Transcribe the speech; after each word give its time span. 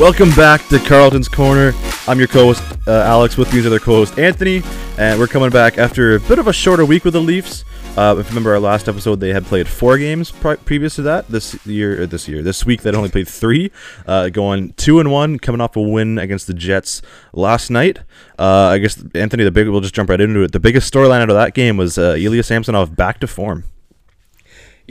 Welcome 0.00 0.30
back 0.30 0.66
to 0.68 0.78
Carlton's 0.78 1.28
Corner. 1.28 1.74
I'm 2.08 2.18
your 2.18 2.26
co-host 2.26 2.62
uh, 2.88 3.02
Alex. 3.02 3.36
With 3.36 3.52
me 3.52 3.58
is 3.58 3.66
other 3.66 3.78
co-host 3.78 4.18
Anthony, 4.18 4.62
and 4.96 5.20
we're 5.20 5.26
coming 5.26 5.50
back 5.50 5.76
after 5.76 6.14
a 6.14 6.20
bit 6.20 6.38
of 6.38 6.48
a 6.48 6.54
shorter 6.54 6.86
week 6.86 7.04
with 7.04 7.12
the 7.12 7.20
Leafs. 7.20 7.66
Uh, 7.98 8.16
if 8.18 8.24
you 8.24 8.30
remember 8.30 8.50
our 8.52 8.58
last 8.58 8.88
episode, 8.88 9.20
they 9.20 9.34
had 9.34 9.44
played 9.44 9.68
four 9.68 9.98
games 9.98 10.30
pri- 10.30 10.56
previous 10.56 10.94
to 10.94 11.02
that. 11.02 11.28
This 11.28 11.66
year, 11.66 12.04
uh, 12.04 12.06
this 12.06 12.28
year, 12.28 12.40
this 12.40 12.64
week, 12.64 12.80
they 12.80 12.90
only 12.92 13.10
played 13.10 13.28
three, 13.28 13.70
uh, 14.06 14.30
going 14.30 14.72
two 14.72 15.00
and 15.00 15.12
one, 15.12 15.38
coming 15.38 15.60
off 15.60 15.76
a 15.76 15.82
win 15.82 16.16
against 16.16 16.46
the 16.46 16.54
Jets 16.54 17.02
last 17.34 17.68
night. 17.68 17.98
Uh, 18.38 18.68
I 18.68 18.78
guess 18.78 19.04
Anthony, 19.14 19.44
the 19.44 19.50
big, 19.50 19.68
we'll 19.68 19.82
just 19.82 19.94
jump 19.94 20.08
right 20.08 20.20
into 20.20 20.42
it. 20.42 20.52
The 20.52 20.60
biggest 20.60 20.90
storyline 20.90 21.20
out 21.20 21.28
of 21.28 21.36
that 21.36 21.52
game 21.52 21.76
was 21.76 21.98
uh, 21.98 22.16
Ilya 22.18 22.44
Samsonov 22.44 22.96
back 22.96 23.20
to 23.20 23.26
form. 23.26 23.64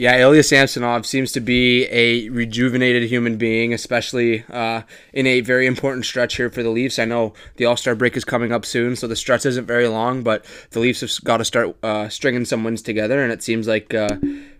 Yeah, 0.00 0.16
Ilya 0.16 0.44
Samsonov 0.44 1.04
seems 1.04 1.30
to 1.32 1.40
be 1.40 1.84
a 1.90 2.30
rejuvenated 2.30 3.02
human 3.02 3.36
being, 3.36 3.74
especially 3.74 4.46
uh, 4.48 4.80
in 5.12 5.26
a 5.26 5.42
very 5.42 5.66
important 5.66 6.06
stretch 6.06 6.36
here 6.36 6.48
for 6.48 6.62
the 6.62 6.70
Leafs. 6.70 6.98
I 6.98 7.04
know 7.04 7.34
the 7.56 7.66
All 7.66 7.76
Star 7.76 7.94
break 7.94 8.16
is 8.16 8.24
coming 8.24 8.50
up 8.50 8.64
soon, 8.64 8.96
so 8.96 9.06
the 9.06 9.14
stretch 9.14 9.44
isn't 9.44 9.66
very 9.66 9.88
long, 9.88 10.22
but 10.22 10.42
the 10.70 10.80
Leafs 10.80 11.02
have 11.02 11.12
got 11.22 11.36
to 11.36 11.44
start 11.44 11.76
uh, 11.82 12.08
stringing 12.08 12.46
some 12.46 12.64
wins 12.64 12.80
together, 12.80 13.22
and 13.22 13.30
it 13.30 13.42
seems 13.42 13.68
like 13.68 13.92
uh, 13.92 14.16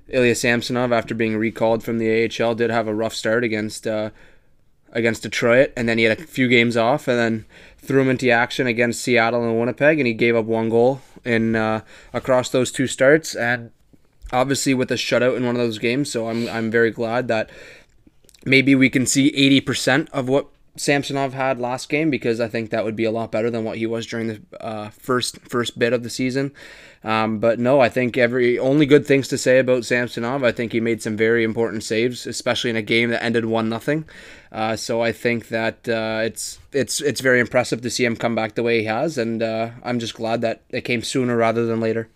Ilya 0.09 0.35
Samsonov, 0.35 0.93
after 0.93 1.15
being 1.15 1.39
recalled 1.39 1.83
from 1.83 1.97
the 1.97 2.29
AHL, 2.29 2.55
did 2.55 2.69
have 2.69 2.87
a 2.87 2.95
rough 2.95 3.15
start 3.15 3.43
against 3.43 3.87
uh, 3.87 4.11
against 4.93 5.23
Detroit, 5.23 5.73
and 5.75 5.89
then 5.89 5.97
he 5.97 6.05
had 6.05 6.21
a 6.21 6.23
few 6.23 6.49
games 6.49 6.77
off, 6.77 7.09
and 7.09 7.19
then 7.19 7.47
threw 7.79 8.03
him 8.03 8.11
into 8.11 8.29
action 8.29 8.67
against 8.67 9.01
Seattle 9.01 9.43
and 9.49 9.59
Winnipeg, 9.59 10.01
and 10.01 10.07
he 10.07 10.13
gave 10.13 10.37
up 10.37 10.45
one 10.45 10.69
goal 10.69 11.01
in 11.25 11.57
uh, 11.57 11.81
across 12.13 12.51
those 12.51 12.71
two 12.71 12.87
starts, 12.87 13.35
and 13.35 13.71
obviously 14.33 14.75
with 14.75 14.91
a 14.91 14.97
shutout 14.97 15.37
in 15.37 15.45
one 15.45 15.57
of 15.57 15.61
those 15.61 15.79
games. 15.79 16.11
So 16.11 16.29
I'm 16.29 16.49
I'm 16.49 16.71
very 16.71 16.91
glad 16.91 17.29
that 17.29 17.51
maybe 18.45 18.75
we 18.75 18.89
can 18.89 19.07
see 19.07 19.61
80% 19.61 20.09
of 20.11 20.29
what 20.29 20.47
Samsonov 20.77 21.35
had 21.35 21.59
last 21.59 21.89
game 21.89 22.11
because 22.11 22.41
I 22.41 22.49
think 22.49 22.71
that 22.71 22.85
would 22.85 22.97
be 22.97 23.05
a 23.05 23.11
lot 23.11 23.33
better 23.33 23.51
than 23.51 23.65
what 23.65 23.79
he 23.79 23.87
was 23.87 24.07
during 24.07 24.29
the 24.29 24.41
uh, 24.61 24.91
first 24.91 25.39
first 25.41 25.79
bit 25.79 25.93
of 25.93 26.03
the 26.03 26.11
season. 26.11 26.53
Um, 27.03 27.39
but 27.39 27.59
no, 27.59 27.81
I 27.81 27.89
think 27.89 28.17
every 28.17 28.59
only 28.59 28.87
good 28.87 29.07
things 29.07 29.27
to 29.29 29.39
say 29.39 29.59
about 29.59 29.85
Samsonov. 29.85 30.45
I 30.45 30.53
think 30.53 30.73
he 30.73 30.81
made 30.81 31.03
some 31.03 31.17
very 31.17 31.45
important 31.45 31.83
saves, 31.83 32.27
especially 32.27 32.71
in 32.71 32.77
a 32.77 32.83
game 32.83 33.11
that 33.11 33.23
ended 33.23 33.47
one 33.47 33.69
nothing. 33.69 34.05
Uh, 34.53 34.77
so 34.77 35.03
I 35.03 35.13
think 35.13 35.49
that 35.49 35.89
uh, 35.89 36.21
it's 36.25 36.59
it's 36.73 37.01
it's 37.01 37.21
very 37.21 37.41
impressive 37.41 37.83
to 37.83 37.91
see 37.91 38.05
him 38.05 38.17
come 38.17 38.35
back 38.35 38.55
the 38.55 38.63
way 38.63 38.81
he 38.81 38.85
has, 38.85 39.19
and 39.19 39.43
uh, 39.43 39.71
I'm 39.83 39.99
just 39.99 40.15
glad 40.15 40.41
that 40.43 40.63
it 40.71 40.83
came 40.83 41.03
sooner 41.03 41.37
rather 41.37 41.67
than 41.67 41.81
later. 41.81 42.09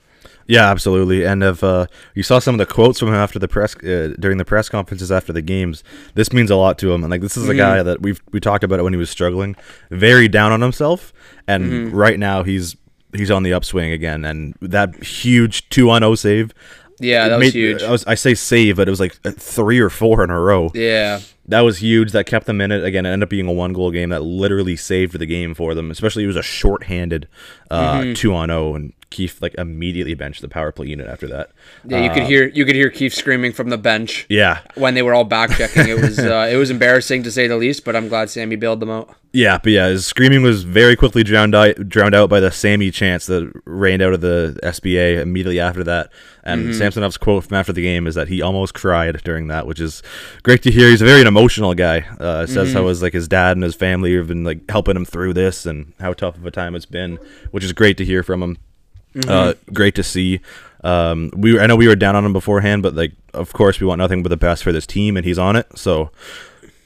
Yeah, 0.46 0.70
absolutely. 0.70 1.24
And 1.24 1.42
if 1.42 1.64
uh, 1.64 1.86
you 2.14 2.22
saw 2.22 2.38
some 2.38 2.54
of 2.54 2.58
the 2.58 2.72
quotes 2.72 2.98
from 2.98 3.08
him 3.08 3.14
after 3.14 3.38
the 3.38 3.48
press 3.48 3.74
uh, 3.76 4.14
during 4.18 4.38
the 4.38 4.44
press 4.44 4.68
conferences 4.68 5.10
after 5.10 5.32
the 5.32 5.42
games, 5.42 5.82
this 6.14 6.32
means 6.32 6.50
a 6.50 6.56
lot 6.56 6.78
to 6.78 6.92
him. 6.92 7.02
And 7.02 7.10
like 7.10 7.22
this 7.22 7.36
is 7.36 7.44
a 7.44 7.52
mm-hmm. 7.52 7.58
guy 7.58 7.82
that 7.82 8.02
we've 8.02 8.20
we 8.32 8.40
talked 8.40 8.64
about 8.64 8.78
it 8.78 8.82
when 8.82 8.92
he 8.92 8.98
was 8.98 9.10
struggling, 9.10 9.56
very 9.90 10.28
down 10.28 10.52
on 10.52 10.60
himself, 10.60 11.12
and 11.46 11.64
mm-hmm. 11.64 11.96
right 11.96 12.18
now 12.18 12.42
he's 12.42 12.76
he's 13.14 13.30
on 13.30 13.42
the 13.42 13.54
upswing 13.54 13.92
again. 13.92 14.24
And 14.24 14.54
that 14.60 15.02
huge 15.02 15.68
two 15.70 15.90
on 15.90 16.02
zero 16.02 16.14
save. 16.14 16.52
Yeah, 17.00 17.28
that 17.28 17.40
made, 17.40 17.46
was 17.46 17.54
huge. 17.54 17.82
I, 17.82 17.90
was, 17.90 18.06
I 18.06 18.14
say 18.14 18.34
save, 18.34 18.76
but 18.76 18.86
it 18.86 18.90
was 18.90 19.00
like 19.00 19.14
three 19.14 19.80
or 19.80 19.90
four 19.90 20.22
in 20.22 20.30
a 20.30 20.38
row. 20.38 20.70
Yeah, 20.74 21.20
that 21.48 21.60
was 21.60 21.78
huge. 21.78 22.12
That 22.12 22.26
kept 22.26 22.46
them 22.46 22.60
in 22.60 22.70
it. 22.70 22.84
Again, 22.84 23.04
it 23.04 23.10
ended 23.10 23.26
up 23.26 23.30
being 23.30 23.48
a 23.48 23.52
one 23.52 23.72
goal 23.72 23.90
game 23.90 24.10
that 24.10 24.22
literally 24.22 24.76
saved 24.76 25.18
the 25.18 25.26
game 25.26 25.54
for 25.54 25.74
them. 25.74 25.90
Especially 25.90 26.22
it 26.22 26.28
was 26.28 26.36
a 26.36 26.42
short-handed 26.42 27.28
uh, 27.70 28.00
mm-hmm. 28.00 28.12
two 28.14 28.34
on 28.34 28.48
zero, 28.48 28.74
and 28.76 28.92
Keefe 29.14 29.40
like 29.40 29.54
immediately 29.54 30.14
benched 30.14 30.40
the 30.40 30.48
power 30.48 30.72
play 30.72 30.88
unit 30.88 31.06
after 31.06 31.28
that. 31.28 31.52
Yeah, 31.84 32.00
you 32.00 32.10
uh, 32.10 32.14
could 32.14 32.24
hear 32.24 32.48
you 32.48 32.64
could 32.64 32.74
hear 32.74 32.90
Keefe 32.90 33.14
screaming 33.14 33.52
from 33.52 33.70
the 33.70 33.78
bench. 33.78 34.26
Yeah, 34.28 34.60
when 34.74 34.94
they 34.94 35.02
were 35.02 35.14
all 35.14 35.24
back 35.24 35.50
checking, 35.50 35.88
it 35.88 36.00
was 36.00 36.18
uh, 36.18 36.48
it 36.50 36.56
was 36.56 36.70
embarrassing 36.70 37.22
to 37.22 37.30
say 37.30 37.46
the 37.46 37.56
least. 37.56 37.84
But 37.84 37.94
I'm 37.94 38.08
glad 38.08 38.28
Sammy 38.28 38.56
bailed 38.56 38.80
them 38.80 38.90
out. 38.90 39.14
Yeah, 39.32 39.58
but 39.58 39.72
yeah, 39.72 39.88
his 39.88 40.06
screaming 40.06 40.42
was 40.42 40.62
very 40.62 40.94
quickly 40.94 41.24
drowned 41.24 41.54
out 41.54 41.88
drowned 41.88 42.14
out 42.14 42.30
by 42.30 42.38
the 42.40 42.52
Sammy 42.52 42.90
chants 42.90 43.26
that 43.26 43.52
rained 43.64 44.02
out 44.02 44.14
of 44.14 44.20
the 44.20 44.58
SBA 44.62 45.20
immediately 45.20 45.58
after 45.58 45.82
that. 45.84 46.12
And 46.44 46.66
mm-hmm. 46.66 46.72
Samsonov's 46.80 47.16
quote 47.16 47.44
from 47.44 47.56
after 47.56 47.72
the 47.72 47.82
game 47.82 48.06
is 48.06 48.14
that 48.14 48.28
he 48.28 48.42
almost 48.42 48.74
cried 48.74 49.20
during 49.24 49.48
that, 49.48 49.66
which 49.66 49.80
is 49.80 50.02
great 50.42 50.62
to 50.62 50.70
hear. 50.70 50.88
He's 50.88 51.02
a 51.02 51.06
very 51.06 51.22
emotional 51.22 51.74
guy. 51.74 52.00
Uh, 52.20 52.46
says 52.46 52.68
mm-hmm. 52.68 52.76
how 52.76 52.86
his 52.86 53.02
like 53.02 53.12
his 53.12 53.26
dad 53.26 53.56
and 53.56 53.64
his 53.64 53.74
family 53.74 54.14
have 54.16 54.28
been 54.28 54.44
like 54.44 54.70
helping 54.70 54.96
him 54.96 55.04
through 55.04 55.34
this 55.34 55.66
and 55.66 55.92
how 55.98 56.12
tough 56.12 56.36
of 56.36 56.46
a 56.46 56.50
time 56.50 56.74
it's 56.74 56.86
been, 56.86 57.18
which 57.50 57.64
is 57.64 57.72
great 57.72 57.96
to 57.98 58.04
hear 58.04 58.22
from 58.22 58.42
him. 58.42 58.58
Mm-hmm. 59.14 59.30
Uh, 59.30 59.54
great 59.72 59.94
to 59.94 60.02
see. 60.02 60.40
Um, 60.82 61.30
we 61.34 61.58
I 61.58 61.66
know 61.66 61.76
we 61.76 61.88
were 61.88 61.96
down 61.96 62.14
on 62.14 62.24
him 62.24 62.32
beforehand, 62.32 62.82
but 62.82 62.94
like 62.94 63.12
of 63.32 63.52
course 63.52 63.80
we 63.80 63.86
want 63.86 63.98
nothing 63.98 64.22
but 64.22 64.28
the 64.28 64.36
best 64.36 64.62
for 64.62 64.72
this 64.72 64.86
team, 64.86 65.16
and 65.16 65.24
he's 65.24 65.38
on 65.38 65.56
it. 65.56 65.66
So 65.76 66.10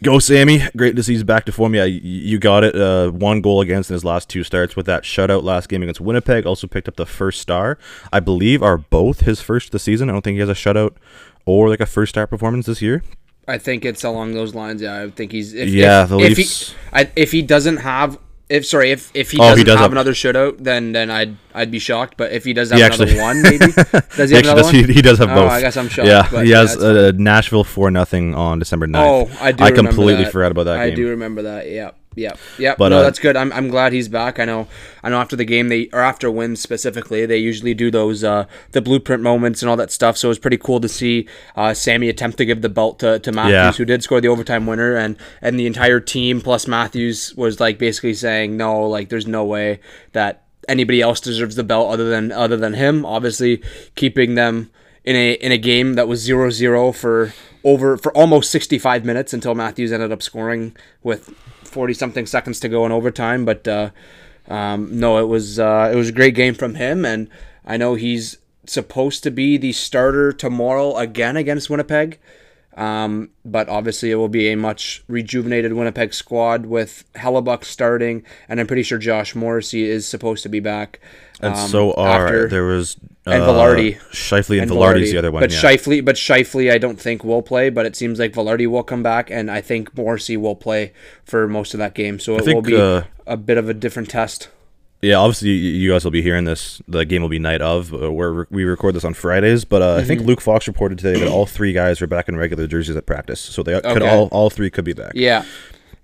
go, 0.03 0.19
Sammy! 0.19 0.62
Great 0.77 0.94
to 0.97 1.03
see 1.03 1.15
he's 1.15 1.25
back 1.25 1.44
to 1.47 1.53
form. 1.53 1.75
Yeah, 1.75 1.84
you 1.84 2.39
got 2.39 2.65
it. 2.65 2.77
Uh, 2.77 3.11
one 3.11 3.41
goal 3.41 3.61
against 3.61 3.91
in 3.91 3.94
his 3.94 4.05
last 4.05 4.28
two 4.28 4.44
starts 4.44 4.77
with 4.77 4.87
that 4.87 5.03
shutout 5.03 5.43
last 5.43 5.69
game 5.69 5.83
against 5.83 6.00
Winnipeg. 6.00 6.47
Also 6.47 6.66
picked 6.66 6.87
up 6.87 6.97
the 6.97 7.06
first 7.06 7.41
star. 7.41 7.78
I 8.12 8.21
believe 8.21 8.62
are 8.62 8.78
both 8.78 9.21
his 9.21 9.41
first 9.41 9.72
the 9.72 9.78
season. 9.78 10.09
I 10.09 10.12
don't 10.12 10.22
think 10.22 10.37
he 10.37 10.41
has 10.41 10.49
a 10.49 10.55
shutout 10.55 10.97
or 11.45 11.69
like 11.69 11.81
a 11.81 11.87
first 11.87 12.10
star 12.10 12.27
performance 12.27 12.66
this 12.66 12.81
year. 12.81 13.03
I 13.49 13.56
think 13.56 13.84
it's 13.84 14.05
along 14.05 14.34
those 14.34 14.55
lines. 14.55 14.83
Yeah, 14.83 15.03
I 15.03 15.10
think 15.10 15.33
he's. 15.33 15.55
If, 15.55 15.71
yeah, 15.71 16.05
if, 16.05 16.10
the 16.10 16.16
Leafs. 16.16 16.39
If 16.39 16.69
he, 16.69 16.77
I, 16.93 17.10
if 17.16 17.33
he 17.33 17.43
doesn't 17.43 17.78
have 17.78 18.19
if 18.48 18.66
sorry, 18.66 18.91
if 18.91 19.10
if 19.14 19.31
he, 19.31 19.38
oh, 19.38 19.42
doesn't 19.42 19.59
he 19.59 19.64
does 19.64 19.78
have, 19.78 19.92
another 19.92 20.12
shutout, 20.12 20.59
then 20.59 20.92
then 20.92 21.10
I'd 21.10 21.36
I'd 21.54 21.70
be 21.70 21.78
shocked. 21.78 22.16
But 22.16 22.32
if 22.32 22.44
he 22.44 22.53
does 22.53 22.70
have 22.70 22.78
he 22.78 22.84
another 22.84 23.04
actually, 23.04 23.20
one, 23.20 23.42
maybe 23.42 23.59
does 24.16 24.31
he, 24.31 24.36
have 24.36 24.44
another 24.44 24.62
does, 24.62 24.64
one? 24.66 24.75
He, 24.75 24.92
he, 24.92 25.03
does 25.03 25.19
have 25.19 25.31
oh, 25.31 25.34
both. 25.34 25.50
I 25.50 25.60
guess 25.60 25.76
I'm 25.76 25.88
shocked. 25.88 26.09
Yeah, 26.09 26.26
but, 26.31 26.47
he 26.47 26.53
has 26.53 26.76
uh, 26.76 27.12
Nashville 27.14 27.64
four 27.64 27.91
nothing 27.91 28.34
on 28.34 28.59
December 28.59 28.86
9th. 28.86 28.97
Oh, 28.97 29.44
I 29.44 29.53
do. 29.53 29.64
I 29.64 29.70
completely 29.70 30.25
forgot 30.25 30.50
about 30.53 30.64
that. 30.64 30.78
I 30.78 30.88
game. 30.88 30.97
do 30.97 31.09
remember 31.10 31.42
that. 31.42 31.70
Yeah. 31.70 31.91
Yeah, 32.18 32.34
yeah. 32.58 32.74
But 32.76 32.90
no, 32.90 32.98
uh, 32.98 33.02
that's 33.02 33.18
good. 33.18 33.36
I'm, 33.36 33.52
I'm 33.52 33.68
glad 33.68 33.92
he's 33.92 34.08
back. 34.08 34.38
I 34.38 34.44
know 34.44 34.68
I 35.02 35.10
know 35.10 35.20
after 35.20 35.36
the 35.36 35.44
game 35.44 35.68
they 35.68 35.88
or 35.92 36.00
after 36.00 36.30
wins 36.30 36.60
specifically 36.60 37.24
they 37.26 37.38
usually 37.38 37.74
do 37.74 37.90
those 37.90 38.24
uh, 38.24 38.46
the 38.72 38.82
blueprint 38.82 39.22
moments 39.22 39.62
and 39.62 39.70
all 39.70 39.76
that 39.76 39.90
stuff. 39.90 40.16
So 40.16 40.28
it 40.28 40.30
was 40.30 40.38
pretty 40.38 40.58
cool 40.58 40.80
to 40.80 40.88
see 40.88 41.28
uh, 41.56 41.74
Sammy 41.74 42.08
attempt 42.08 42.38
to 42.38 42.44
give 42.44 42.62
the 42.62 42.68
belt 42.68 42.98
to, 43.00 43.18
to 43.18 43.32
Matthews, 43.32 43.52
yeah. 43.52 43.72
who 43.72 43.84
did 43.84 44.02
score 44.02 44.20
the 44.20 44.28
overtime 44.28 44.66
winner, 44.66 44.96
and 44.96 45.16
and 45.40 45.58
the 45.58 45.66
entire 45.66 46.00
team 46.00 46.40
plus 46.40 46.66
Matthews 46.66 47.34
was 47.36 47.60
like 47.60 47.78
basically 47.78 48.14
saying 48.14 48.56
no, 48.56 48.80
like 48.82 49.08
there's 49.08 49.26
no 49.26 49.44
way 49.44 49.80
that 50.12 50.44
anybody 50.68 51.00
else 51.00 51.20
deserves 51.20 51.56
the 51.56 51.64
belt 51.64 51.92
other 51.92 52.10
than 52.10 52.30
other 52.32 52.56
than 52.56 52.74
him. 52.74 53.06
Obviously, 53.06 53.62
keeping 53.94 54.34
them 54.34 54.70
in 55.04 55.16
a 55.16 55.32
in 55.34 55.52
a 55.52 55.58
game 55.58 55.94
that 55.94 56.06
was 56.06 56.28
0-0 56.28 56.94
for 56.94 57.32
over 57.64 57.96
for 57.96 58.16
almost 58.16 58.50
65 58.50 59.04
minutes 59.04 59.32
until 59.32 59.54
Matthews 59.54 59.90
ended 59.90 60.12
up 60.12 60.22
scoring 60.22 60.76
with 61.02 61.34
40 61.78 61.94
something 61.94 62.27
seconds 62.27 62.59
to 62.59 62.69
go 62.69 62.84
in 62.87 62.91
overtime. 62.91 63.44
But 63.44 63.69
uh, 63.69 63.91
um, 64.49 64.99
no, 64.99 65.19
it 65.19 65.28
was 65.28 65.61
uh, 65.61 65.91
it 65.93 65.94
was 65.94 66.09
a 66.09 66.12
great 66.12 66.34
game 66.34 66.55
from 66.55 66.75
him, 66.75 67.05
and 67.05 67.28
I 67.65 67.77
know 67.77 67.94
he's 67.94 68.39
supposed 68.66 69.22
to 69.22 69.31
be 69.31 69.56
the 69.56 69.71
starter 69.71 70.33
tomorrow 70.33 70.97
again 70.97 71.37
against 71.37 71.71
Winnipeg. 71.71 72.19
Um, 72.78 73.31
but 73.44 73.69
obviously, 73.69 74.12
it 74.12 74.15
will 74.15 74.28
be 74.28 74.53
a 74.53 74.56
much 74.56 75.03
rejuvenated 75.09 75.72
Winnipeg 75.72 76.15
squad 76.15 76.66
with 76.66 77.05
Hellebuyck 77.16 77.65
starting, 77.65 78.22
and 78.49 78.61
I'm 78.61 78.69
pretty 78.69 78.84
sure 78.84 78.99
Josh 78.99 79.34
Morrissey 79.34 79.83
is 79.83 80.06
supposed 80.06 80.44
to 80.44 80.49
be 80.49 80.61
back. 80.61 81.00
And 81.41 81.55
um, 81.55 81.69
so 81.69 81.93
are 81.94 82.27
after, 82.27 82.49
there 82.49 82.62
was 82.62 82.97
uh, 83.27 83.31
and 83.31 83.43
Vilardi, 83.43 83.99
Scheifele 84.12 84.62
and, 84.62 84.71
and 84.71 84.71
Vilardi's 84.71 85.11
the 85.11 85.19
other 85.19 85.33
one. 85.33 85.41
But 85.41 85.50
yeah. 85.50 85.59
Scheifele, 85.59 86.05
but 86.05 86.15
Scheifele, 86.15 86.72
I 86.72 86.78
don't 86.78 87.00
think 87.00 87.25
will 87.25 87.43
play. 87.43 87.69
But 87.69 87.84
it 87.84 87.97
seems 87.97 88.21
like 88.21 88.33
Vilardi 88.33 88.69
will 88.69 88.84
come 88.84 89.03
back, 89.03 89.28
and 89.28 89.50
I 89.50 89.60
think 89.60 89.97
Morrissey 89.97 90.37
will 90.37 90.56
play 90.56 90.93
for 91.24 91.48
most 91.48 91.74
of 91.74 91.78
that 91.78 91.95
game. 91.95 92.21
So 92.21 92.36
it 92.36 92.45
think, 92.45 92.54
will 92.54 92.63
be 92.63 92.81
uh, 92.81 93.03
a 93.27 93.36
bit 93.36 93.59
of 93.59 93.69
a 93.69 93.74
different 93.74 94.09
test. 94.09 94.51
Yeah, 95.00 95.16
obviously 95.16 95.50
you 95.50 95.92
guys 95.92 96.03
will 96.03 96.10
be 96.10 96.22
hearing 96.22 96.45
this. 96.45 96.83
The 96.89 97.04
game 97.04 97.22
will 97.22 97.28
be 97.28 97.39
night 97.39 97.62
of. 97.62 97.95
Uh, 97.95 98.10
where 98.10 98.47
we 98.50 98.65
record 98.65 98.95
this 98.95 99.04
on 99.04 99.15
Fridays, 99.15 99.65
but 99.65 99.80
uh, 99.80 99.86
mm-hmm. 99.86 100.00
I 100.00 100.04
think 100.04 100.21
mm-hmm. 100.21 100.28
Luke 100.28 100.41
Fox 100.41 100.66
reported 100.66 100.98
today 100.98 101.21
that 101.21 101.28
all 101.28 101.47
three 101.47 101.72
guys 101.72 102.03
are 102.03 102.09
back 102.09 102.28
in 102.28 102.36
regular 102.36 102.66
jerseys 102.66 102.97
at 102.97 103.06
practice, 103.06 103.41
so 103.41 103.62
they 103.62 103.77
okay. 103.77 103.92
could 103.92 104.03
all 104.03 104.27
all 104.28 104.50
three 104.50 104.71
could 104.71 104.84
be 104.84 104.92
back. 104.92 105.12
Yeah. 105.15 105.45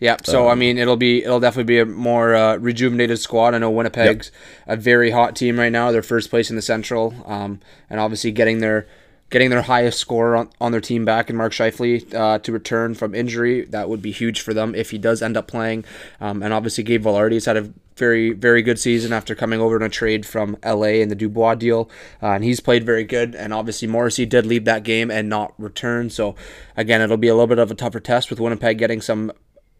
Yeah, 0.00 0.16
so 0.22 0.46
um, 0.46 0.50
I 0.50 0.54
mean, 0.56 0.76
it'll 0.76 0.96
be 0.96 1.24
it'll 1.24 1.40
definitely 1.40 1.64
be 1.64 1.78
a 1.78 1.86
more 1.86 2.34
uh, 2.34 2.56
rejuvenated 2.56 3.18
squad. 3.20 3.54
I 3.54 3.58
know 3.58 3.70
Winnipeg's 3.70 4.32
yep. 4.66 4.78
a 4.78 4.80
very 4.80 5.10
hot 5.12 5.34
team 5.34 5.58
right 5.58 5.72
now. 5.72 5.92
They're 5.92 6.02
first 6.02 6.30
place 6.30 6.50
in 6.50 6.56
the 6.56 6.62
Central, 6.62 7.14
um, 7.26 7.60
and 7.88 8.00
obviously 8.00 8.32
getting 8.32 8.58
their 8.58 8.86
getting 9.34 9.50
their 9.50 9.62
highest 9.62 9.98
score 9.98 10.36
on, 10.36 10.48
on 10.60 10.70
their 10.70 10.80
team 10.80 11.04
back 11.04 11.28
and 11.28 11.36
Mark 11.36 11.52
Scheifele 11.52 12.14
uh, 12.14 12.38
to 12.38 12.52
return 12.52 12.94
from 12.94 13.16
injury 13.16 13.64
that 13.64 13.88
would 13.88 14.00
be 14.00 14.12
huge 14.12 14.40
for 14.40 14.54
them 14.54 14.76
if 14.76 14.92
he 14.92 14.96
does 14.96 15.22
end 15.22 15.36
up 15.36 15.48
playing. 15.48 15.84
Um, 16.20 16.40
and 16.40 16.54
obviously, 16.54 16.84
Gabe 16.84 17.04
Vilardi 17.04 17.32
has 17.32 17.46
had 17.46 17.56
a 17.56 17.68
very 17.96 18.32
very 18.32 18.62
good 18.62 18.78
season 18.78 19.12
after 19.12 19.34
coming 19.34 19.60
over 19.60 19.74
in 19.74 19.82
a 19.82 19.88
trade 19.88 20.24
from 20.24 20.56
LA 20.64 21.00
in 21.02 21.08
the 21.08 21.16
Dubois 21.16 21.56
deal, 21.56 21.90
uh, 22.22 22.28
and 22.28 22.44
he's 22.44 22.60
played 22.60 22.86
very 22.86 23.02
good. 23.02 23.34
And 23.34 23.52
obviously, 23.52 23.88
Morrissey 23.88 24.24
did 24.24 24.46
leave 24.46 24.66
that 24.66 24.84
game 24.84 25.10
and 25.10 25.28
not 25.28 25.52
return. 25.58 26.10
So 26.10 26.36
again, 26.76 27.00
it'll 27.00 27.16
be 27.16 27.26
a 27.26 27.34
little 27.34 27.48
bit 27.48 27.58
of 27.58 27.72
a 27.72 27.74
tougher 27.74 27.98
test 27.98 28.30
with 28.30 28.38
Winnipeg 28.38 28.78
getting 28.78 29.00
some 29.00 29.32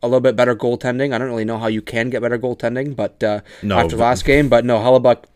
a 0.02 0.08
little 0.08 0.20
bit 0.20 0.34
better 0.34 0.56
goaltending. 0.56 1.14
I 1.14 1.18
don't 1.18 1.28
really 1.28 1.44
know 1.44 1.58
how 1.58 1.68
you 1.68 1.80
can 1.80 2.10
get 2.10 2.22
better 2.22 2.40
goaltending, 2.40 2.96
but 2.96 3.22
uh, 3.22 3.42
no, 3.62 3.78
after 3.78 3.96
last 3.96 4.24
game, 4.24 4.48
but 4.48 4.64
no, 4.64 4.78
Hellebuyck, 4.78 5.26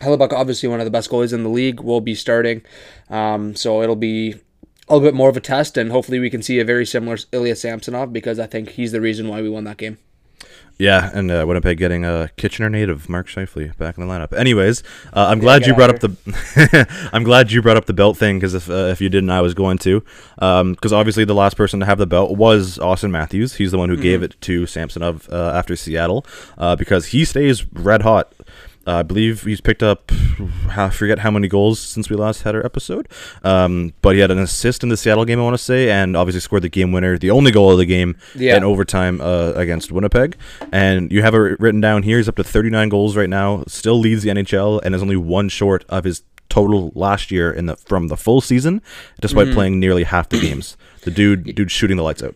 Hellebuyck, 0.00 0.32
obviously 0.32 0.68
one 0.68 0.80
of 0.80 0.84
the 0.84 0.90
best 0.90 1.10
goalies 1.10 1.32
in 1.32 1.42
the 1.42 1.48
league, 1.48 1.80
will 1.80 2.00
be 2.00 2.14
starting. 2.14 2.62
Um, 3.10 3.54
so 3.54 3.82
it'll 3.82 3.96
be 3.96 4.34
a 4.88 4.94
little 4.94 5.06
bit 5.06 5.14
more 5.14 5.28
of 5.28 5.36
a 5.36 5.40
test, 5.40 5.76
and 5.76 5.90
hopefully 5.90 6.18
we 6.18 6.30
can 6.30 6.42
see 6.42 6.58
a 6.60 6.64
very 6.64 6.86
similar 6.86 7.18
Ilya 7.32 7.56
Samsonov 7.56 8.12
because 8.12 8.38
I 8.38 8.46
think 8.46 8.70
he's 8.70 8.92
the 8.92 9.00
reason 9.00 9.28
why 9.28 9.42
we 9.42 9.48
won 9.48 9.64
that 9.64 9.76
game. 9.76 9.98
Yeah, 10.78 11.10
and 11.12 11.28
uh, 11.28 11.44
Winnipeg 11.46 11.76
getting 11.76 12.04
a 12.04 12.30
Kitchener 12.36 12.70
native, 12.70 13.08
Mark 13.08 13.26
Scheifele, 13.26 13.76
back 13.78 13.98
in 13.98 14.06
the 14.06 14.12
lineup. 14.12 14.32
Anyways, 14.32 14.84
uh, 15.12 15.26
I'm 15.28 15.40
glad 15.40 15.66
you 15.66 15.74
brought 15.74 15.90
up 15.90 15.98
the 15.98 17.08
I'm 17.12 17.24
glad 17.24 17.50
you 17.50 17.60
brought 17.60 17.76
up 17.76 17.86
the 17.86 17.92
belt 17.92 18.16
thing 18.16 18.38
because 18.38 18.54
if 18.54 18.70
uh, 18.70 18.86
if 18.92 19.00
you 19.00 19.08
didn't, 19.08 19.30
I 19.30 19.40
was 19.40 19.54
going 19.54 19.78
to. 19.78 20.04
Because 20.36 20.92
um, 20.92 20.98
obviously 20.98 21.24
the 21.24 21.34
last 21.34 21.56
person 21.56 21.80
to 21.80 21.86
have 21.86 21.98
the 21.98 22.06
belt 22.06 22.36
was 22.36 22.78
Auston 22.78 23.10
Matthews. 23.10 23.56
He's 23.56 23.72
the 23.72 23.78
one 23.78 23.88
who 23.88 23.96
mm-hmm. 23.96 24.02
gave 24.02 24.22
it 24.22 24.40
to 24.42 24.66
Samsonov 24.66 25.28
uh, 25.30 25.50
after 25.52 25.74
Seattle 25.74 26.24
uh, 26.56 26.76
because 26.76 27.06
he 27.06 27.24
stays 27.24 27.66
red 27.72 28.02
hot 28.02 28.32
I 28.88 29.02
believe 29.02 29.42
he's 29.42 29.60
picked 29.60 29.82
up, 29.82 30.10
I 30.70 30.90
forget 30.90 31.18
how 31.20 31.30
many 31.30 31.48
goals 31.48 31.78
since 31.78 32.08
we 32.08 32.16
last 32.16 32.42
had 32.42 32.54
our 32.54 32.64
episode. 32.64 33.08
Um, 33.44 33.92
but 34.02 34.14
he 34.14 34.20
had 34.20 34.30
an 34.30 34.38
assist 34.38 34.82
in 34.82 34.88
the 34.88 34.96
Seattle 34.96 35.24
game, 35.24 35.38
I 35.38 35.42
want 35.42 35.54
to 35.54 35.62
say, 35.62 35.90
and 35.90 36.16
obviously 36.16 36.40
scored 36.40 36.62
the 36.62 36.68
game 36.68 36.92
winner, 36.92 37.18
the 37.18 37.30
only 37.30 37.50
goal 37.50 37.70
of 37.70 37.78
the 37.78 37.86
game 37.86 38.16
yeah. 38.34 38.56
in 38.56 38.64
overtime 38.64 39.20
uh, 39.20 39.52
against 39.56 39.92
Winnipeg. 39.92 40.36
And 40.72 41.12
you 41.12 41.22
have 41.22 41.34
it 41.34 41.60
written 41.60 41.80
down 41.80 42.02
here. 42.02 42.16
He's 42.16 42.28
up 42.28 42.36
to 42.36 42.44
39 42.44 42.88
goals 42.88 43.16
right 43.16 43.28
now, 43.28 43.64
still 43.66 43.98
leads 43.98 44.22
the 44.22 44.30
NHL, 44.30 44.80
and 44.82 44.94
is 44.94 45.02
only 45.02 45.16
one 45.16 45.48
short 45.48 45.84
of 45.88 46.04
his 46.04 46.22
total 46.48 46.90
last 46.94 47.30
year 47.30 47.52
in 47.52 47.66
the 47.66 47.76
from 47.76 48.08
the 48.08 48.16
full 48.16 48.40
season, 48.40 48.80
despite 49.20 49.46
mm-hmm. 49.46 49.54
playing 49.54 49.80
nearly 49.80 50.04
half 50.04 50.28
the 50.28 50.40
games. 50.40 50.76
The 51.02 51.10
dude, 51.10 51.54
dude, 51.54 51.70
shooting 51.70 51.96
the 51.96 52.02
lights 52.02 52.22
out. 52.22 52.34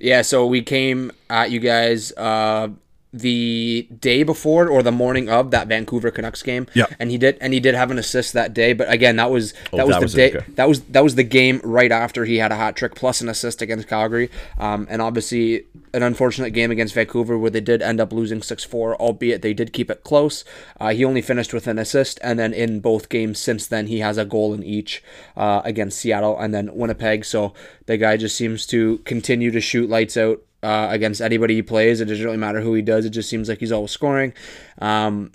Yeah, 0.00 0.22
so 0.22 0.46
we 0.46 0.62
came 0.62 1.12
at 1.30 1.50
you 1.50 1.60
guys 1.60 2.12
uh, 2.12 2.68
the 3.14 3.86
day 4.00 4.24
before 4.24 4.68
or 4.68 4.82
the 4.82 4.90
morning 4.90 5.28
of 5.28 5.52
that 5.52 5.68
Vancouver 5.68 6.10
Canucks 6.10 6.42
game. 6.42 6.66
Yeah. 6.74 6.86
And 6.98 7.10
he 7.10 7.18
did 7.18 7.38
and 7.40 7.52
he 7.52 7.60
did 7.60 7.76
have 7.76 7.92
an 7.92 7.98
assist 7.98 8.32
that 8.32 8.52
day, 8.52 8.72
but 8.72 8.90
again, 8.92 9.16
that 9.16 9.30
was 9.30 9.54
oh, 9.72 9.76
that 9.76 9.86
was 9.86 9.94
that 9.94 10.00
the 10.00 10.04
was 10.04 10.14
day 10.14 10.34
okay. 10.34 10.46
that 10.54 10.68
was 10.68 10.80
that 10.82 11.04
was 11.04 11.14
the 11.14 11.22
game 11.22 11.60
right 11.62 11.92
after 11.92 12.24
he 12.24 12.38
had 12.38 12.50
a 12.50 12.56
hat 12.56 12.74
trick 12.74 12.96
plus 12.96 13.20
an 13.20 13.28
assist 13.28 13.62
against 13.62 13.86
Calgary. 13.86 14.30
Um, 14.58 14.88
and 14.90 15.00
obviously 15.00 15.64
an 15.92 16.02
unfortunate 16.02 16.50
game 16.50 16.72
against 16.72 16.92
Vancouver 16.92 17.38
where 17.38 17.50
they 17.50 17.60
did 17.60 17.80
end 17.80 18.00
up 18.00 18.12
losing 18.12 18.40
6-4, 18.40 18.96
albeit 18.96 19.42
they 19.42 19.54
did 19.54 19.72
keep 19.72 19.92
it 19.92 20.02
close. 20.02 20.44
Uh, 20.80 20.92
he 20.92 21.04
only 21.04 21.22
finished 21.22 21.54
with 21.54 21.68
an 21.68 21.78
assist 21.78 22.18
and 22.20 22.36
then 22.36 22.52
in 22.52 22.80
both 22.80 23.08
games 23.08 23.38
since 23.38 23.68
then 23.68 23.86
he 23.86 24.00
has 24.00 24.18
a 24.18 24.24
goal 24.24 24.52
in 24.52 24.64
each 24.64 25.04
uh, 25.36 25.62
against 25.64 26.00
Seattle 26.00 26.36
and 26.36 26.52
then 26.52 26.74
Winnipeg. 26.74 27.24
So 27.24 27.54
the 27.86 27.96
guy 27.96 28.16
just 28.16 28.36
seems 28.36 28.66
to 28.66 28.98
continue 28.98 29.52
to 29.52 29.60
shoot 29.60 29.88
lights 29.88 30.16
out 30.16 30.42
uh, 30.64 30.88
against 30.90 31.20
anybody 31.20 31.54
he 31.54 31.62
plays. 31.62 32.00
It 32.00 32.06
doesn't 32.06 32.24
really 32.24 32.38
matter 32.38 32.60
who 32.60 32.74
he 32.74 32.82
does. 32.82 33.04
It 33.04 33.10
just 33.10 33.28
seems 33.28 33.48
like 33.48 33.60
he's 33.60 33.72
always 33.72 33.90
scoring. 33.90 34.32
Um, 34.80 35.32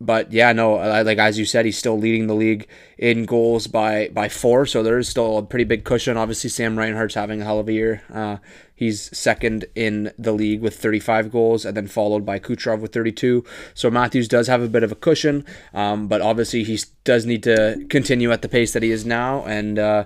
but 0.00 0.32
yeah, 0.32 0.52
no, 0.52 0.74
like 0.74 1.18
as 1.18 1.38
you 1.38 1.44
said, 1.44 1.64
he's 1.64 1.78
still 1.78 1.96
leading 1.96 2.26
the 2.26 2.34
league 2.34 2.66
in 2.98 3.24
goals 3.24 3.66
by 3.66 4.08
by 4.08 4.28
four. 4.28 4.66
So 4.66 4.82
there 4.82 4.98
is 4.98 5.08
still 5.08 5.38
a 5.38 5.42
pretty 5.42 5.64
big 5.64 5.84
cushion. 5.84 6.16
Obviously, 6.16 6.50
Sam 6.50 6.76
Reinhart's 6.76 7.14
having 7.14 7.40
a 7.40 7.44
hell 7.44 7.60
of 7.60 7.68
a 7.68 7.72
year. 7.72 8.02
Uh, 8.12 8.38
he's 8.74 9.16
second 9.16 9.66
in 9.74 10.12
the 10.18 10.32
league 10.32 10.60
with 10.60 10.76
35 10.76 11.30
goals, 11.30 11.64
and 11.64 11.76
then 11.76 11.86
followed 11.86 12.26
by 12.26 12.38
Kucherov 12.38 12.80
with 12.80 12.92
32. 12.92 13.44
So 13.72 13.90
Matthews 13.90 14.28
does 14.28 14.48
have 14.48 14.62
a 14.62 14.68
bit 14.68 14.82
of 14.82 14.90
a 14.90 14.96
cushion, 14.96 15.46
um, 15.72 16.08
but 16.08 16.20
obviously 16.20 16.64
he 16.64 16.78
does 17.04 17.24
need 17.24 17.44
to 17.44 17.86
continue 17.88 18.32
at 18.32 18.42
the 18.42 18.48
pace 18.48 18.72
that 18.72 18.82
he 18.82 18.90
is 18.90 19.06
now. 19.06 19.44
And 19.44 19.78
uh, 19.78 20.04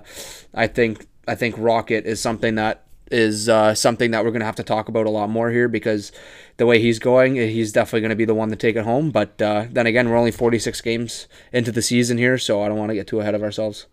I 0.53 0.67
think 0.67 1.07
I 1.27 1.35
think 1.35 1.55
Rocket 1.57 2.05
is 2.05 2.21
something 2.21 2.55
that 2.55 2.85
is 3.11 3.49
uh, 3.49 3.73
something 3.73 4.11
that 4.11 4.23
we're 4.23 4.31
going 4.31 4.41
to 4.41 4.45
have 4.45 4.55
to 4.57 4.63
talk 4.63 4.87
about 4.87 5.05
a 5.05 5.09
lot 5.09 5.29
more 5.29 5.49
here 5.49 5.67
because 5.67 6.11
the 6.57 6.65
way 6.65 6.79
he's 6.79 6.99
going, 6.99 7.35
he's 7.35 7.71
definitely 7.71 8.01
going 8.01 8.09
to 8.09 8.15
be 8.15 8.25
the 8.25 8.35
one 8.35 8.49
to 8.49 8.55
take 8.55 8.75
it 8.75 8.83
home. 8.83 9.11
But 9.11 9.41
uh, 9.41 9.65
then 9.69 9.87
again, 9.87 10.09
we're 10.09 10.17
only 10.17 10.31
46 10.31 10.79
games 10.81 11.27
into 11.51 11.71
the 11.71 11.81
season 11.81 12.17
here, 12.17 12.37
so 12.37 12.61
I 12.61 12.67
don't 12.67 12.77
want 12.77 12.89
to 12.89 12.95
get 12.95 13.07
too 13.07 13.21
ahead 13.21 13.35
of 13.35 13.43
ourselves. 13.43 13.87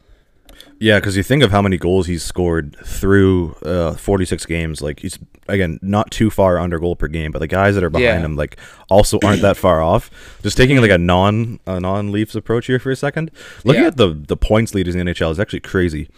Yeah, 0.79 0.99
because 0.99 1.17
you 1.17 1.23
think 1.23 1.43
of 1.43 1.51
how 1.51 1.63
many 1.63 1.79
goals 1.79 2.07
he's 2.07 2.23
scored 2.23 2.77
through 2.85 3.55
uh, 3.63 3.95
46 3.95 4.45
games. 4.47 4.83
Like 4.83 5.01
he's 5.01 5.19
again 5.49 5.79
not 5.81 6.11
too 6.11 6.31
far 6.31 6.59
under 6.59 6.79
goal 6.79 6.97
per 6.97 7.09
game, 7.09 7.33
but 7.33 7.39
the 7.39 7.47
guys 7.47 7.75
that 7.75 7.85
are 7.85 7.91
behind 7.91 8.21
yeah. 8.21 8.25
him 8.25 8.37
like 8.37 8.59
also 8.91 9.19
aren't 9.25 9.43
that 9.43 9.57
far 9.57 9.81
off. 9.81 10.11
Just 10.43 10.57
taking 10.57 10.81
like 10.81 10.91
a 10.91 10.99
non 10.99 11.61
a 11.67 11.81
non 11.81 12.13
Leafs 12.13 12.35
approach 12.35 12.67
here 12.67 12.79
for 12.79 12.91
a 12.91 12.97
second. 12.97 13.31
Looking 13.65 13.83
yeah. 13.83 13.89
at 13.89 13.97
the 13.97 14.09
the 14.09 14.37
points 14.37 14.75
leaders 14.75 14.95
in 14.95 15.05
the 15.05 15.13
NHL 15.13 15.31
is 15.31 15.41
actually 15.41 15.61
crazy. 15.61 16.09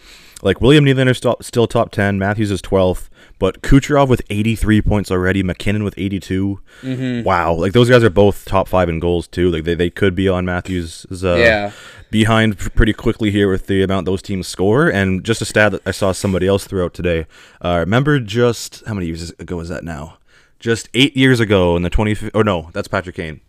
Like 0.41 0.61
William 0.61 0.85
Nylander 0.85 1.15
still 1.43 1.67
top 1.67 1.91
10, 1.91 2.17
Matthews 2.17 2.51
is 2.51 2.61
12th, 2.61 3.09
but 3.39 3.61
Kucherov 3.61 4.07
with 4.07 4.21
83 4.29 4.81
points 4.81 5.11
already, 5.11 5.43
MacKinnon 5.43 5.83
with 5.83 5.97
82. 5.97 6.59
Mm-hmm. 6.81 7.23
Wow, 7.23 7.53
like 7.53 7.73
those 7.73 7.89
guys 7.89 8.03
are 8.03 8.09
both 8.09 8.45
top 8.45 8.67
5 8.67 8.89
in 8.89 8.99
goals 8.99 9.27
too. 9.27 9.51
Like 9.51 9.63
they, 9.63 9.75
they 9.75 9.89
could 9.89 10.15
be 10.15 10.29
on 10.29 10.45
Matthews 10.45 11.05
uh, 11.23 11.35
yeah. 11.35 11.71
behind 12.09 12.57
pretty 12.57 12.93
quickly 12.93 13.31
here 13.31 13.49
with 13.49 13.67
the 13.67 13.83
amount 13.83 14.05
those 14.05 14.21
teams 14.21 14.47
score 14.47 14.87
and 14.87 15.23
just 15.23 15.41
a 15.41 15.45
stat 15.45 15.73
that 15.73 15.81
I 15.85 15.91
saw 15.91 16.11
somebody 16.11 16.47
else 16.47 16.65
throw 16.65 16.85
out 16.85 16.93
today. 16.93 17.25
Uh, 17.63 17.77
remember 17.79 18.19
just 18.19 18.83
how 18.85 18.93
many 18.93 19.07
years 19.07 19.31
ago 19.31 19.57
was 19.57 19.69
that 19.69 19.83
now? 19.83 20.18
Just 20.59 20.89
eight 20.93 21.15
years 21.15 21.39
ago 21.39 21.75
in 21.75 21.83
the 21.83 21.89
20 21.89 22.31
or 22.33 22.43
no 22.43 22.69
that's 22.73 22.87
patrick 22.87 23.15
kane. 23.15 23.41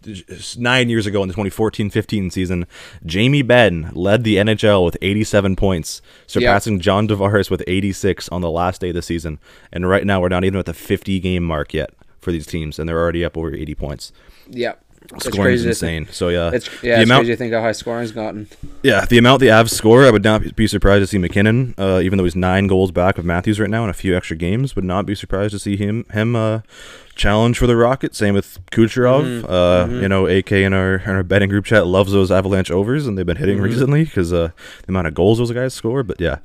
Nine 0.57 0.89
years 0.89 1.07
ago 1.07 1.23
in 1.23 1.29
the 1.29 1.35
2014-15 1.35 2.33
season 2.33 2.67
jamie 3.05 3.43
benn 3.43 3.91
led 3.93 4.25
the 4.25 4.37
nhl 4.37 4.85
with 4.85 4.97
87 5.03 5.57
points 5.57 6.01
surpassing 6.27 6.75
yep. 6.75 6.83
john 6.83 7.09
tavares 7.09 7.51
with 7.51 7.65
86 7.67 8.29
on 8.29 8.41
the 8.41 8.51
last 8.51 8.81
day 8.81 8.91
of 8.91 8.95
the 8.95 9.03
season. 9.03 9.39
And 9.73 9.89
right 9.89 10.07
now 10.07 10.21
we're 10.21 10.29
not 10.29 10.45
even 10.45 10.59
at 10.59 10.67
the 10.67 10.75
50 10.75 11.21
game 11.21 11.45
mark 11.45 11.75
yet 11.75 11.91
for 12.21 12.33
these 12.33 12.47
teams 12.47 12.79
and 12.79 12.89
they're 12.89 13.01
already 13.01 13.25
up 13.25 13.37
over 13.37 13.53
80 13.53 13.75
points. 13.75 14.13
Yep 14.49 14.85
scoring 15.19 15.55
is 15.55 15.65
insane. 15.65 16.09
so 16.11 16.29
yeah, 16.29 16.51
it's 16.53 16.69
yeah, 16.83 16.97
the 16.97 17.03
it's 17.03 17.11
amount, 17.11 17.21
crazy 17.21 17.33
to 17.33 17.37
think 17.37 17.53
how 17.53 17.61
high 17.61 17.73
scoring's 17.73 18.13
gotten. 18.13 18.49
Yeah, 18.83 19.05
the 19.07 19.19
amount 19.19 19.41
the 19.41 19.49
Avs 19.49 19.71
score, 19.71 20.05
I 20.05 20.11
would 20.11 20.23
not 20.23 20.55
be 20.57 20.67
surprised 20.67 21.03
to 21.03 21.07
see 21.07 21.19
MacKinnon, 21.19 21.75
uh, 21.79 22.01
even 22.03 22.19
though 22.19 22.25
he's 22.25 22.37
nine 22.37 22.67
goals 22.67 22.91
back 22.91 23.19
of 23.19 23.25
Matthews 23.25 23.59
right 23.59 23.71
now 23.71 23.85
in 23.85 23.91
a 23.91 23.95
few 23.95 24.17
extra 24.17 24.37
games, 24.37 24.77
would 24.77 24.85
not 24.85 25.07
be 25.07 25.15
surprised 25.15 25.53
to 25.53 25.59
see 25.59 25.77
him 25.77 26.05
him 26.13 26.37
uh, 26.37 26.61
challenge 27.15 27.59
for 27.59 27.67
the 27.67 27.77
Rocket. 27.77 28.15
Same 28.15 28.35
with 28.35 28.59
Kucherov. 28.71 29.23
Mm-hmm. 29.23 29.47
Uh, 29.47 29.87
mm-hmm. 29.87 30.03
You 30.03 30.09
know, 30.09 30.27
AK 30.27 30.53
in 30.53 30.73
our 30.73 30.97
in 30.97 31.11
our 31.11 31.23
betting 31.23 31.49
group 31.49 31.65
chat 31.65 31.87
loves 31.87 32.13
those 32.13 32.31
Avalanche 32.31 32.71
overs, 32.71 33.07
and 33.07 33.17
they've 33.17 33.27
been 33.27 33.37
hitting 33.37 33.57
mm-hmm. 33.57 33.65
recently 33.65 34.05
because 34.05 34.33
uh, 34.33 34.51
the 34.83 34.89
amount 34.89 35.07
of 35.07 35.15
goals 35.15 35.39
those 35.39 35.53
guys 35.53 35.75
score. 35.75 36.03
But 36.03 36.21
yeah. 36.21 36.39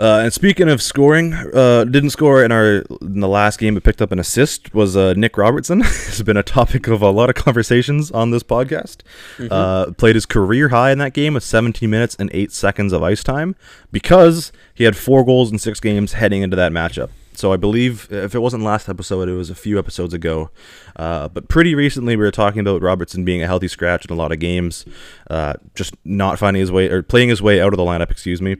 Uh, 0.00 0.20
and 0.24 0.32
speaking 0.32 0.66
of 0.70 0.80
scoring, 0.80 1.34
uh, 1.34 1.84
didn't 1.84 2.08
score 2.08 2.42
in 2.42 2.50
our 2.50 2.82
in 3.02 3.20
the 3.20 3.28
last 3.28 3.58
game, 3.58 3.74
but 3.74 3.82
picked 3.82 4.00
up 4.00 4.10
an 4.12 4.18
assist. 4.18 4.72
Was 4.72 4.96
uh, 4.96 5.12
Nick 5.12 5.36
Robertson? 5.36 5.80
has 5.82 6.22
been 6.22 6.38
a 6.38 6.42
topic 6.42 6.88
of 6.88 7.02
a 7.02 7.10
lot 7.10 7.28
of 7.28 7.34
conversations 7.34 8.10
on 8.10 8.30
this 8.30 8.42
podcast. 8.42 9.02
Mm-hmm. 9.36 9.52
Uh, 9.52 9.92
played 9.92 10.14
his 10.14 10.24
career 10.24 10.70
high 10.70 10.90
in 10.90 10.98
that 10.98 11.12
game 11.12 11.34
with 11.34 11.44
17 11.44 11.88
minutes 11.90 12.16
and 12.18 12.30
eight 12.32 12.50
seconds 12.50 12.94
of 12.94 13.02
ice 13.02 13.22
time 13.22 13.54
because 13.92 14.52
he 14.72 14.84
had 14.84 14.96
four 14.96 15.22
goals 15.22 15.52
in 15.52 15.58
six 15.58 15.80
games 15.80 16.14
heading 16.14 16.40
into 16.40 16.56
that 16.56 16.72
matchup. 16.72 17.10
So 17.34 17.52
I 17.52 17.58
believe 17.58 18.08
if 18.10 18.34
it 18.34 18.40
wasn't 18.40 18.64
last 18.64 18.88
episode, 18.88 19.28
it 19.28 19.34
was 19.34 19.50
a 19.50 19.54
few 19.54 19.78
episodes 19.78 20.14
ago. 20.14 20.50
Uh, 20.96 21.28
but 21.28 21.48
pretty 21.48 21.74
recently, 21.74 22.16
we 22.16 22.24
were 22.24 22.30
talking 22.30 22.60
about 22.60 22.82
Robertson 22.82 23.24
being 23.24 23.42
a 23.42 23.46
healthy 23.46 23.68
scratch 23.68 24.06
in 24.06 24.12
a 24.12 24.16
lot 24.16 24.32
of 24.32 24.38
games, 24.38 24.86
uh, 25.28 25.54
just 25.74 25.94
not 26.04 26.38
finding 26.38 26.60
his 26.60 26.72
way 26.72 26.88
or 26.88 27.02
playing 27.02 27.28
his 27.28 27.42
way 27.42 27.60
out 27.60 27.74
of 27.74 27.76
the 27.76 27.84
lineup. 27.84 28.10
Excuse 28.10 28.40
me. 28.40 28.56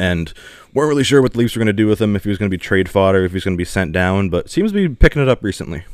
And 0.00 0.32
weren't 0.72 0.88
really 0.88 1.04
sure 1.04 1.20
what 1.20 1.34
the 1.34 1.38
Leafs 1.38 1.54
were 1.54 1.60
going 1.60 1.66
to 1.66 1.74
do 1.74 1.86
with 1.86 2.00
him, 2.00 2.16
if 2.16 2.24
he 2.24 2.30
was 2.30 2.38
going 2.38 2.50
to 2.50 2.56
be 2.56 2.60
trade 2.60 2.88
fodder, 2.88 3.22
if 3.22 3.32
he 3.32 3.36
was 3.36 3.44
going 3.44 3.56
to 3.56 3.58
be 3.58 3.66
sent 3.66 3.92
down, 3.92 4.30
but 4.30 4.48
seems 4.48 4.72
to 4.72 4.88
be 4.88 4.94
picking 4.94 5.20
it 5.20 5.28
up 5.28 5.44
recently. 5.44 5.84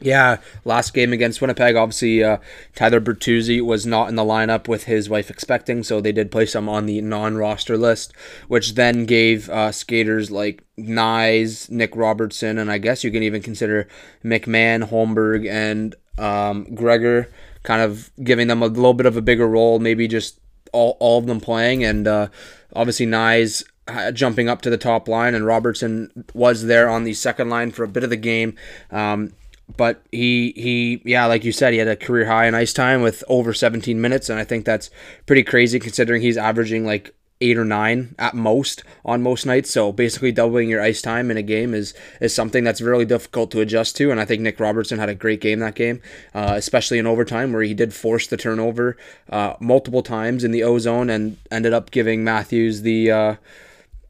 Yeah, 0.00 0.38
last 0.64 0.94
game 0.94 1.12
against 1.12 1.40
Winnipeg, 1.40 1.76
obviously 1.76 2.24
uh, 2.24 2.38
Tyler 2.74 3.00
Bertuzzi 3.00 3.60
was 3.60 3.86
not 3.86 4.08
in 4.08 4.16
the 4.16 4.24
lineup 4.24 4.66
with 4.66 4.84
his 4.84 5.08
wife 5.08 5.30
expecting, 5.30 5.84
so 5.84 6.00
they 6.00 6.10
did 6.10 6.32
place 6.32 6.54
him 6.54 6.68
on 6.68 6.86
the 6.86 7.00
non-roster 7.02 7.76
list, 7.76 8.12
which 8.48 8.74
then 8.74 9.04
gave 9.04 9.48
uh, 9.50 9.70
skaters 9.70 10.30
like 10.30 10.64
Knies, 10.76 11.70
Nick 11.70 11.94
Robertson, 11.94 12.58
and 12.58 12.72
I 12.72 12.78
guess 12.78 13.04
you 13.04 13.12
can 13.12 13.22
even 13.22 13.42
consider 13.42 13.86
McMann, 14.24 14.88
Holmberg, 14.88 15.48
and 15.48 15.94
um, 16.18 16.74
Gregor, 16.74 17.30
kind 17.62 17.82
of 17.82 18.10
giving 18.24 18.48
them 18.48 18.62
a 18.62 18.66
little 18.66 18.94
bit 18.94 19.06
of 19.06 19.16
a 19.16 19.22
bigger 19.22 19.46
role, 19.46 19.78
maybe 19.78 20.08
just 20.08 20.40
all, 20.72 20.96
all 21.00 21.18
of 21.18 21.26
them 21.26 21.40
playing, 21.40 21.84
and 21.84 22.06
uh, 22.06 22.28
obviously 22.74 23.06
Knies 23.06 23.64
uh, 23.88 24.10
jumping 24.10 24.48
up 24.48 24.62
to 24.62 24.70
the 24.70 24.78
top 24.78 25.08
line, 25.08 25.34
and 25.34 25.46
Robertson 25.46 26.24
was 26.34 26.64
there 26.64 26.88
on 26.88 27.04
the 27.04 27.14
second 27.14 27.50
line 27.50 27.70
for 27.70 27.84
a 27.84 27.88
bit 27.88 28.04
of 28.04 28.10
the 28.10 28.16
game. 28.16 28.56
Um, 28.90 29.32
but 29.76 30.02
he 30.10 30.52
he 30.56 31.02
yeah, 31.04 31.26
like 31.26 31.44
you 31.44 31.52
said, 31.52 31.72
he 31.72 31.78
had 31.78 31.88
a 31.88 31.96
career 31.96 32.26
high 32.26 32.46
in 32.46 32.54
ice 32.54 32.72
time 32.72 33.02
with 33.02 33.24
over 33.28 33.54
17 33.54 34.00
minutes, 34.00 34.28
and 34.28 34.38
I 34.38 34.44
think 34.44 34.64
that's 34.64 34.90
pretty 35.26 35.42
crazy 35.42 35.78
considering 35.78 36.22
he's 36.22 36.36
averaging 36.36 36.84
like 36.84 37.14
eight 37.42 37.58
or 37.58 37.64
nine 37.64 38.14
at 38.18 38.34
most 38.34 38.84
on 39.04 39.22
most 39.22 39.44
nights. 39.44 39.70
So 39.70 39.92
basically, 39.92 40.32
doubling 40.32 40.68
your 40.68 40.80
ice 40.80 41.02
time 41.02 41.30
in 41.30 41.36
a 41.36 41.42
game 41.42 41.74
is 41.74 41.92
is 42.20 42.34
something 42.34 42.64
that's 42.64 42.80
really 42.80 43.04
difficult 43.04 43.50
to 43.50 43.60
adjust 43.60 43.96
to. 43.96 44.10
And 44.10 44.20
I 44.20 44.24
think 44.24 44.40
Nick 44.40 44.58
Robertson 44.60 44.98
had 44.98 45.08
a 45.08 45.14
great 45.14 45.40
game 45.40 45.58
that 45.58 45.74
game, 45.74 46.00
uh, 46.34 46.54
especially 46.56 46.98
in 46.98 47.06
overtime 47.06 47.52
where 47.52 47.62
he 47.62 47.74
did 47.74 47.92
force 47.92 48.26
the 48.26 48.36
turnover 48.36 48.96
uh, 49.28 49.54
multiple 49.60 50.02
times 50.02 50.44
in 50.44 50.52
the 50.52 50.62
O 50.62 50.78
zone 50.78 51.10
and 51.10 51.36
ended 51.50 51.72
up 51.72 51.90
giving 51.90 52.24
Matthews 52.24 52.82
the 52.82 53.10
uh, 53.10 53.34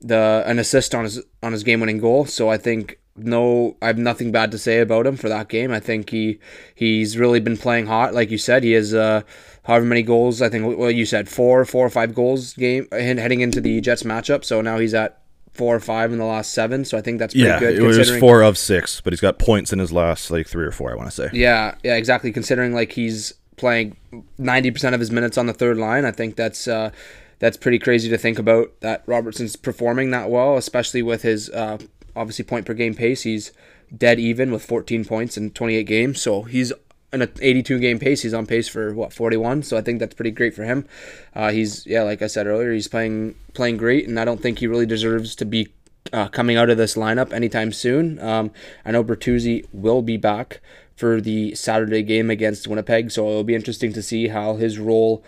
the 0.00 0.42
an 0.46 0.58
assist 0.58 0.94
on 0.94 1.04
his 1.04 1.20
on 1.42 1.52
his 1.52 1.62
game 1.62 1.80
winning 1.80 1.98
goal. 1.98 2.26
So 2.26 2.48
I 2.48 2.58
think 2.58 2.98
no, 3.16 3.76
I 3.82 3.88
have 3.88 3.98
nothing 3.98 4.32
bad 4.32 4.50
to 4.52 4.58
say 4.58 4.80
about 4.80 5.06
him 5.06 5.16
for 5.16 5.28
that 5.28 5.48
game. 5.48 5.70
I 5.70 5.80
think 5.80 6.10
he 6.10 6.38
he's 6.74 7.18
really 7.18 7.40
been 7.40 7.56
playing 7.56 7.86
hot, 7.86 8.14
like 8.14 8.30
you 8.30 8.38
said. 8.38 8.64
He 8.64 8.72
has 8.72 8.94
uh, 8.94 9.22
however 9.64 9.84
many 9.84 10.02
goals. 10.02 10.40
I 10.40 10.48
think 10.48 10.78
well, 10.78 10.90
you 10.90 11.04
said 11.04 11.28
four, 11.28 11.64
four 11.64 11.86
or 11.86 11.90
five 11.90 12.14
goals 12.14 12.54
game 12.54 12.88
heading 12.90 13.40
into 13.40 13.60
the 13.60 13.80
Jets 13.80 14.02
matchup. 14.02 14.44
So 14.44 14.60
now 14.60 14.78
he's 14.78 14.94
at 14.94 15.20
four 15.52 15.76
or 15.76 15.80
five 15.80 16.12
in 16.12 16.18
the 16.18 16.24
last 16.24 16.54
seven. 16.54 16.84
So 16.84 16.96
I 16.96 17.02
think 17.02 17.18
that's 17.18 17.34
pretty 17.34 17.48
yeah, 17.48 17.58
good. 17.58 17.76
it 17.76 17.82
was 17.82 18.16
four 18.18 18.42
of 18.42 18.56
six, 18.56 19.00
but 19.00 19.12
he's 19.12 19.20
got 19.20 19.38
points 19.38 19.72
in 19.72 19.78
his 19.78 19.92
last 19.92 20.30
like 20.30 20.46
three 20.46 20.64
or 20.64 20.72
four. 20.72 20.90
I 20.90 20.94
want 20.94 21.10
to 21.10 21.14
say. 21.14 21.30
Yeah, 21.32 21.74
yeah, 21.82 21.96
exactly. 21.96 22.32
Considering 22.32 22.72
like 22.72 22.92
he's 22.92 23.34
playing 23.56 23.96
ninety 24.38 24.70
percent 24.70 24.94
of 24.94 25.00
his 25.00 25.10
minutes 25.10 25.36
on 25.36 25.46
the 25.46 25.54
third 25.54 25.76
line, 25.76 26.04
I 26.04 26.12
think 26.12 26.36
that's. 26.36 26.66
Uh, 26.66 26.90
that's 27.38 27.56
pretty 27.56 27.80
crazy 27.80 28.08
to 28.08 28.16
think 28.16 28.38
about 28.38 28.70
that 28.82 29.02
Robertson's 29.04 29.56
performing 29.56 30.12
that 30.12 30.30
well, 30.30 30.56
especially 30.56 31.02
with 31.02 31.22
his 31.22 31.50
uh, 31.50 31.76
obviously 32.14 32.44
point 32.44 32.66
per 32.66 32.74
game 32.74 32.94
pace. 32.94 33.22
He's 33.22 33.52
dead 33.96 34.18
even 34.18 34.50
with 34.50 34.64
14 34.64 35.04
points 35.04 35.36
in 35.36 35.50
28 35.50 35.84
games. 35.84 36.20
So 36.20 36.42
he's 36.42 36.72
in 37.12 37.22
an 37.22 37.32
82 37.40 37.78
game 37.78 37.98
pace. 37.98 38.22
He's 38.22 38.34
on 38.34 38.46
pace 38.46 38.68
for 38.68 38.94
what 38.94 39.12
41. 39.12 39.62
So 39.62 39.76
I 39.76 39.82
think 39.82 40.00
that's 40.00 40.14
pretty 40.14 40.30
great 40.30 40.54
for 40.54 40.64
him. 40.64 40.86
Uh, 41.34 41.50
he's 41.50 41.86
yeah, 41.86 42.02
like 42.02 42.22
I 42.22 42.26
said 42.26 42.46
earlier, 42.46 42.72
he's 42.72 42.88
playing 42.88 43.34
playing 43.54 43.76
great, 43.76 44.08
and 44.08 44.18
I 44.18 44.24
don't 44.24 44.40
think 44.40 44.58
he 44.58 44.66
really 44.66 44.86
deserves 44.86 45.36
to 45.36 45.44
be 45.44 45.72
uh, 46.12 46.28
coming 46.28 46.56
out 46.56 46.70
of 46.70 46.78
this 46.78 46.96
lineup 46.96 47.32
anytime 47.32 47.72
soon. 47.72 48.18
Um, 48.18 48.50
I 48.84 48.90
know 48.90 49.04
Bertuzzi 49.04 49.66
will 49.72 50.02
be 50.02 50.16
back 50.16 50.60
for 50.96 51.20
the 51.20 51.54
Saturday 51.54 52.02
game 52.02 52.30
against 52.30 52.66
Winnipeg, 52.66 53.10
so 53.10 53.28
it'll 53.28 53.44
be 53.44 53.54
interesting 53.54 53.92
to 53.92 54.02
see 54.02 54.28
how 54.28 54.56
his 54.56 54.78
role. 54.78 55.24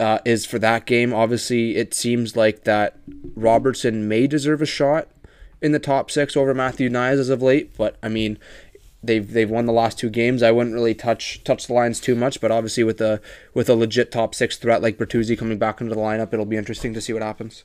Uh, 0.00 0.18
is 0.24 0.44
for 0.44 0.58
that 0.58 0.84
game. 0.84 1.12
Obviously, 1.12 1.76
it 1.76 1.94
seems 1.94 2.34
like 2.34 2.64
that 2.64 2.98
Robertson 3.36 4.08
may 4.08 4.26
deserve 4.26 4.60
a 4.60 4.66
shot 4.66 5.06
in 5.62 5.72
the 5.72 5.78
top 5.78 6.10
six 6.10 6.36
over 6.36 6.52
Matthew 6.52 6.88
Knies 6.88 7.18
as 7.18 7.28
of 7.28 7.42
late. 7.42 7.76
But 7.76 7.96
I 8.02 8.08
mean, 8.08 8.38
they've 9.02 9.30
they've 9.30 9.50
won 9.50 9.66
the 9.66 9.72
last 9.72 9.98
two 9.98 10.10
games. 10.10 10.42
I 10.42 10.50
wouldn't 10.50 10.74
really 10.74 10.94
touch 10.94 11.42
touch 11.44 11.66
the 11.66 11.72
lines 11.72 12.00
too 12.00 12.14
much, 12.14 12.40
but 12.40 12.50
obviously 12.50 12.84
with 12.84 13.00
a 13.00 13.20
with 13.54 13.68
a 13.68 13.74
legit 13.74 14.12
top 14.12 14.34
six 14.34 14.56
threat 14.56 14.82
like 14.82 14.98
Bertuzzi 14.98 15.38
coming 15.38 15.58
back 15.58 15.80
into 15.80 15.94
the 15.94 16.00
lineup, 16.00 16.32
it'll 16.32 16.44
be 16.44 16.56
interesting 16.56 16.94
to 16.94 17.00
see 17.00 17.12
what 17.12 17.22
happens. 17.22 17.64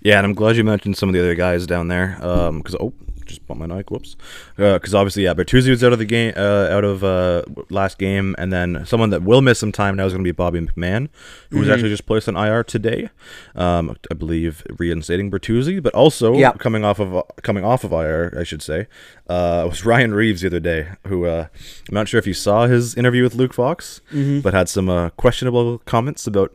Yeah, 0.00 0.18
and 0.18 0.26
I'm 0.26 0.34
glad 0.34 0.56
you 0.56 0.64
mentioned 0.64 0.96
some 0.96 1.08
of 1.08 1.14
the 1.14 1.20
other 1.20 1.34
guys 1.34 1.66
down 1.66 1.88
there. 1.88 2.18
Um, 2.20 2.58
because 2.58 2.74
oh, 2.76 2.92
just 3.26 3.46
bumped 3.46 3.66
my 3.66 3.74
mic. 3.74 3.90
Whoops. 3.90 4.16
Because 4.56 4.94
uh, 4.94 4.98
obviously, 4.98 5.24
yeah, 5.24 5.34
Bertuzzi 5.34 5.70
was 5.70 5.82
out 5.82 5.92
of 5.92 5.98
the 5.98 6.04
game, 6.04 6.32
uh, 6.36 6.68
out 6.70 6.84
of 6.84 7.04
uh, 7.04 7.42
last 7.70 7.98
game, 7.98 8.34
and 8.38 8.52
then 8.52 8.84
someone 8.86 9.10
that 9.10 9.22
will 9.22 9.40
miss 9.40 9.58
some 9.58 9.72
time 9.72 9.96
now 9.96 10.06
is 10.06 10.12
going 10.12 10.24
to 10.24 10.28
be 10.28 10.32
Bobby 10.32 10.60
McMann, 10.60 11.08
who 11.50 11.56
mm-hmm. 11.56 11.58
was 11.60 11.68
actually 11.68 11.90
just 11.90 12.06
placed 12.06 12.28
on 12.28 12.36
IR 12.36 12.64
today. 12.64 13.10
Um, 13.54 13.96
I 14.10 14.14
believe 14.14 14.64
reinstating 14.78 15.30
Bertuzzi, 15.30 15.82
but 15.82 15.94
also 15.94 16.34
yep. 16.34 16.58
coming 16.58 16.84
off 16.84 16.98
of 16.98 17.22
coming 17.42 17.64
off 17.64 17.84
of 17.84 17.92
IR, 17.92 18.36
I 18.38 18.44
should 18.44 18.62
say, 18.62 18.86
uh, 19.28 19.66
was 19.68 19.84
Ryan 19.84 20.14
Reaves 20.14 20.42
the 20.42 20.48
other 20.48 20.60
day, 20.60 20.88
who 21.06 21.26
uh, 21.26 21.46
I'm 21.88 21.94
not 21.94 22.08
sure 22.08 22.18
if 22.18 22.26
you 22.26 22.34
saw 22.34 22.66
his 22.66 22.94
interview 22.94 23.22
with 23.22 23.34
Luke 23.34 23.54
Fox, 23.54 24.00
mm-hmm. 24.12 24.40
but 24.40 24.54
had 24.54 24.68
some 24.68 24.88
uh, 24.88 25.10
questionable 25.10 25.78
comments 25.78 26.26
about 26.26 26.52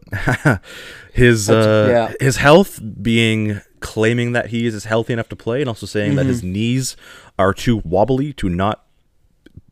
his 1.13 1.49
yeah. 1.49 2.13
his 2.19 2.37
health 2.37 2.79
being 3.01 3.61
claiming 3.79 4.31
that 4.31 4.47
he 4.47 4.65
is 4.65 4.85
healthy 4.85 5.13
enough 5.13 5.29
to 5.29 5.35
play 5.35 5.61
and 5.61 5.69
also 5.69 5.85
saying 5.85 6.09
mm-hmm. 6.09 6.17
that 6.17 6.25
his 6.25 6.41
mm-hmm. 6.41 6.53
knees 6.53 6.97
are 7.37 7.53
too 7.53 7.81
wobbly 7.83 8.33
to 8.33 8.49
not 8.49 8.85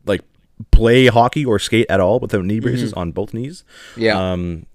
like 0.04 0.22
play 0.70 1.06
hockey 1.06 1.44
or 1.44 1.58
skate 1.58 1.86
at 1.88 2.00
all 2.00 2.20
without 2.20 2.44
knee 2.44 2.60
braces 2.60 2.90
mm-hmm. 2.90 3.00
on 3.00 3.12
both 3.12 3.34
knees. 3.34 3.64
Yeah. 3.96 4.32
Um 4.32 4.66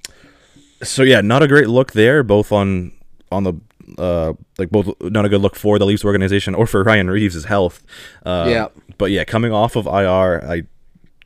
so 0.84 1.04
yeah, 1.04 1.22
not 1.22 1.44
a 1.44 1.48
great 1.48 1.68
look 1.68 1.94
there 1.94 2.24
both 2.24 2.52
on 2.52 2.92
on 3.32 3.44
the 3.44 3.54
uh 3.98 4.34
like 4.58 4.70
both 4.70 4.94
not 5.02 5.26
a 5.26 5.30
good 5.30 5.42
look 5.42 5.56
for 5.56 5.80
the 5.80 5.86
Leafs 5.86 6.06
organization 6.06 6.56
or 6.56 6.68
for 6.68 6.84
Ryan 6.84 7.10
Reaves' 7.10 7.46
health. 7.46 7.84
Uh, 8.26 8.48
yeah. 8.50 8.68
But 8.98 9.12
yeah, 9.12 9.24
coming 9.24 9.52
off 9.52 9.76
of 9.76 9.88
IR, 9.88 10.44
I 10.48 10.64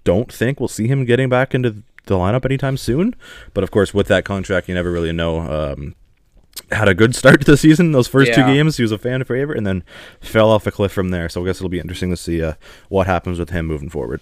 don't 0.03 0.31
think 0.31 0.59
we'll 0.59 0.69
see 0.69 0.87
him 0.87 1.05
getting 1.05 1.29
back 1.29 1.53
into 1.53 1.83
the 2.05 2.15
lineup 2.15 2.45
anytime 2.45 2.77
soon. 2.77 3.15
But 3.53 3.63
of 3.63 3.71
course, 3.71 3.93
with 3.93 4.07
that 4.07 4.25
contract, 4.25 4.69
you 4.69 4.75
never 4.75 4.91
really 4.91 5.11
know. 5.11 5.39
Um, 5.39 5.95
had 6.71 6.87
a 6.87 6.93
good 6.93 7.15
start 7.15 7.41
to 7.41 7.51
the 7.51 7.57
season. 7.57 7.91
Those 7.91 8.07
first 8.07 8.29
yeah. 8.29 8.35
two 8.35 8.53
games, 8.53 8.77
he 8.77 8.83
was 8.83 8.91
a 8.91 8.97
fan 8.97 9.23
favorite, 9.23 9.57
and 9.57 9.67
then 9.67 9.83
fell 10.19 10.49
off 10.49 10.67
a 10.67 10.71
cliff 10.71 10.91
from 10.91 11.09
there. 11.09 11.29
So 11.29 11.41
I 11.41 11.45
guess 11.45 11.57
it'll 11.57 11.69
be 11.69 11.79
interesting 11.79 12.09
to 12.09 12.17
see 12.17 12.41
uh, 12.41 12.53
what 12.89 13.07
happens 13.07 13.39
with 13.39 13.49
him 13.49 13.65
moving 13.67 13.89
forward. 13.89 14.21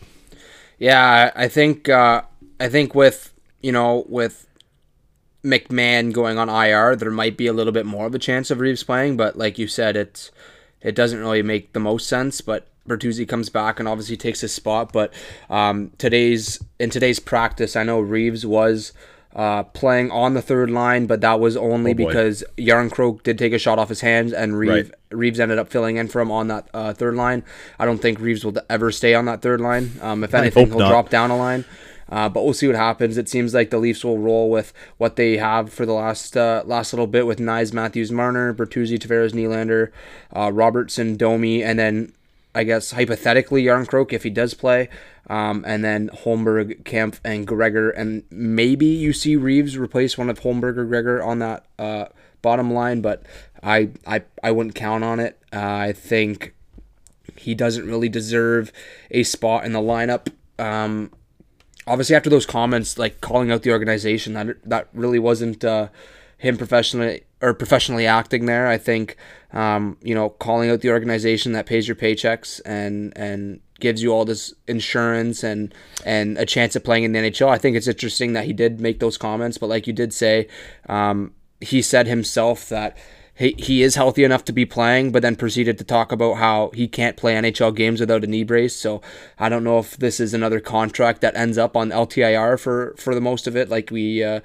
Yeah, 0.77 1.31
I 1.35 1.47
think 1.47 1.89
uh, 1.89 2.23
I 2.59 2.69
think 2.69 2.95
with 2.95 3.33
you 3.61 3.71
know 3.71 4.05
with 4.09 4.47
McMann 5.43 6.13
going 6.13 6.37
on 6.37 6.49
IR, 6.49 6.95
there 6.95 7.11
might 7.11 7.37
be 7.37 7.47
a 7.47 7.53
little 7.53 7.73
bit 7.73 7.85
more 7.85 8.05
of 8.05 8.15
a 8.15 8.19
chance 8.19 8.51
of 8.51 8.59
Reaves 8.59 8.83
playing, 8.83 9.17
but 9.17 9.37
like 9.37 9.57
you 9.57 9.67
said, 9.67 9.95
it's 9.95 10.31
it 10.81 10.95
doesn't 10.95 11.19
really 11.19 11.43
make 11.43 11.73
the 11.73 11.79
most 11.79 12.07
sense. 12.07 12.41
But 12.41 12.67
Bertuzzi 12.87 13.27
comes 13.27 13.49
back 13.49 13.79
and 13.79 13.87
obviously 13.87 14.17
takes 14.17 14.41
his 14.41 14.53
spot. 14.53 14.91
But 14.91 15.13
um, 15.49 15.91
today's 15.97 16.61
in 16.79 16.89
today's 16.89 17.19
practice, 17.19 17.75
I 17.75 17.83
know 17.83 17.99
Reaves 17.99 18.45
was 18.45 18.93
uh, 19.35 19.63
playing 19.63 20.11
on 20.11 20.33
the 20.33 20.41
third 20.41 20.69
line, 20.69 21.07
but 21.07 21.21
that 21.21 21.39
was 21.39 21.57
only 21.57 21.91
oh 21.91 21.95
because 21.95 22.43
Jarnkrok 22.57 23.23
did 23.23 23.37
take 23.37 23.53
a 23.53 23.59
shot 23.59 23.79
off 23.79 23.89
his 23.89 24.01
hands, 24.01 24.31
and 24.31 24.57
Reaves, 24.57 24.89
right. 24.89 24.99
Reaves 25.11 25.39
ended 25.39 25.57
up 25.57 25.69
filling 25.69 25.97
in 25.97 26.07
for 26.07 26.21
him 26.21 26.31
on 26.31 26.47
that 26.47 26.67
uh, 26.73 26.93
third 26.93 27.15
line. 27.15 27.43
I 27.79 27.85
don't 27.85 27.99
think 27.99 28.19
Reaves 28.19 28.45
will 28.45 28.55
ever 28.69 28.91
stay 28.91 29.15
on 29.15 29.25
that 29.25 29.41
third 29.41 29.59
line. 29.59 29.91
Um, 30.01 30.23
if 30.23 30.33
anything, 30.33 30.67
he'll 30.67 30.79
not. 30.79 30.89
drop 30.89 31.09
down 31.09 31.31
a 31.31 31.37
line. 31.37 31.65
Uh, 32.09 32.29
but 32.29 32.43
we'll 32.43 32.53
see 32.53 32.67
what 32.67 32.75
happens. 32.75 33.17
It 33.17 33.27
seems 33.27 33.55
like 33.55 33.71
the 33.71 33.79
Leafs 33.79 34.03
will 34.03 34.19
roll 34.19 34.51
with 34.51 34.71
what 34.97 35.15
they 35.15 35.37
have 35.37 35.73
for 35.73 35.85
the 35.85 35.93
last 35.93 36.37
uh, 36.37 36.61
last 36.65 36.93
little 36.93 37.07
bit 37.07 37.25
with 37.25 37.39
Knies, 37.39 37.73
Matthews, 37.73 38.11
Marner, 38.11 38.53
Bertuzzi, 38.53 38.99
Tavares, 38.99 39.31
Nylander, 39.31 39.91
uh, 40.35 40.51
Robertson, 40.51 41.15
Domi, 41.15 41.63
and 41.63 41.79
then 41.79 42.13
I 42.53 42.65
guess 42.65 42.91
hypothetically 42.91 43.63
Jarnkrok 43.63 44.13
if 44.13 44.21
he 44.21 44.29
does 44.29 44.53
play. 44.53 44.89
Um, 45.29 45.63
and 45.65 45.83
then 45.83 46.09
Holmberg, 46.09 46.83
Kampf, 46.83 47.21
and 47.23 47.47
Gregor, 47.47 47.89
and 47.89 48.23
maybe 48.29 48.85
you 48.85 49.13
see 49.13 49.37
Reaves 49.37 49.77
replace 49.77 50.17
one 50.17 50.29
of 50.29 50.41
Holmberg 50.41 50.77
or 50.77 50.83
Gregor 50.83 51.23
on 51.23 51.39
that 51.39 51.65
uh, 51.79 52.05
bottom 52.41 52.73
line, 52.73 53.01
but 53.01 53.23
I, 53.63 53.89
I 54.05 54.23
I 54.43 54.51
wouldn't 54.51 54.75
count 54.75 55.03
on 55.03 55.21
it. 55.21 55.39
Uh, 55.53 55.61
I 55.61 55.93
think 55.93 56.53
he 57.37 57.55
doesn't 57.55 57.87
really 57.87 58.09
deserve 58.09 58.71
a 59.11 59.23
spot 59.23 59.65
in 59.65 59.71
the 59.71 59.79
lineup. 59.79 60.27
Um, 60.59 61.11
obviously, 61.87 62.15
after 62.15 62.29
those 62.29 62.45
comments, 62.45 62.97
like 62.97 63.21
calling 63.21 63.51
out 63.51 63.63
the 63.63 63.71
organization, 63.71 64.33
that 64.33 64.57
that 64.65 64.89
really 64.93 65.19
wasn't 65.19 65.63
uh, 65.63 65.87
him 66.37 66.57
professionally 66.57 67.23
or 67.41 67.53
professionally 67.53 68.05
acting 68.05 68.45
there. 68.45 68.67
I 68.67 68.77
think 68.77 69.17
um, 69.51 69.97
you 70.01 70.13
know 70.13 70.29
calling 70.29 70.69
out 70.69 70.81
the 70.81 70.91
organization 70.91 71.53
that 71.53 71.65
pays 71.65 71.87
your 71.87 71.95
paychecks 71.95 72.61
and 72.65 73.13
and 73.15 73.61
gives 73.83 74.01
you 74.01 74.11
all 74.11 74.25
this 74.25 74.53
insurance 74.67 75.43
and 75.43 75.75
and 76.05 76.37
a 76.39 76.45
chance 76.45 76.75
at 76.75 76.83
playing 76.83 77.03
in 77.03 77.11
the 77.11 77.19
NHL. 77.19 77.49
I 77.49 77.59
think 77.59 77.77
it's 77.77 77.87
interesting 77.87 78.33
that 78.33 78.45
he 78.45 78.53
did 78.53 78.79
make 78.79 78.99
those 78.99 79.17
comments, 79.17 79.59
but 79.59 79.69
like 79.69 79.85
you 79.85 79.93
did 79.93 80.11
say, 80.13 80.47
um, 80.89 81.33
he 81.61 81.83
said 81.83 82.07
himself 82.07 82.67
that 82.69 82.97
he, 83.35 83.55
he 83.57 83.83
is 83.83 83.95
healthy 83.95 84.23
enough 84.23 84.45
to 84.45 84.53
be 84.53 84.65
playing, 84.65 85.11
but 85.11 85.21
then 85.21 85.35
proceeded 85.35 85.77
to 85.79 85.83
talk 85.83 86.11
about 86.11 86.35
how 86.35 86.71
he 86.73 86.87
can't 86.87 87.17
play 87.17 87.33
NHL 87.33 87.75
games 87.75 87.99
without 87.99 88.23
a 88.23 88.27
knee 88.27 88.43
brace. 88.43 88.75
So 88.75 89.01
I 89.37 89.49
don't 89.49 89.63
know 89.63 89.79
if 89.79 89.97
this 89.97 90.19
is 90.19 90.33
another 90.33 90.59
contract 90.59 91.21
that 91.21 91.35
ends 91.35 91.57
up 91.57 91.75
on 91.75 91.89
LTIR 91.89 92.59
for 92.59 92.95
for 92.97 93.13
the 93.13 93.21
most 93.21 93.45
of 93.45 93.55
it, 93.55 93.69
like 93.69 93.91
we. 93.91 94.23
Uh, 94.23 94.39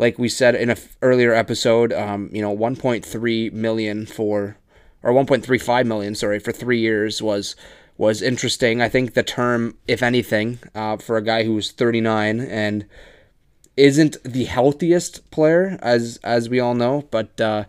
like 0.00 0.16
we 0.16 0.28
said 0.28 0.54
in 0.54 0.70
a 0.70 0.76
earlier 1.02 1.34
episode, 1.34 1.92
um, 1.92 2.30
you 2.32 2.40
know, 2.40 2.56
1.3 2.56 3.52
million 3.52 4.06
for, 4.06 4.56
or 5.02 5.12
1.35 5.12 5.86
million, 5.86 6.14
sorry, 6.14 6.38
for 6.38 6.52
three 6.52 6.78
years 6.78 7.20
was 7.20 7.56
was 7.98 8.22
interesting. 8.22 8.80
I 8.80 8.88
think 8.88 9.12
the 9.12 9.24
term, 9.24 9.76
if 9.86 10.02
anything, 10.02 10.60
uh, 10.74 10.96
for 10.96 11.16
a 11.16 11.22
guy 11.22 11.42
who's 11.42 11.72
39 11.72 12.40
and 12.40 12.86
isn't 13.76 14.16
the 14.24 14.44
healthiest 14.44 15.30
player, 15.30 15.78
as 15.82 16.18
as 16.24 16.48
we 16.48 16.58
all 16.58 16.74
know, 16.74 17.06
but 17.10 17.40
uh, 17.40 17.64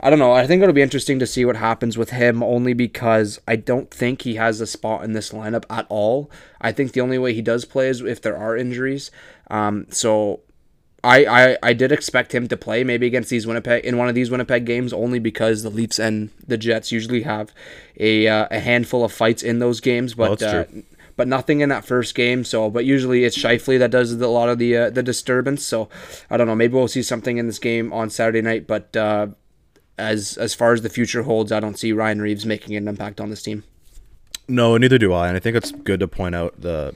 I 0.00 0.10
don't 0.10 0.18
know. 0.18 0.32
I 0.32 0.46
think 0.46 0.62
it'll 0.62 0.74
be 0.74 0.82
interesting 0.82 1.18
to 1.18 1.26
see 1.26 1.44
what 1.44 1.56
happens 1.56 1.96
with 1.96 2.10
him, 2.10 2.42
only 2.42 2.74
because 2.74 3.40
I 3.48 3.56
don't 3.56 3.90
think 3.90 4.22
he 4.22 4.34
has 4.36 4.60
a 4.60 4.66
spot 4.66 5.02
in 5.02 5.12
this 5.12 5.32
lineup 5.32 5.64
at 5.70 5.86
all. 5.88 6.30
I 6.60 6.72
think 6.72 6.92
the 6.92 7.00
only 7.00 7.18
way 7.18 7.32
he 7.32 7.42
does 7.42 7.64
play 7.64 7.88
is 7.88 8.02
if 8.02 8.20
there 8.20 8.36
are 8.36 8.56
injuries. 8.56 9.10
Um, 9.50 9.86
so 9.90 10.40
I, 11.04 11.50
I, 11.52 11.58
I 11.62 11.72
did 11.74 11.92
expect 11.92 12.34
him 12.34 12.48
to 12.48 12.56
play 12.56 12.82
maybe 12.82 13.06
against 13.06 13.28
these 13.28 13.46
Winnipeg 13.46 13.84
in 13.84 13.98
one 13.98 14.08
of 14.08 14.14
these 14.14 14.30
Winnipeg 14.30 14.64
games 14.64 14.92
only 14.92 15.18
because 15.18 15.62
the 15.62 15.70
Leafs 15.70 15.98
and 15.98 16.30
the 16.46 16.56
Jets 16.56 16.90
usually 16.90 17.22
have 17.22 17.52
a 18.00 18.26
uh, 18.26 18.48
a 18.50 18.58
handful 18.58 19.04
of 19.04 19.12
fights 19.12 19.42
in 19.42 19.58
those 19.58 19.80
games, 19.80 20.14
but 20.14 20.42
oh, 20.42 20.46
uh, 20.46 20.64
but 21.16 21.28
nothing 21.28 21.60
in 21.60 21.68
that 21.68 21.84
first 21.84 22.14
game. 22.14 22.42
So, 22.42 22.70
but 22.70 22.84
usually 22.84 23.24
it's 23.24 23.36
Scheifele 23.36 23.78
that 23.78 23.90
does 23.90 24.12
a 24.12 24.28
lot 24.28 24.48
of 24.48 24.58
the 24.58 24.76
uh, 24.76 24.90
the 24.90 25.02
disturbance. 25.02 25.64
So, 25.64 25.88
I 26.30 26.36
don't 26.36 26.46
know. 26.46 26.54
Maybe 26.54 26.74
we'll 26.74 26.88
see 26.88 27.02
something 27.02 27.36
in 27.36 27.46
this 27.46 27.58
game 27.58 27.92
on 27.92 28.08
Saturday 28.10 28.40
night. 28.40 28.66
But 28.66 28.96
uh, 28.96 29.28
as 29.98 30.36
as 30.38 30.54
far 30.54 30.72
as 30.72 30.82
the 30.82 30.88
future 30.88 31.22
holds, 31.24 31.52
I 31.52 31.60
don't 31.60 31.78
see 31.78 31.92
Ryan 31.92 32.22
Reaves 32.22 32.46
making 32.46 32.76
an 32.76 32.88
impact 32.88 33.20
on 33.20 33.30
this 33.30 33.42
team. 33.42 33.64
No, 34.48 34.76
neither 34.76 34.98
do 34.98 35.12
I. 35.12 35.28
And 35.28 35.36
I 35.36 35.40
think 35.40 35.56
it's 35.56 35.70
good 35.70 36.00
to 36.00 36.08
point 36.08 36.34
out 36.34 36.60
the 36.60 36.94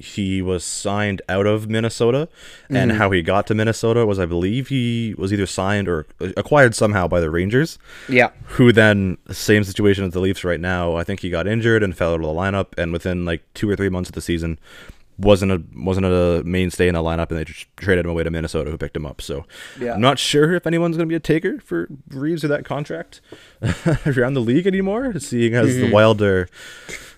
he 0.00 0.42
was 0.42 0.64
signed 0.64 1.22
out 1.28 1.46
of 1.46 1.68
Minnesota, 1.68 2.28
and 2.68 2.92
how 2.92 3.10
he 3.10 3.22
got 3.22 3.46
to 3.48 3.54
Minnesota 3.54 4.06
was, 4.06 4.18
I 4.18 4.26
believe, 4.26 4.68
he 4.68 5.14
was 5.18 5.32
either 5.32 5.46
signed 5.46 5.88
or 5.88 6.06
acquired 6.36 6.74
somehow 6.74 7.06
by 7.08 7.20
the 7.20 7.30
Rangers. 7.30 7.78
Yeah. 8.08 8.30
Who 8.56 8.72
then, 8.72 9.18
same 9.30 9.64
situation 9.64 10.04
as 10.04 10.12
the 10.12 10.20
Leafs 10.20 10.44
right 10.44 10.60
now. 10.60 10.96
I 10.96 11.04
think 11.04 11.20
he 11.20 11.30
got 11.30 11.46
injured 11.46 11.82
and 11.82 11.96
fell 11.96 12.12
out 12.14 12.20
of 12.20 12.26
the 12.26 12.28
lineup, 12.28 12.66
and 12.78 12.92
within 12.92 13.24
like 13.24 13.42
two 13.54 13.68
or 13.68 13.76
three 13.76 13.88
months 13.90 14.08
of 14.10 14.14
the 14.14 14.20
season, 14.20 14.58
wasn't 15.18 15.52
a 15.52 15.62
wasn't 15.76 16.06
a 16.06 16.42
mainstay 16.46 16.88
in 16.88 16.94
the 16.94 17.00
lineup, 17.02 17.28
and 17.28 17.38
they 17.38 17.44
just 17.44 17.66
traded 17.76 18.06
him 18.06 18.10
away 18.10 18.22
to 18.22 18.30
Minnesota, 18.30 18.70
who 18.70 18.78
picked 18.78 18.96
him 18.96 19.04
up. 19.04 19.20
So 19.20 19.44
Yeah. 19.78 19.92
I'm 19.92 20.00
not 20.00 20.18
sure 20.18 20.54
if 20.54 20.66
anyone's 20.66 20.96
going 20.96 21.06
to 21.06 21.12
be 21.12 21.16
a 21.16 21.20
taker 21.20 21.60
for 21.60 21.88
Reaves 22.08 22.42
or 22.42 22.48
that 22.48 22.64
contract 22.64 23.20
around 24.06 24.32
the 24.32 24.40
league 24.40 24.66
anymore, 24.66 25.18
seeing 25.20 25.54
as 25.54 25.68
Mm-hmm. 25.74 25.86
the 25.88 25.92
Wild 25.92 26.22
are 26.22 26.48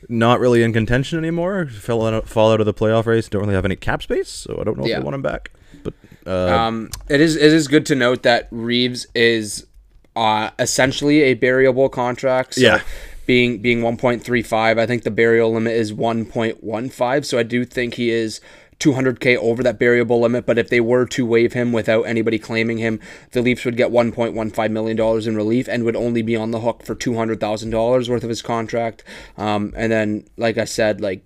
not 0.09 0.40
really 0.40 0.62
in 0.62 0.73
contention 0.73 1.18
anymore, 1.18 1.66
fell 1.66 2.06
out, 2.06 2.28
fall 2.28 2.52
out 2.52 2.61
of 2.61 2.66
the 2.66 2.75
playoff 2.75 3.06
race, 3.06 3.28
don't 3.28 3.42
really 3.42 3.54
have 3.54 3.64
any 3.64 3.76
cap 3.76 4.02
space, 4.02 4.28
so 4.28 4.59
I 4.61 4.64
don't 4.64 4.78
know 4.78 4.85
Yeah. 4.87 4.97
if 4.97 5.00
they 5.00 5.04
want 5.04 5.14
him 5.14 5.23
back. 5.23 5.50
But 5.82 5.94
uh, 6.26 6.30
Um, 6.54 6.90
it 7.09 7.21
is 7.21 7.37
it 7.37 7.52
is 7.52 7.68
good 7.68 7.87
to 7.87 7.94
note 7.94 8.23
that 8.23 8.49
Reaves 8.50 9.06
is 9.14 9.66
uh, 10.14 10.50
essentially 10.59 11.23
a 11.23 11.35
buriable 11.35 11.90
contract. 11.90 12.54
So 12.54 12.61
Yeah. 12.62 12.80
Being 13.25 13.59
being 13.62 13.82
1.35, 13.82 14.78
I 14.80 14.85
think 14.87 15.04
the 15.04 15.11
burial 15.11 15.52
limit 15.52 15.75
is 15.75 15.92
1.15. 15.92 17.25
So 17.25 17.38
I 17.38 17.44
do 17.44 17.64
think 17.64 17.94
he 17.94 18.11
is 18.11 18.40
200k 18.83 19.37
over 19.37 19.62
that 19.62 19.79
variable 19.79 20.21
limit. 20.21 20.47
But 20.47 20.59
if 20.59 20.69
they 20.69 20.81
were 20.81 21.07
to 21.07 21.25
waive 21.25 21.53
him 21.53 21.73
without 21.73 22.03
anybody 22.03 22.39
claiming 22.39 22.79
him, 22.79 23.01
the 23.31 23.43
Leafs 23.43 23.65
would 23.65 23.77
get 23.77 23.91
1.15 23.91 24.71
million 24.71 24.97
dollars 24.97 25.27
in 25.27 25.37
relief 25.37 25.69
and 25.69 25.85
would 25.85 25.97
only 25.97 26.23
be 26.23 26.37
on 26.37 26.51
the 26.51 26.61
hook 26.61 26.83
for 26.85 26.95
200 26.95 27.39
thousand 27.41 27.71
dollars 27.71 28.11
worth 28.11 28.25
of 28.25 28.29
his 28.29 28.43
contract. 28.43 29.05
Um, 29.37 29.73
and 29.77 29.93
then, 29.93 30.27
like 30.37 30.59
I 30.59 30.65
said, 30.65 31.01
like 31.01 31.25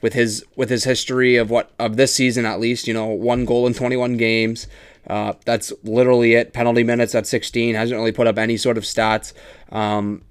with 0.00 0.12
his 0.12 0.44
with 0.56 0.70
his 0.70 0.84
history 0.84 1.36
of 1.36 1.50
what 1.50 1.72
of 1.78 1.96
this 1.96 2.14
season 2.14 2.44
at 2.44 2.60
least, 2.60 2.86
you 2.86 2.94
know, 2.94 3.06
one 3.06 3.44
goal 3.44 3.66
in 3.66 3.74
21 3.74 4.16
games. 4.16 4.66
Uh, 5.06 5.32
that's 5.46 5.72
literally 5.84 6.34
it. 6.34 6.52
Penalty 6.52 6.84
minutes 6.84 7.14
at 7.14 7.26
16 7.26 7.74
hasn't 7.74 7.98
really 7.98 8.12
put 8.12 8.26
up 8.26 8.36
any 8.36 8.58
sort 8.58 8.76
of 8.76 8.84
stats. 8.84 9.32
Um, 9.72 10.22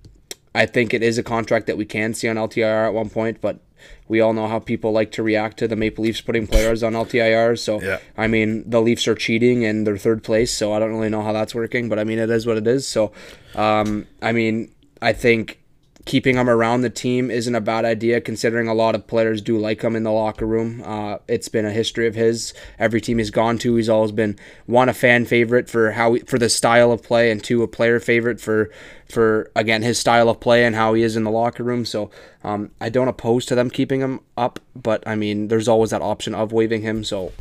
I 0.57 0.65
think 0.65 0.91
it 0.91 1.03
is 1.03 1.19
a 1.19 1.23
contract 1.23 1.67
that 1.67 1.77
we 1.77 1.85
can 1.85 2.15
see 2.15 2.27
on 2.27 2.35
LTIR 2.35 2.87
at 2.87 2.93
one 2.93 3.11
point, 3.11 3.41
but 3.41 3.59
we 4.07 4.19
all 4.19 4.33
know 4.33 4.47
how 4.47 4.57
people 4.57 4.91
like 4.91 5.11
to 5.11 5.21
react 5.21 5.59
to 5.59 5.67
the 5.67 5.75
Maple 5.75 6.03
Leafs 6.03 6.19
putting 6.19 6.47
players 6.47 6.81
on 6.81 6.93
LTIR. 6.93 7.59
So 7.59 7.79
Yeah. 7.79 7.99
I 8.17 8.25
mean, 8.25 8.67
the 8.67 8.81
Leafs 8.81 9.07
are 9.07 9.13
cheating 9.13 9.63
and 9.63 9.85
they're 9.85 9.99
third 9.99 10.23
place, 10.23 10.51
so 10.51 10.73
I 10.73 10.79
don't 10.79 10.93
really 10.95 11.09
know 11.09 11.21
how 11.21 11.31
that's 11.31 11.53
working, 11.53 11.89
but 11.89 11.99
I 11.99 12.03
mean, 12.03 12.17
it 12.17 12.31
is 12.31 12.47
what 12.47 12.57
it 12.57 12.65
is. 12.65 12.87
So, 12.87 13.11
um, 13.53 14.07
I 14.19 14.31
mean, 14.31 14.71
I 14.99 15.13
think 15.13 15.59
keeping 16.07 16.37
him 16.37 16.49
around 16.49 16.81
the 16.81 16.89
team 16.89 17.29
isn't 17.29 17.53
a 17.53 17.61
bad 17.61 17.83
idea, 17.83 18.21
considering 18.21 18.67
a 18.67 18.73
lot 18.73 18.95
of 18.95 19.05
players 19.05 19.41
do 19.41 19.57
like 19.57 19.81
him 19.81 19.95
in 19.95 20.03
the 20.03 20.11
locker 20.11 20.45
room. 20.45 20.81
Uh, 20.83 21.17
it's 21.27 21.49
been 21.49 21.65
a 21.65 21.71
history 21.71 22.07
of 22.07 22.15
his. 22.15 22.53
Every 22.79 23.01
team 23.01 23.17
he's 23.17 23.29
gone 23.29 23.57
to, 23.59 23.75
he's 23.75 23.89
always 23.89 24.13
been 24.13 24.39
one 24.65 24.89
a 24.89 24.93
fan 24.93 25.25
favorite 25.25 25.69
for 25.69 25.91
how 25.91 26.13
he, 26.13 26.21
for 26.21 26.39
the 26.39 26.49
style 26.49 26.91
of 26.91 27.03
play, 27.03 27.29
and 27.29 27.43
two 27.43 27.61
a 27.61 27.67
player 27.67 27.99
favorite 27.99 28.39
for 28.39 28.71
for 29.07 29.51
again 29.55 29.81
his 29.83 29.99
style 29.99 30.29
of 30.29 30.39
play 30.39 30.65
and 30.65 30.75
how 30.75 30.93
he 30.93 31.03
is 31.03 31.15
in 31.15 31.25
the 31.25 31.31
locker 31.31 31.63
room. 31.63 31.85
So 31.85 32.09
um, 32.43 32.71
I 32.79 32.89
don't 32.89 33.09
oppose 33.09 33.45
to 33.47 33.55
them 33.55 33.69
keeping 33.69 33.99
him 33.99 34.21
up, 34.37 34.59
but 34.75 35.05
I 35.05 35.15
mean, 35.15 35.49
there's 35.49 35.67
always 35.67 35.91
that 35.91 36.01
option 36.01 36.33
of 36.33 36.53
waiving 36.53 36.81
him. 36.81 37.03
So 37.03 37.33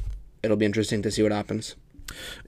it'll 0.43 0.57
be 0.57 0.67
interesting 0.67 1.03
to 1.03 1.11
see 1.11 1.23
what 1.23 1.33
happens. 1.33 1.77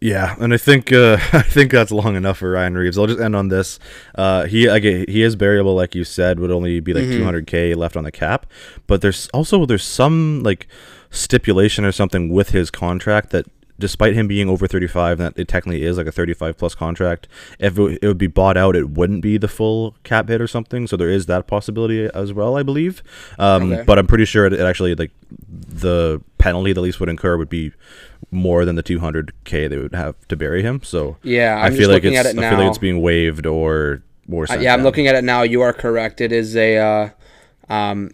Yeah, 0.01 0.37
and 0.39 0.55
I 0.55 0.57
think 0.57 0.93
uh, 0.93 1.19
I 1.33 1.43
think 1.43 1.73
that's 1.73 1.91
long 1.91 2.17
enough 2.17 2.39
for 2.39 2.51
Ryan 2.53 2.75
Reaves. 2.77 2.97
I'll 2.99 3.07
just 3.07 3.21
end 3.21 3.35
on 3.35 3.49
this. 3.49 3.79
Uh, 4.15 4.45
he 4.47 4.67
again, 4.67 5.05
he 5.09 5.23
is 5.23 5.37
buriable, 5.37 5.75
like 5.75 5.95
you 5.95 6.05
said, 6.05 6.39
would 6.41 6.51
only 6.51 6.81
be 6.81 6.95
like 6.95 7.05
Mm-hmm. 7.05 7.27
200k 7.29 7.77
left 7.77 7.97
on 7.97 8.05
the 8.05 8.13
cap. 8.13 8.47
But 8.87 9.01
there's 9.01 9.29
also 9.35 9.67
there's 9.67 9.85
some 9.85 10.43
like 10.43 10.67
stipulation 11.11 11.85
or 11.85 11.93
something 11.93 12.29
with 12.31 12.51
his 12.51 12.71
contract 12.71 13.31
that, 13.31 13.47
despite 13.79 14.15
him 14.15 14.27
being 14.27 14.49
over 14.49 14.67
35, 14.67 15.19
that 15.19 15.35
it 15.37 15.49
technically 15.49 15.85
is 15.85 15.97
like 15.99 16.07
a 16.07 16.13
35 16.13 16.57
plus 16.59 16.75
contract. 16.75 17.29
If 17.59 17.79
it, 17.79 17.99
it 18.03 18.07
would 18.07 18.19
be 18.19 18.27
bought 18.27 18.57
out, 18.57 18.75
it 18.77 18.91
wouldn't 18.91 19.23
be 19.23 19.39
the 19.39 19.49
full 19.49 19.95
cap 20.03 20.29
hit 20.29 20.41
or 20.41 20.47
something. 20.49 20.87
So 20.87 20.97
there 20.97 21.11
is 21.11 21.27
that 21.27 21.47
possibility 21.47 22.07
as 22.15 22.33
well, 22.33 22.57
I 22.57 22.63
believe. 22.63 23.03
Um, 23.39 23.73
Okay. 23.73 23.83
But 23.85 23.99
I'm 23.99 24.07
pretty 24.07 24.25
sure 24.25 24.47
it, 24.47 24.53
it 24.53 24.61
actually 24.61 24.95
like 24.95 25.11
the 25.51 26.21
penalty 26.39 26.73
the 26.73 26.81
Leafs 26.81 26.99
would 27.01 27.09
incur 27.09 27.37
would 27.37 27.49
be 27.51 27.73
more 28.31 28.65
than 28.65 28.75
the 28.77 28.83
200k 28.83 29.69
they 29.69 29.79
would 29.79 29.95
have 29.95 30.17
to 30.29 30.37
bury 30.37 30.63
him. 30.63 30.81
So 30.83 31.17
Yeah, 31.23 31.57
I 31.57 31.67
I'm 31.67 31.73
feel 31.73 31.81
just 31.83 31.91
like 31.91 32.03
looking 32.03 32.19
it's 32.19 32.27
at 32.29 32.35
it 32.35 32.39
I 32.39 32.51
feel 32.51 32.59
like 32.59 32.69
it's 32.69 32.79
being 32.79 33.01
waived 33.01 33.47
or 33.47 34.03
or 34.31 34.47
Uh, 34.51 34.57
yeah, 34.57 34.75
I'm 34.75 34.83
looking 34.83 35.07
at 35.07 35.15
it 35.15 35.25
now. 35.25 35.43
You 35.43 35.63
are 35.63 35.73
correct. 35.73 36.21
It 36.21 36.33
is 36.33 36.55
a, 36.57 36.77
uh, 36.79 37.09
um, 37.73 38.11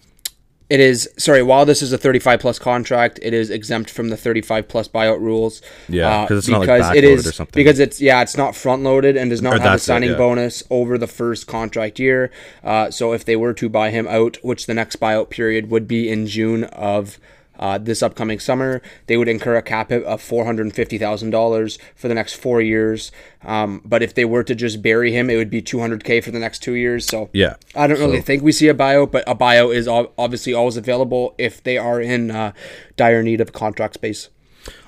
it 0.71 0.81
is 0.81 1.09
sorry. 1.19 1.43
While 1.43 1.67
this 1.67 1.83
is 1.83 1.93
a 1.93 1.99
35 1.99 2.41
plus 2.41 2.59
contract, 2.59 3.21
it 3.23 3.35
is 3.35 3.51
exempt 3.51 3.91
from 3.91 4.09
the 4.09 4.17
35 4.17 4.67
plus 4.67 4.89
buyout 4.89 5.21
rules. 5.21 5.61
Yeah, 5.89 6.23
uh, 6.23 6.27
it's 6.31 6.49
not, 6.49 6.67
like, 6.67 6.69
because 6.69 7.29
it 7.29 7.35
something. 7.35 7.53
because 7.53 7.79
it's 7.79 8.01
yeah, 8.01 8.23
it's 8.23 8.37
not 8.37 8.57
front 8.57 8.83
loaded 8.83 9.17
and 9.17 9.31
does 9.31 9.43
not 9.43 9.55
Or 9.55 9.59
have 9.59 9.67
a 9.67 9.71
that's 9.71 9.83
it, 9.83 9.87
signing 9.87 10.11
yeah. 10.11 10.17
bonus 10.17 10.63
over 10.71 10.97
the 10.97 11.07
first 11.07 11.47
contract 11.47 11.99
year. 11.99 12.31
Uh, 12.63 12.91
so 12.91 13.13
if 13.13 13.25
they 13.25 13.37
were 13.37 13.53
to 13.53 13.69
buy 13.69 13.91
him 13.91 14.09
out, 14.09 14.39
which 14.43 14.67
the 14.67 14.75
next 14.75 14.97
buyout 14.97 15.29
period 15.29 15.71
would 15.71 15.87
be 15.87 16.09
in 16.11 16.27
June 16.27 16.65
of. 16.65 17.19
Uh, 17.59 17.79
this 17.79 18.03
upcoming 18.03 18.39
summer, 18.41 18.83
they 19.07 19.17
would 19.17 19.29
incur 19.29 19.57
a 19.57 19.63
cap 19.63 19.91
of 19.91 20.21
four 20.21 20.45
hundred 20.45 20.67
and 20.67 20.75
fifty 20.75 20.99
thousand 20.99 21.31
dollars 21.31 21.79
for 21.95 22.09
the 22.09 22.15
next 22.15 22.35
four 22.35 22.61
years. 22.61 23.13
Um, 23.45 23.81
but 23.85 24.03
if 24.03 24.15
they 24.15 24.25
were 24.25 24.43
to 24.43 24.55
just 24.55 24.83
bury 24.83 25.13
him, 25.13 25.31
it 25.31 25.37
would 25.37 25.51
be 25.51 25.63
two 25.63 25.81
hundred 25.81 26.05
k 26.05 26.21
for 26.21 26.31
the 26.31 26.39
next 26.39 26.63
two 26.63 26.75
years. 26.75 27.07
So 27.07 27.31
Yeah. 27.33 27.55
I 27.75 27.87
don't 27.87 27.99
really 27.99 28.21
think 28.21 28.43
we 28.43 28.53
see 28.53 28.69
a 28.69 28.75
buyout, 28.75 29.13
but 29.13 29.25
a 29.27 29.35
buyout 29.35 29.75
is 29.75 29.87
obviously 29.87 30.53
always 30.55 30.77
available 30.77 31.35
if 31.39 31.63
they 31.63 31.79
are 31.79 32.01
in 32.01 32.31
uh, 32.31 32.53
dire 32.97 33.23
need 33.23 33.41
of 33.41 33.53
contract 33.53 33.95
space. 33.95 34.31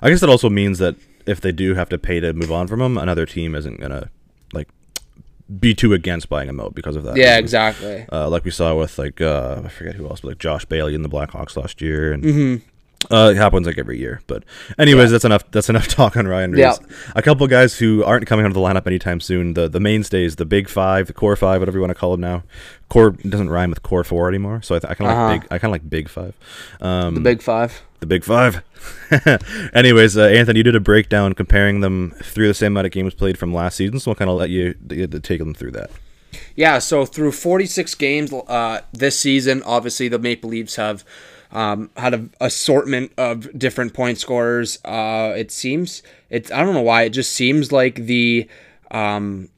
I 0.02 0.11
guess 0.11 0.20
that 0.20 0.31
also 0.31 0.48
means 0.50 0.79
that 0.79 0.96
if 1.26 1.40
they 1.40 1.52
do 1.52 1.74
have 1.74 1.88
to 1.90 1.98
pay 1.98 2.20
to 2.20 2.33
move 2.33 2.50
on 2.52 2.66
from 2.66 2.81
him, 2.81 2.96
another 2.96 3.26
team 3.26 3.55
isn't 3.55 3.81
gonna 3.81 4.11
like 4.52 4.68
be 5.61 5.74
too 5.74 5.92
against 5.92 6.28
buying 6.28 6.48
a 6.48 6.52
moat 6.52 6.74
because 6.74 6.96
of 6.96 7.04
that. 7.04 7.16
Yeah, 7.16 7.38
exactly. 7.38 8.04
Uh, 8.11 8.28
like 8.28 8.44
we 8.44 8.50
saw 8.50 8.74
with 8.74 8.98
like 8.98 9.20
uh, 9.20 9.62
I 9.64 9.68
forget 9.68 9.94
who 9.94 10.06
else, 10.09 10.20
but 10.20 10.28
like 10.28 10.38
Josh 10.38 10.64
Bailey 10.64 10.94
in 10.94 11.02
the 11.02 11.09
Blackhawks 11.09 11.56
last 11.56 11.80
year, 11.80 12.12
and 12.12 12.22
Mm-hmm. 12.24 12.68
Uh, 13.11 13.30
it 13.30 13.37
happens 13.37 13.66
like 13.66 13.78
every 13.78 13.98
year. 13.98 14.20
But 14.26 14.42
anyways, 14.78 15.11
that's 15.12 15.24
enough. 15.24 15.48
That's 15.52 15.68
enough 15.68 15.87
talk 16.00 16.16
on 16.16 16.26
Ryan 16.26 16.52
Reaves. 16.52 16.80
Yeah. 16.80 16.96
A 17.14 17.22
couple 17.22 17.46
guys 17.46 17.78
who 17.78 18.02
aren't 18.02 18.26
coming 18.26 18.44
onto 18.44 18.54
the 18.54 18.61
lineup 18.61 18.87
anytime 18.87 19.20
soon. 19.20 19.54
The 19.54 19.68
the 19.68 19.78
mainstays, 19.80 20.37
the 20.37 20.44
big 20.46 20.68
five, 20.68 21.06
the 21.06 21.12
core 21.12 21.37
five, 21.37 21.61
whatever 21.61 21.76
you 21.76 21.82
want 21.82 21.90
to 21.90 21.94
call 21.94 22.11
them 22.12 22.20
now. 22.22 22.42
Core 22.88 23.11
doesn't 23.11 23.50
rhyme 23.50 23.70
with 23.70 23.82
core 23.82 24.02
four 24.02 24.28
anymore, 24.28 24.62
so 24.62 24.74
I, 24.74 24.78
th- 24.80 24.90
I 24.90 24.94
kind 24.94 25.11
of 25.11 25.16
Uh-huh. 25.16 25.26
like 25.28 25.40
big. 25.42 25.52
I 25.52 25.59
kind 25.59 25.70
of 25.70 25.72
like 25.72 25.90
big 25.90 26.09
five. 26.09 26.35
Um, 26.80 27.14
The 27.14 27.20
big 27.20 27.42
five. 27.42 27.82
the 28.00 28.06
big 28.06 28.24
five. 28.24 28.62
Anyways, 29.74 30.16
uh, 30.16 30.22
Anthony, 30.22 30.59
you 30.61 30.62
did 30.64 30.76
a 30.76 30.80
breakdown 30.80 31.32
comparing 31.35 31.80
them 31.80 32.12
through 32.22 32.48
the 32.48 32.54
same 32.54 32.72
amount 32.72 32.87
of 32.87 32.92
games 32.92 33.14
played 33.14 33.38
from 33.38 33.52
last 33.54 33.76
season, 33.76 33.98
so 34.00 34.11
I'll 34.11 34.14
kind 34.16 34.30
of 34.30 34.37
let 34.37 34.50
you 34.50 34.74
you 34.90 35.06
take 35.06 35.38
them 35.38 35.54
through 35.54 35.72
that. 35.72 35.90
Yeah, 36.54 36.78
so 36.80 37.06
through 37.06 37.32
46 37.32 37.94
games 37.94 38.32
uh, 38.32 38.80
this 38.92 39.18
season, 39.18 39.62
obviously 39.64 40.09
the 40.09 40.18
Maple 40.18 40.50
Leafs 40.50 40.76
have 40.76 41.04
um, 41.57 41.88
had 41.97 42.12
an 42.12 42.35
assortment 42.38 43.12
of 43.16 43.59
different 43.59 43.95
point 43.95 44.19
scorers. 44.19 44.79
Uh, 44.85 45.33
it 45.35 45.51
seems 45.51 46.03
it's 46.29 46.53
I 46.53 46.62
don't 46.62 46.75
know 46.75 46.83
why 46.83 47.05
it 47.05 47.11
just 47.11 47.33
seems 47.33 47.73
like 47.73 47.95
the 47.95 48.47
um, 48.90 49.49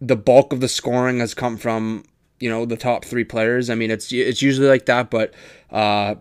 the 0.00 0.16
bulk 0.16 0.54
of 0.54 0.60
the 0.60 0.68
scoring 0.68 1.18
has 1.18 1.34
come 1.34 1.58
from 1.58 2.04
you 2.40 2.48
know 2.48 2.64
the 2.64 2.78
top 2.78 3.04
three 3.04 3.24
players. 3.24 3.68
I 3.68 3.74
mean 3.74 3.90
it's 3.90 4.10
it's 4.10 4.40
usually 4.40 4.68
like 4.68 4.86
that, 4.86 5.10
but 5.10 5.34
uh, 5.70 6.14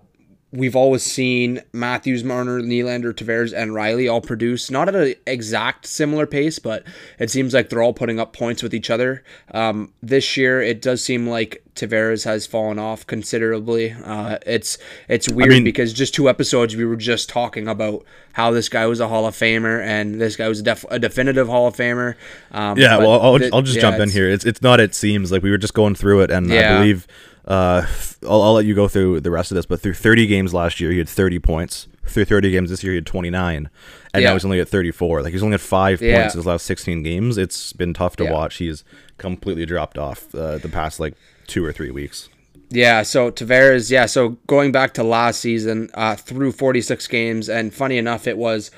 we've 0.51 0.75
always 0.77 1.03
seen 1.03 1.61
Matthews, 1.73 2.23
Marner, 2.23 2.61
Nylander, 2.61 3.13
Tavares, 3.13 3.53
and 3.55 3.71
Rielly 3.71 4.11
all 4.11 4.21
produce 4.21 4.71
not 4.71 4.87
at 4.87 4.95
an 4.95 5.13
exact 5.25 5.85
similar 5.85 6.25
pace, 6.25 6.57
but 6.57 6.83
it 7.19 7.29
seems 7.29 7.53
like 7.53 7.69
they're 7.69 7.83
all 7.83 7.93
putting 7.93 8.19
up 8.19 8.31
points 8.33 8.63
with 8.63 8.73
each 8.73 8.89
other. 8.89 9.23
Um, 9.51 9.91
this 10.01 10.37
year, 10.37 10.61
it 10.61 10.81
does 10.81 11.03
seem 11.03 11.27
like 11.27 11.63
Tavares 11.75 12.23
has 12.23 12.47
fallen 12.47 12.79
off 12.79 13.05
considerably. 13.05 13.91
Uh, 13.91 14.37
it's 14.45 14.77
it's 15.09 15.29
weird 15.29 15.49
mean- 15.49 15.63
because 15.65 15.91
just 15.93 16.13
two 16.15 16.29
episodes 16.29 16.75
we 16.75 16.85
were 16.85 16.95
just 16.95 17.27
talking 17.29 17.67
about 17.67 18.05
how 18.33 18.51
this 18.51 18.69
guy 18.69 18.85
was 18.85 18.99
a 18.99 19.07
Hall 19.07 19.25
of 19.25 19.35
Famer 19.35 19.83
and 19.83 20.19
this 20.21 20.35
guy 20.35 20.47
was 20.47 20.59
a, 20.61 20.63
def- 20.63 20.85
a 20.89 20.97
definitive 20.97 21.47
Hall 21.47 21.67
of 21.67 21.75
Famer. 21.75 22.15
Um, 22.51 22.77
Yeah, 22.77 22.97
well, 22.97 23.19
I'll, 23.21 23.39
th- 23.39 23.51
I'll 23.51 23.61
just 23.63 23.75
yeah, 23.75 23.81
jump 23.81 23.99
in 23.99 24.09
here. 24.09 24.29
It's 24.29 24.45
it's 24.45 24.61
not. 24.61 24.79
It 24.79 24.95
seems 24.95 25.31
like 25.31 25.43
we 25.43 25.51
were 25.51 25.57
just 25.57 25.73
going 25.73 25.95
through 25.95 26.21
it, 26.21 26.31
and 26.31 26.51
I 26.53 26.77
believe 26.79 27.05
uh, 27.47 27.85
I'll, 28.23 28.41
I'll 28.41 28.53
let 28.53 28.65
you 28.65 28.75
go 28.75 28.87
through 28.87 29.21
the 29.21 29.31
rest 29.31 29.51
of 29.51 29.55
this. 29.55 29.65
But 29.65 29.79
through 29.81 29.93
30 29.93 30.27
games 30.27 30.53
last 30.53 30.79
year, 30.79 30.91
he 30.91 30.97
had 30.97 31.09
30 31.09 31.39
points. 31.39 31.87
Through 32.05 32.25
30 32.25 32.51
games 32.51 32.69
this 32.69 32.83
year, 32.83 32.93
he 32.93 32.97
had 32.97 33.05
29, 33.05 33.69
and 34.13 34.21
Yeah. 34.23 34.29
now 34.29 34.33
he's 34.35 34.45
only 34.45 34.59
at 34.61 34.69
34. 34.69 35.21
Like 35.23 35.33
he's 35.33 35.43
only 35.43 35.55
had 35.55 35.61
five 35.61 36.01
Yeah. 36.01 36.19
points 36.21 36.35
in 36.35 36.39
his 36.39 36.45
last 36.45 36.65
16 36.65 37.03
games. 37.03 37.37
It's 37.37 37.73
been 37.73 37.93
tough 37.93 38.15
to 38.17 38.23
Yeah. 38.25 38.31
watch. 38.31 38.57
He's 38.57 38.83
completely 39.17 39.65
dropped 39.65 39.97
off 39.97 40.33
uh, 40.33 40.57
the 40.57 40.69
past 40.69 40.99
like 40.99 41.15
two 41.47 41.65
or 41.65 41.73
three 41.73 41.91
weeks. 41.91 42.29
Yeah, 42.69 43.03
so 43.03 43.31
Tavares, 43.31 43.89
yeah, 43.89 44.05
so 44.07 44.37
going 44.47 44.73
back 44.73 44.93
to 44.95 45.03
last 45.03 45.39
season, 45.39 45.89
uh, 45.93 46.15
through 46.17 46.51
46 46.51 47.07
games, 47.07 47.47
and 47.49 47.73
funny 47.73 47.97
enough, 47.97 48.27
it 48.27 48.37
was 48.37 48.71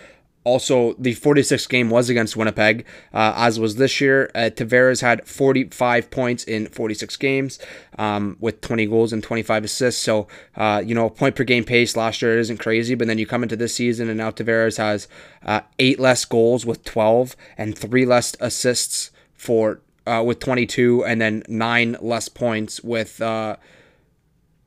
also, 0.45 0.93
the 0.93 1.13
46th 1.13 1.67
game 1.67 1.89
was 1.89 2.10
against 2.10 2.38
Winnipeg, 2.38 2.86
uh, 3.13 3.34
as 3.36 3.60
was 3.60 3.75
this 3.75 3.99
year. 3.99 4.32
Uh, 4.34 4.49
Tavares 4.49 5.02
had 5.02 5.28
45 5.28 6.10
points 6.10 6.43
in 6.45 6.67
46 6.67 7.17
games 7.17 7.60
um, 7.97 8.38
with 8.39 8.62
20 8.62 8.86
goals 8.86 9.12
and 9.12 9.21
25 9.21 9.65
assists. 9.65 10.02
So, 10.02 10.28
uh, 10.56 10.82
you 10.86 10.95
know, 10.95 11.10
point 11.10 11.36
per 11.36 11.43
game 11.43 11.65
pace 11.65 11.97
last 11.97 12.21
year 12.21 12.39
isn't 12.39 12.58
crazy, 12.58 12.95
but 12.95 13.08
then 13.08 13.17
you 13.17 13.28
come 13.28 13.43
into 13.43 13.58
this 13.58 13.75
season 13.75 14.08
and 14.08 14.17
now 14.17 14.32
Tavares 14.32 14.78
has 14.78 15.08
uh, 15.45 15.62
eight 15.78 15.99
less 15.99 16.23
goals 16.25 16.65
with 16.65 16.84
12 16.86 17.36
and 17.58 17.78
three 17.78 18.06
less 18.06 18.36
assists 18.39 19.12
for 19.34 19.82
uh, 20.08 20.23
with 20.23 20.39
22, 20.39 21.06
and 21.06 21.21
then 21.21 21.43
nine 21.47 21.95
less 22.02 22.30
points 22.30 22.84
with 22.84 23.21
uh, 23.21 23.56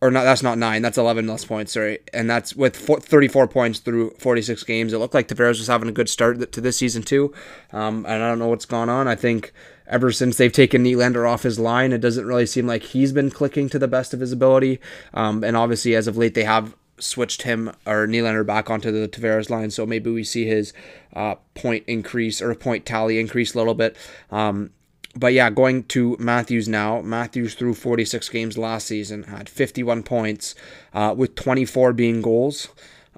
or 0.02 0.10
not 0.10 0.24
that's 0.24 0.42
not 0.42 0.58
nine 0.58 0.82
that's 0.82 0.98
11 0.98 1.26
less 1.28 1.44
points 1.44 1.72
sorry 1.72 2.00
and 2.12 2.28
that's 2.28 2.54
with 2.56 2.76
34 2.76 3.46
points 3.46 3.78
through 3.78 4.10
46 4.18 4.64
games. 4.64 4.92
It 4.92 4.98
looked 4.98 5.14
like 5.14 5.28
tavares 5.28 5.58
was 5.58 5.68
having 5.68 5.88
a 5.88 5.92
good 5.92 6.08
start 6.08 6.52
to 6.52 6.60
this 6.60 6.76
season 6.76 7.02
too. 7.02 7.32
Um, 7.72 8.04
and 8.04 8.22
i 8.22 8.28
don't 8.28 8.40
know 8.40 8.48
what's 8.48 8.66
gone 8.66 8.90
on. 8.90 9.06
I 9.08 9.14
think 9.14 9.52
ever 9.86 10.10
since 10.10 10.36
they've 10.36 10.52
taken 10.52 10.84
Nylander 10.84 11.30
off 11.30 11.44
his 11.44 11.58
line 11.58 11.92
it 11.92 12.00
doesn't 12.00 12.26
really 12.26 12.46
seem 12.46 12.66
like 12.66 12.82
he's 12.82 13.12
been 13.12 13.30
clicking 13.30 13.68
to 13.70 13.78
the 13.78 13.88
best 13.88 14.12
of 14.12 14.20
his 14.20 14.32
ability. 14.32 14.80
Um, 15.14 15.44
and 15.44 15.56
obviously 15.56 15.94
as 15.94 16.08
of 16.08 16.16
late 16.16 16.34
they 16.34 16.44
have 16.44 16.74
switched 16.98 17.42
him 17.42 17.68
or 17.86 18.08
Nylander 18.08 18.44
back 18.44 18.70
onto 18.70 18.90
the 18.90 19.08
Tavares 19.08 19.50
line. 19.50 19.70
So 19.70 19.86
maybe 19.86 20.10
we 20.10 20.24
see 20.24 20.46
his 20.46 20.72
uh, 21.14 21.36
point 21.54 21.84
increase 21.86 22.42
or 22.42 22.52
point 22.56 22.84
tally 22.84 23.20
increase 23.20 23.54
a 23.54 23.58
little 23.58 23.74
bit. 23.74 23.96
Um, 24.30 24.70
but 25.14 25.33
yeah, 25.33 25.51
going 25.51 25.85
to 25.85 26.16
Matthews 26.18 26.68
now. 26.68 27.03
Matthews 27.03 27.55
through 27.55 27.75
46 27.75 28.29
games 28.29 28.57
last 28.57 28.87
season, 28.87 29.25
had 29.25 29.48
51 29.48 30.03
points, 30.03 30.55
uh, 30.94 31.14
with 31.16 31.35
24 31.35 31.92
being 31.92 32.22
goals. 32.22 32.68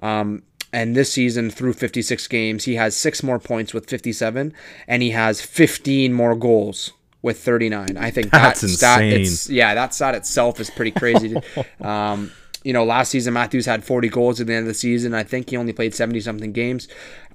Um, 0.01 0.43
and 0.73 0.95
this 0.95 1.13
season, 1.13 1.49
through 1.49 1.73
56 1.73 2.27
games, 2.27 2.65
he 2.65 2.75
has 2.75 2.97
six 2.97 3.23
more 3.23 3.39
points 3.39 3.73
with 3.73 3.89
57, 3.89 4.53
and 4.87 5.01
he 5.01 5.11
has 5.11 5.39
15 5.39 6.11
more 6.11 6.35
goals 6.35 6.91
with 7.21 7.39
39. 7.39 7.95
I 7.97 8.11
think 8.11 8.29
that's 8.29 8.59
that 8.61 9.01
insane. 9.01 9.25
Stat, 9.25 9.55
yeah, 9.55 9.73
that 9.73 9.93
stat 9.93 10.15
itself 10.15 10.59
is 10.59 10.69
pretty 10.69 10.91
crazy. 10.91 11.35
um, 11.81 12.31
you 12.65 12.73
know, 12.73 12.83
last 12.83 13.11
season 13.11 13.35
Matthews 13.35 13.67
had 13.67 13.83
40 13.83 14.09
goals 14.09 14.41
at 14.41 14.47
the 14.47 14.53
end 14.53 14.63
of 14.63 14.67
the 14.67 14.73
season. 14.73 15.13
I 15.13 15.21
think 15.23 15.51
he 15.51 15.55
only 15.55 15.71
played 15.71 15.93
70 15.93 16.19
something 16.21 16.51
games. 16.51 16.87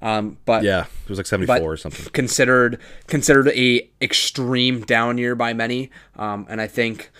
Um, 0.02 0.38
but 0.44 0.64
yeah, 0.64 0.86
it 1.04 1.08
was 1.08 1.18
like 1.18 1.26
74 1.26 1.58
or 1.58 1.76
something. 1.76 2.10
Considered 2.12 2.80
considered 3.06 3.48
a 3.48 3.88
extreme 4.02 4.82
down 4.82 5.18
year 5.18 5.36
by 5.36 5.52
many. 5.52 5.90
Um, 6.16 6.46
and 6.50 6.60
I 6.60 6.66
think, 6.66 7.12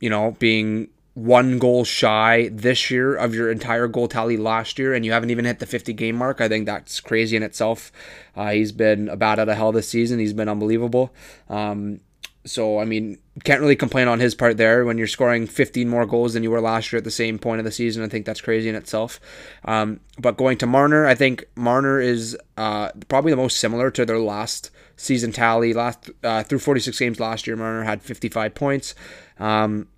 you 0.00 0.08
know, 0.08 0.36
being 0.38 0.88
one 1.12 1.58
goal 1.58 1.84
shy 1.84 2.48
this 2.50 2.90
year 2.90 3.14
of 3.14 3.34
your 3.34 3.50
entire 3.50 3.88
goal 3.88 4.08
tally 4.08 4.38
last 4.38 4.78
year, 4.78 4.94
and 4.94 5.04
you 5.04 5.12
haven't 5.12 5.28
even 5.28 5.44
hit 5.44 5.58
the 5.58 5.66
50 5.66 5.92
game 5.92 6.16
mark. 6.16 6.40
I 6.40 6.48
think 6.48 6.64
that's 6.64 6.98
crazy 7.00 7.36
in 7.36 7.42
itself. 7.42 7.92
Uh, 8.34 8.52
he's 8.52 8.72
been 8.72 9.10
a 9.10 9.16
bat 9.16 9.38
out 9.38 9.50
of 9.50 9.56
hell 9.58 9.70
this 9.70 9.88
season. 9.88 10.18
He's 10.18 10.32
been 10.32 10.48
unbelievable. 10.48 11.12
Um, 11.50 12.00
so 12.44 12.78
I 12.78 12.84
mean, 12.84 13.18
can't 13.44 13.60
really 13.60 13.76
complain 13.76 14.08
on 14.08 14.20
his 14.20 14.34
part 14.34 14.56
there. 14.56 14.84
When 14.84 14.98
you're 14.98 15.06
scoring 15.06 15.46
15 15.46 15.88
more 15.88 16.06
goals 16.06 16.34
than 16.34 16.42
you 16.42 16.50
were 16.50 16.60
last 16.60 16.92
year 16.92 16.98
at 16.98 17.04
the 17.04 17.10
same 17.10 17.38
point 17.38 17.58
of 17.58 17.64
the 17.64 17.72
season, 17.72 18.02
I 18.02 18.08
think 18.08 18.26
that's 18.26 18.40
crazy 18.40 18.68
in 18.68 18.74
itself. 18.74 19.20
Um, 19.64 20.00
but 20.18 20.36
going 20.36 20.58
to 20.58 20.66
Marner, 20.66 21.06
I 21.06 21.14
think 21.14 21.44
Marner 21.54 22.00
is 22.00 22.36
uh, 22.56 22.90
probably 23.08 23.32
the 23.32 23.36
most 23.36 23.58
similar 23.58 23.90
to 23.92 24.06
their 24.06 24.18
last 24.18 24.70
season 24.96 25.32
tally. 25.32 25.72
Last 25.72 26.10
uh, 26.22 26.42
through 26.42 26.60
46 26.60 26.98
games 26.98 27.20
last 27.20 27.46
year, 27.46 27.56
Marner 27.56 27.84
had 27.84 28.02
55 28.02 28.54
points. 28.54 28.94
Um, 29.38 29.88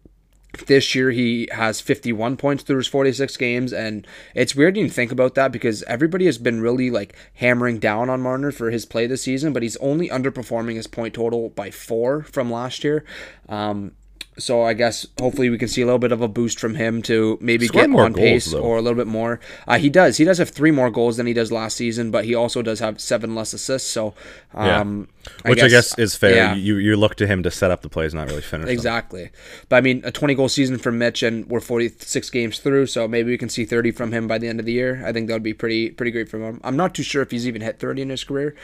this 0.67 0.95
year 0.95 1.11
he 1.11 1.49
has 1.53 1.81
51 1.81 2.37
points 2.37 2.63
through 2.63 2.79
his 2.79 2.87
46 2.87 3.37
games, 3.37 3.73
and 3.73 4.07
it's 4.35 4.55
weird 4.55 4.75
when 4.75 4.85
you 4.85 4.91
think 4.91 5.11
about 5.11 5.35
that 5.35 5.53
because 5.53 5.83
everybody 5.85 6.27
has 6.27 6.39
been 6.39 6.61
really 6.61 6.91
like 6.91 7.15
hammering 7.35 7.79
down 7.79 8.11
on 8.11 8.21
Marner 8.21 8.53
for 8.53 8.71
his 8.71 8.85
play 8.85 9.07
this 9.07 9.23
season, 9.23 9.53
but 9.53 9.63
he's 9.63 9.77
only 9.79 10.09
underperforming 10.09 10.77
his 10.77 10.87
point 10.87 11.15
total 11.15 11.49
by 11.51 11.71
four 11.71 12.23
from 12.23 12.51
last 12.51 12.85
year. 12.85 13.05
Um, 13.49 13.93
so 14.39 14.63
I 14.63 14.73
guess 14.73 15.07
hopefully 15.21 15.51
we 15.51 15.59
can 15.59 15.69
see 15.69 15.83
a 15.83 15.85
little 15.85 15.99
bit 15.99 16.11
of 16.11 16.23
a 16.23 16.29
boost 16.29 16.59
from 16.59 16.75
him 16.75 17.03
to 17.03 17.39
maybe 17.41 17.69
get 17.69 17.91
on 17.91 18.15
pace 18.15 18.51
goals, 18.51 18.63
or 18.65 18.79
a 18.79 18.83
little 18.83 18.97
bit 18.97 19.07
more. 19.07 19.41
Uh, 19.69 19.79
he 19.79 19.91
does. 19.91 20.17
He 20.17 20.25
does 20.25 20.39
have 20.39 20.49
three 20.49 20.71
more 20.71 20.91
goals 20.91 21.19
than 21.19 21.27
he 21.27 21.35
does 21.35 21.53
last 21.53 21.77
season, 21.77 22.11
but 22.11 22.25
he 22.25 22.35
also 22.35 22.63
does 22.63 22.81
have 22.81 23.01
seven 23.01 23.35
less 23.35 23.53
assists. 23.53 23.91
So, 23.91 24.15
um, 24.55 25.09
yeah. 25.45 25.51
which 25.51 25.59
I 25.59 25.69
guess, 25.69 25.93
I 25.93 25.97
guess, 25.97 25.99
is 25.99 26.17
fair. 26.17 26.35
Yeah. 26.35 26.55
You 26.55 26.77
you 26.77 26.97
look 26.97 27.17
to 27.17 27.27
him 27.27 27.43
to 27.43 27.51
set 27.51 27.71
up 27.71 27.83
the 27.83 27.91
plays, 27.91 28.15
not 28.15 28.29
really 28.29 28.43
finish. 28.43 28.69
Exactly. 28.71 29.25
Them. 29.25 29.33
But 29.69 29.77
I 29.77 29.81
mean, 29.83 30.01
a 30.05 30.11
twenty 30.11 30.35
goal 30.35 30.49
season 30.49 30.79
for 30.79 30.91
Mitch, 30.91 31.23
and 31.23 31.47
we're 31.49 31.61
forty 31.61 31.91
six 31.91 32.31
games 32.31 32.59
through, 32.59 32.87
so 32.87 33.07
maybe 33.07 33.31
we 33.31 33.39
can 33.39 33.51
see 33.51 33.65
thirty 33.67 33.91
from 33.91 34.13
him 34.13 34.27
by 34.27 34.39
the 34.39 34.49
end 34.49 34.61
of 34.61 34.67
the 34.67 34.73
year. 34.73 35.03
I 35.05 35.13
think 35.13 35.29
that 35.29 35.35
would 35.35 35.43
be 35.43 35.55
pretty 35.55 35.91
pretty 35.91 36.11
great 36.11 36.29
for 36.29 36.39
him. 36.39 36.61
I'm 36.65 36.77
not 36.77 36.95
too 36.95 37.03
sure 37.03 37.23
if 37.23 37.31
he's 37.31 37.47
even 37.47 37.61
hit 37.61 37.79
thirty 37.79 38.01
in 38.01 38.09
his 38.09 38.25
career. 38.25 38.57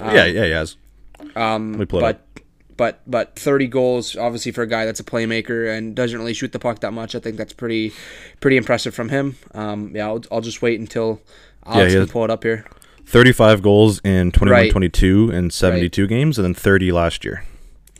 Um, 0.00 0.14
yeah, 0.14 0.26
yeah, 0.26 0.44
he 0.44 0.50
has. 0.50 0.76
Um, 1.36 1.84
but 1.88 2.20
but 2.76 3.00
but 3.06 3.38
30 3.38 3.66
goals 3.68 4.16
obviously 4.16 4.52
for 4.52 4.62
a 4.62 4.66
guy 4.66 4.84
that's 4.84 5.00
a 5.00 5.04
playmaker 5.04 5.76
and 5.76 5.94
doesn't 5.94 6.18
really 6.18 6.34
shoot 6.34 6.52
the 6.52 6.58
puck 6.58 6.80
that 6.80 6.92
much. 6.92 7.14
I 7.14 7.20
think 7.20 7.36
that's 7.36 7.52
pretty 7.52 7.92
pretty 8.40 8.56
impressive 8.56 8.94
from 8.94 9.08
him. 9.08 9.36
Um, 9.52 9.92
yeah, 9.94 10.06
I'll, 10.06 10.22
I'll 10.30 10.40
just 10.40 10.62
wait 10.62 10.80
until 10.80 11.20
Alex 11.66 11.92
yeah, 11.92 12.00
can 12.00 12.08
pull 12.08 12.24
it 12.24 12.30
up 12.30 12.42
here. 12.42 12.64
35 13.06 13.62
goals 13.62 14.00
in 14.04 14.32
21 14.32 14.70
22 14.70 15.30
and 15.32 15.52
72 15.52 16.02
right. 16.02 16.08
games 16.08 16.38
and 16.38 16.44
then 16.44 16.54
30 16.54 16.92
last 16.92 17.24
year. 17.24 17.44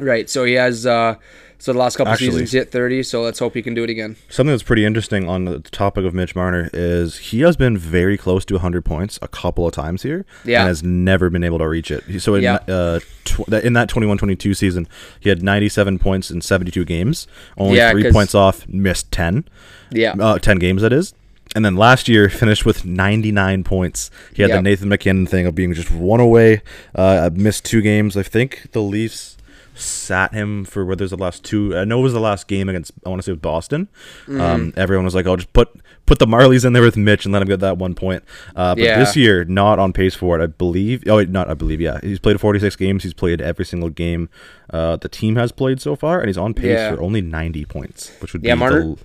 Right. 0.01 0.29
So 0.29 0.45
he 0.45 0.55
has 0.55 0.87
uh, 0.87 1.17
so 1.65 1.73
the 1.73 1.79
last 1.79 1.97
couple 1.97 2.13
Actually, 2.13 2.27
seasons 2.27 2.53
he 2.53 2.59
hit 2.59 2.71
30, 2.71 3.03
so 3.05 3.23
let's 3.23 3.39
hope 3.39 3.55
he 3.55 3.63
can 3.63 3.73
do 3.73 3.83
it 3.85 3.89
again. 3.89 4.17
Something 4.29 4.53
that's 4.53 4.63
pretty 4.63 4.85
interesting 4.85 5.27
on 5.27 5.47
the 5.47 5.61
topic 5.61 6.05
of 6.05 6.13
Mitch 6.13 6.37
Marner 6.37 6.69
is 6.75 7.17
he 7.17 7.41
has 7.41 7.57
been 7.57 7.79
very 7.79 8.19
close 8.19 8.45
to 8.45 8.55
100 8.57 8.85
points 8.85 9.19
a 9.23 9.29
couple 9.29 9.67
of 9.67 9.73
times 9.73 10.03
here 10.03 10.27
yeah. 10.45 10.61
and 10.61 10.69
has 10.69 10.83
never 10.83 11.31
been 11.31 11.43
able 11.43 11.57
to 11.61 11.67
reach 11.67 11.91
it. 11.91 12.21
So 12.21 12.35
in, 12.35 12.43
yeah. 12.43 12.57
uh, 12.69 13.01
tw- 13.25 13.49
in 13.49 13.73
that 13.73 13.89
21-22 13.89 14.55
season, 14.55 14.87
he 15.21 15.31
had 15.31 15.43
97 15.43 15.99
points 15.99 16.31
in 16.31 16.43
72 16.43 16.85
games, 16.85 17.27
only 17.57 17.79
yeah, 17.79 17.93
3 17.93 18.13
points 18.13 18.35
off, 18.35 18.69
missed 18.69 19.11
10. 19.11 19.49
Yeah. 19.91 20.17
Uh, 20.21 20.39
10 20.39 20.59
games 20.59 20.83
that 20.83 20.93
is. 20.93 21.15
And 21.57 21.65
then 21.65 21.77
last 21.77 22.11
year 22.11 22.29
finished 22.29 22.67
with 22.67 22.85
99 22.85 23.65
points. 23.65 24.11
He 24.35 24.43
had 24.43 24.51
yep. 24.51 24.59
the 24.59 24.63
Nathan 24.63 24.91
MacKinnon 24.91 25.27
thing 25.27 25.47
of 25.47 25.55
being 25.55 25.73
just 25.73 25.91
one 25.91 26.21
away. 26.21 26.61
Uh, 26.95 27.31
missed 27.33 27.65
two 27.65 27.81
games. 27.81 28.19
I 28.19 28.23
think 28.23 28.71
the 28.73 28.83
Leafs 28.83 29.39
sat 29.75 30.33
him 30.33 30.65
for 30.65 30.85
whether 30.85 31.03
it 31.03 31.05
was 31.05 31.11
the 31.11 31.17
last 31.17 31.45
two. 31.45 31.77
I 31.77 31.85
know 31.85 32.01
it 32.01 32.03
was 32.03 32.13
the 32.13 32.21
last 32.21 32.49
game 32.49 32.69
against 32.69 32.93
I 33.05 33.09
want 33.09 33.21
to 33.21 33.25
say 33.25 33.33
with 33.33 33.43
Boston. 33.43 33.89
Mm. 34.27 34.41
Um, 34.41 34.75
everyone 34.77 35.05
was 35.05 35.15
like, 35.15 35.27
"Oh, 35.27 35.37
just 35.37 35.53
put 35.53 35.69
put 36.07 36.19
the 36.19 36.27
Marlies 36.27 36.65
in 36.65 36.73
there 36.73 36.83
with 36.83 36.97
Mitch 36.97 37.25
and 37.25 37.33
let 37.33 37.43
him 37.43 37.49
get 37.49 37.61
that 37.61 37.79
one 37.79 37.95
point." 37.95 38.25
Uh, 38.55 38.75
but 38.75 38.85
yeah. 38.85 38.99
this 38.99 39.17
year, 39.17 39.45
not 39.45 39.79
on 39.79 39.93
pace 39.93 40.15
for 40.15 40.39
it. 40.39 40.43
I 40.43 40.47
believe. 40.47 41.05
Oh, 41.07 41.23
not 41.25 41.51
I 41.51 41.55
believe. 41.55 41.81
Yeah, 41.81 42.01
he's 42.03 42.19
played 42.19 42.41
46 42.41 42.77
games. 42.77 43.03
He's 43.03 43.15
played 43.15 43.41
every 43.41 43.65
single 43.65 43.91
game 43.91 44.29
uh, 44.71 44.97
the 44.97 45.09
team 45.09 45.37
has 45.37 45.53
played 45.53 45.81
so 45.81 45.97
far, 45.97 46.21
and 46.21 46.29
he's 46.29 46.39
on 46.39 46.55
pace 46.55 46.79
yeah. 46.79 46.95
for 46.95 47.03
only 47.03 47.21
90 47.21 47.65
points, 47.67 48.11
which 48.21 48.33
would 48.33 48.43
yeah, 48.43 48.55
be 48.55 48.61
Marner- 48.61 48.83
the, 48.83 48.99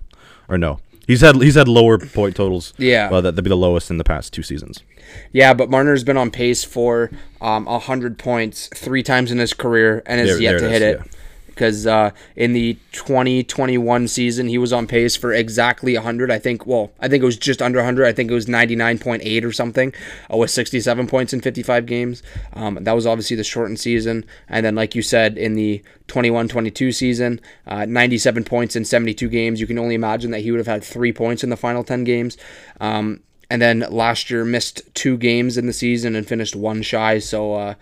or 0.47 0.57
no. 0.57 0.79
He's 1.09 1.21
had 1.21 1.41
he's 1.41 1.55
had 1.55 1.67
lower 1.67 1.97
point 1.97 2.35
totals. 2.35 2.71
Yeah, 2.77 3.09
well, 3.09 3.23
that'd 3.23 3.43
be 3.43 3.49
the 3.49 3.57
lowest 3.57 3.89
in 3.89 3.97
the 3.97 4.03
past 4.03 4.31
two 4.31 4.43
seasons. 4.43 4.83
Yeah, 5.31 5.55
but 5.55 5.67
Marner's 5.67 6.03
been 6.03 6.17
on 6.17 6.29
pace 6.29 6.63
for 6.63 7.09
um, 7.41 7.65
100 7.65 8.19
points 8.19 8.69
three 8.75 9.01
times 9.01 9.31
in 9.31 9.39
his 9.39 9.55
career 9.55 10.03
and 10.05 10.19
has 10.19 10.29
there, 10.29 10.39
yet 10.39 10.51
there 10.51 10.59
to 10.59 10.69
hit 10.69 10.81
it. 10.83 10.99
Yeah. 10.99 11.18
Because 11.59 11.85
uh, 11.85 12.11
in 12.37 12.53
the 12.53 12.77
2021 12.93 14.07
season, 14.07 14.47
he 14.47 14.57
was 14.57 14.71
on 14.71 14.87
pace 14.87 15.17
for 15.17 15.33
exactly 15.33 15.93
100. 15.93 16.31
I 16.31 16.39
think, 16.39 16.65
well, 16.65 16.93
I 17.01 17.09
think 17.09 17.21
it 17.21 17.25
was 17.25 17.35
just 17.35 17.61
under 17.61 17.79
100. 17.79 18.07
I 18.07 18.13
think 18.13 18.31
it 18.31 18.33
was 18.33 18.45
99.8 18.45 19.43
or 19.43 19.51
something 19.51 19.93
uh, 20.33 20.37
with 20.37 20.51
67 20.51 21.07
points 21.07 21.33
in 21.33 21.41
55 21.41 21.85
games. 21.85 22.23
Um, 22.53 22.77
that 22.79 22.93
was 22.93 23.05
obviously 23.05 23.35
the 23.35 23.43
shortened 23.43 23.77
season. 23.77 24.23
And 24.47 24.65
then, 24.65 24.75
like 24.75 24.95
you 24.95 25.01
said, 25.01 25.37
in 25.37 25.55
the 25.55 25.83
21 26.07 26.47
22 26.47 26.93
season, 26.93 27.41
uh, 27.67 27.83
97 27.83 28.45
points 28.45 28.77
in 28.77 28.85
72 28.85 29.27
games. 29.27 29.59
You 29.59 29.67
can 29.67 29.77
only 29.77 29.95
imagine 29.95 30.31
that 30.31 30.39
he 30.39 30.51
would 30.51 30.59
have 30.59 30.67
had 30.67 30.81
three 30.81 31.11
points 31.11 31.43
in 31.43 31.49
the 31.49 31.57
final 31.57 31.83
10 31.83 32.05
games. 32.05 32.37
Um, 32.79 33.19
and 33.49 33.61
then 33.61 33.79
last 33.89 34.29
year 34.29 34.45
missed 34.45 34.83
two 34.93 35.17
games 35.17 35.57
in 35.57 35.65
the 35.65 35.73
season 35.73 36.15
and 36.15 36.25
finished 36.25 36.55
one 36.55 36.83
shy. 36.83 37.19
So 37.19 37.55
uh, 37.55 37.73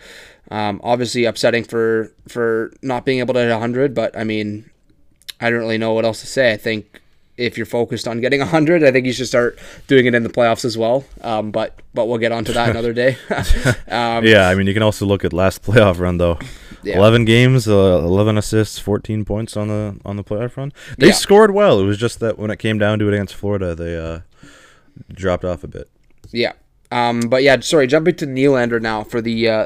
um, 0.50 0.80
obviously 0.84 1.26
upsetting 1.26 1.64
for 1.64 2.12
for 2.28 2.74
not 2.82 3.06
being 3.06 3.20
able 3.20 3.34
to 3.34 3.42
hit 3.42 3.50
100. 3.50 3.94
But 3.94 4.18
I 4.18 4.24
mean, 4.24 4.70
I 5.40 5.50
don't 5.50 5.60
really 5.60 5.78
know 5.78 5.94
what 5.94 6.06
else 6.06 6.22
to 6.22 6.28
say. 6.28 6.54
I 6.54 6.58
think 6.58 7.02
if 7.38 7.56
you're 7.56 7.68
focused 7.68 8.08
on 8.08 8.20
getting 8.20 8.40
100, 8.40 8.84
I 8.84 8.92
think 8.92 9.06
you 9.06 9.14
should 9.14 9.28
start 9.28 9.60
doing 9.88 10.08
it 10.08 10.16
in 10.16 10.24
the 10.24 10.30
playoffs 10.30 10.66
as 10.66 10.78
well. 10.78 11.06
Um, 11.22 11.52
but 11.52 11.80
but 11.94 12.08
we'll 12.08 12.18
get 12.18 12.32
onto 12.32 12.54
that 12.54 12.70
another 12.70 12.94
day. 12.94 13.18
um, 13.88 14.26
yeah, 14.26 14.50
I 14.50 14.56
mean 14.56 14.68
you 14.68 14.74
can 14.74 14.84
also 14.84 15.06
look 15.06 15.24
at 15.24 15.34
last 15.34 15.64
playoff 15.64 16.00
run 16.00 16.18
though. 16.18 16.40
Yeah. 16.84 17.00
11 17.00 17.26
games, 17.26 17.68
uh, 17.68 18.00
11 18.04 18.38
assists, 18.38 18.80
14 18.80 19.26
points 19.26 19.58
on 19.58 19.68
the 19.68 20.00
on 20.06 20.16
the 20.16 20.24
playoff 20.24 20.56
run. 20.56 20.72
They 20.98 21.08
yeah. 21.08 21.14
scored 21.14 21.52
well. 21.52 21.80
It 21.80 21.86
was 21.86 21.98
just 21.98 22.20
that 22.20 22.38
when 22.38 22.50
it 22.52 22.60
came 22.60 22.78
down 22.78 23.00
to 23.00 23.08
it 23.08 23.14
against 23.14 23.36
Florida, 23.36 23.76
they 23.76 23.98
uh, 23.98 24.20
dropped 25.12 25.44
off 25.44 25.64
a 25.64 25.68
bit. 25.68 25.90
Yeah. 26.32 26.54
Um, 26.92 27.22
but 27.22 27.44
yeah, 27.44 27.60
sorry, 27.60 27.88
jumping 27.88 28.16
to 28.16 28.26
Nylander 28.26 28.82
now 28.82 29.04
for 29.04 29.22
the 29.22 29.50
uh, 29.50 29.66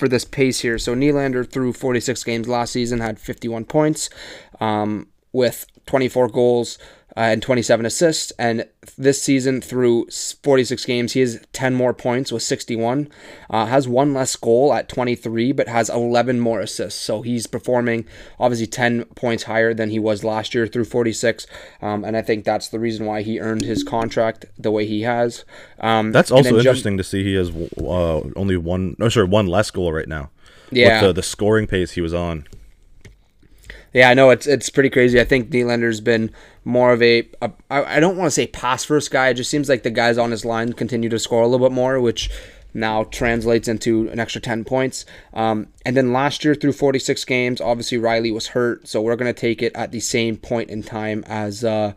for 0.00 0.08
this 0.08 0.24
pace 0.24 0.60
here. 0.60 0.78
So 0.78 0.94
Nylander 0.94 1.48
through 1.48 1.74
46 1.74 2.24
games 2.24 2.48
last 2.48 2.72
season 2.72 2.98
had 3.00 3.20
51 3.20 3.66
points, 3.66 4.10
um, 4.58 5.06
with 5.32 5.66
24 5.86 6.28
goals, 6.28 6.78
uh, 7.16 7.20
and 7.20 7.42
27 7.42 7.86
assists. 7.86 8.32
And 8.38 8.66
this 8.96 9.22
season, 9.22 9.60
through 9.60 10.08
46 10.42 10.84
games, 10.84 11.12
he 11.12 11.20
has 11.20 11.40
10 11.52 11.74
more 11.74 11.92
points 11.92 12.32
with 12.32 12.42
61. 12.42 13.08
Uh, 13.48 13.66
has 13.66 13.88
one 13.88 14.14
less 14.14 14.36
goal 14.36 14.72
at 14.72 14.88
23, 14.88 15.52
but 15.52 15.68
has 15.68 15.90
11 15.90 16.40
more 16.40 16.60
assists. 16.60 17.00
So 17.00 17.22
he's 17.22 17.46
performing 17.46 18.06
obviously 18.38 18.66
10 18.66 19.04
points 19.16 19.44
higher 19.44 19.74
than 19.74 19.90
he 19.90 19.98
was 19.98 20.24
last 20.24 20.54
year 20.54 20.66
through 20.66 20.84
46. 20.84 21.46
Um, 21.82 22.04
and 22.04 22.16
I 22.16 22.22
think 22.22 22.44
that's 22.44 22.68
the 22.68 22.78
reason 22.78 23.06
why 23.06 23.22
he 23.22 23.40
earned 23.40 23.62
his 23.62 23.82
contract 23.82 24.46
the 24.58 24.70
way 24.70 24.86
he 24.86 25.02
has. 25.02 25.44
Um, 25.80 26.12
That's 26.12 26.30
also 26.30 26.56
interesting 26.56 26.96
to 26.96 27.04
see. 27.04 27.24
He 27.24 27.34
has 27.34 27.50
uh, 27.50 28.20
only 28.36 28.56
one, 28.56 28.96
no, 28.98 29.08
sorry, 29.08 29.26
one 29.26 29.46
less 29.46 29.70
goal 29.70 29.92
right 29.92 30.08
now. 30.08 30.30
Yeah. 30.70 31.00
With 31.00 31.08
the, 31.08 31.12
the 31.14 31.22
scoring 31.22 31.66
pace 31.66 31.92
he 31.92 32.00
was 32.00 32.14
on. 32.14 32.46
Yeah, 33.92 34.08
I 34.08 34.14
know 34.14 34.30
it's 34.30 34.46
it's 34.46 34.70
pretty 34.70 34.90
crazy. 34.90 35.20
I 35.20 35.24
think 35.24 35.50
Nylander's 35.50 36.00
been 36.00 36.30
more 36.64 36.92
of 36.92 37.02
a, 37.02 37.28
a 37.40 37.50
I, 37.70 38.00
don't 38.00 38.16
want 38.16 38.26
to 38.26 38.30
say 38.30 38.46
pass 38.46 38.84
first 38.84 39.10
guy. 39.10 39.28
It 39.28 39.34
just 39.34 39.50
seems 39.50 39.68
like 39.68 39.82
the 39.82 39.90
guys 39.90 40.18
on 40.18 40.30
his 40.30 40.44
line 40.44 40.72
continue 40.72 41.08
to 41.08 41.18
score 41.18 41.42
a 41.42 41.46
little 41.46 41.66
bit 41.66 41.74
more, 41.74 42.00
which 42.00 42.30
now 42.74 43.04
translates 43.04 43.68
into 43.68 44.08
an 44.10 44.20
extra 44.20 44.40
10 44.40 44.64
points. 44.64 45.04
Um, 45.34 45.68
and 45.84 45.96
then 45.96 46.12
last 46.12 46.44
year 46.44 46.54
through 46.54 46.72
46 46.72 47.24
games, 47.24 47.60
obviously 47.60 47.98
Rielly 47.98 48.32
was 48.32 48.48
hurt, 48.48 48.86
so 48.86 49.00
we're 49.00 49.16
going 49.16 49.32
to 49.32 49.40
take 49.40 49.62
it 49.62 49.72
at 49.74 49.90
the 49.90 50.00
same 50.00 50.36
point 50.36 50.70
in 50.70 50.82
time 50.82 51.24
as 51.26 51.64
uh, 51.64 51.94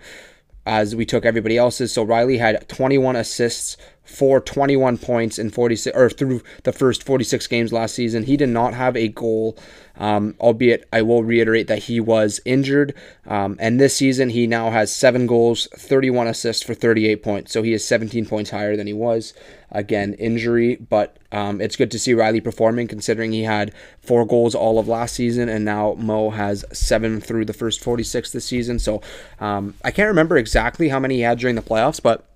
as 0.66 0.96
we 0.96 1.06
took 1.06 1.26
everybody 1.26 1.58
else's. 1.58 1.92
So 1.92 2.06
Rielly 2.06 2.40
had 2.40 2.68
21 2.70 3.16
assists 3.16 3.78
for 4.04 4.42
21 4.42 4.98
points 4.98 5.40
in 5.40 5.50
46 5.50 5.96
or 5.98 6.10
through 6.10 6.42
the 6.64 6.74
first 6.74 7.04
46 7.04 7.48
games 7.48 7.72
last 7.72 7.96
season. 7.96 8.24
He 8.24 8.38
did 8.38 8.50
not 8.50 8.74
have 8.74 8.98
a 8.98 9.08
goal, 9.08 9.58
um, 9.98 10.36
albeit 10.40 10.88
I 10.92 11.02
will 11.02 11.24
reiterate 11.24 11.68
that 11.68 11.84
he 11.84 12.00
was 12.00 12.42
injured. 12.44 12.94
Um, 13.26 13.56
and 13.60 13.80
this 13.80 13.96
season 13.96 14.30
he 14.30 14.46
now 14.46 14.72
has 14.72 14.94
seven 14.94 15.26
goals, 15.26 15.68
31 15.74 16.28
assists 16.28 16.64
for 16.64 16.74
38 16.74 17.24
points. 17.24 17.54
So 17.54 17.64
he 17.64 17.74
is 17.74 17.88
17 17.88 18.26
points 18.26 18.52
higher 18.52 18.76
than 18.76 18.88
he 18.88 18.94
was. 18.94 19.34
Again, 19.72 20.14
injury, 20.16 20.76
but 20.76 21.18
um, 21.32 21.60
it's 21.60 21.76
good 21.76 21.90
to 21.92 21.98
see 21.98 22.14
Rielly 22.14 22.44
performing 22.44 22.88
considering 22.88 23.32
he 23.32 23.42
had 23.42 23.74
four 24.00 24.24
goals 24.24 24.54
all 24.54 24.78
of 24.78 24.88
last 24.88 25.16
season, 25.16 25.50
and 25.50 25.66
now 25.66 25.96
Mo 25.96 26.30
has 26.30 26.64
seven 26.72 27.20
through 27.20 27.46
the 27.46 27.54
first 27.54 27.82
46 27.82 28.32
this 28.32 28.46
season. 28.46 28.78
So 28.78 29.02
um, 29.40 29.74
I 29.84 29.90
can't 29.90 30.10
remember 30.10 30.38
exactly 30.38 30.90
how 30.90 31.00
many 31.00 31.16
he 31.16 31.22
had 31.22 31.40
during 31.40 31.56
the 31.56 31.64
playoffs, 31.64 32.00
but 32.00 32.33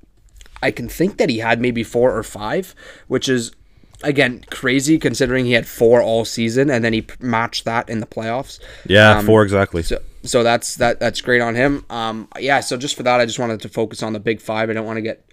I 0.62 0.72
can 0.72 0.90
think 0.90 1.18
that 1.18 1.30
he 1.30 1.40
had 1.40 1.62
maybe 1.62 1.84
four 1.84 2.16
or 2.16 2.24
five, 2.24 2.74
which 3.08 3.30
is 3.30 3.52
again 4.04 4.44
crazy 4.52 5.00
considering 5.00 5.46
he 5.46 5.54
had 5.54 5.68
four 5.68 6.02
all 6.02 6.24
season 6.24 6.70
and 6.70 6.84
then 6.86 6.94
he 6.94 7.06
matched 7.20 7.66
that 7.66 7.90
in 7.90 8.00
the 8.00 8.06
playoffs. 8.06 8.60
Yeah, 8.86 9.18
um, 9.18 9.26
four 9.26 9.44
exactly. 9.44 9.84
So, 9.84 10.00
so 10.24 10.44
that's 10.44 10.76
that 10.76 11.00
that's 11.00 11.22
great 11.22 11.42
on 11.42 11.56
him. 11.56 11.86
Um, 11.90 12.28
yeah. 12.40 12.60
So 12.60 12.78
just 12.78 12.96
for 12.96 13.04
that, 13.04 13.20
I 13.20 13.26
just 13.26 13.40
wanted 13.40 13.62
to 13.62 13.70
focus 13.70 14.04
on 14.04 14.14
the 14.14 14.20
big 14.20 14.42
five. 14.42 14.70
I 14.70 14.74
don't 14.74 14.86
want 14.86 14.98
to 14.98 15.02
get 15.02 15.26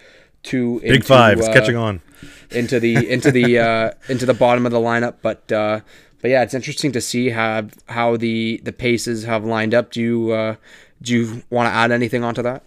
too 0.42 0.80
big 0.80 0.96
into, 0.96 1.06
five. 1.06 1.38
It's 1.38 1.48
uh, 1.48 1.52
catching 1.52 1.76
on 1.76 2.00
into 2.50 2.80
the 2.80 3.10
into 3.10 3.30
the 3.30 3.58
uh, 3.58 3.90
into 4.08 4.26
the 4.26 4.34
bottom 4.34 4.66
of 4.66 4.72
the 4.72 4.80
lineup, 4.80 5.16
but. 5.22 5.50
Uh, 5.50 5.80
but 6.20 6.30
yeah, 6.30 6.42
it's 6.42 6.54
interesting 6.54 6.90
to 6.92 7.02
see 7.02 7.28
how 7.28 7.66
how 7.86 8.16
the 8.16 8.58
the 8.64 8.72
paces 8.72 9.24
have 9.24 9.44
lined 9.44 9.74
up. 9.74 9.90
Do 9.90 10.00
you 10.00 10.30
uh, 10.30 10.56
do 11.02 11.12
you 11.12 11.42
want 11.50 11.66
to 11.66 11.70
add 11.70 11.92
anything 11.92 12.24
onto 12.24 12.40
that? 12.40 12.62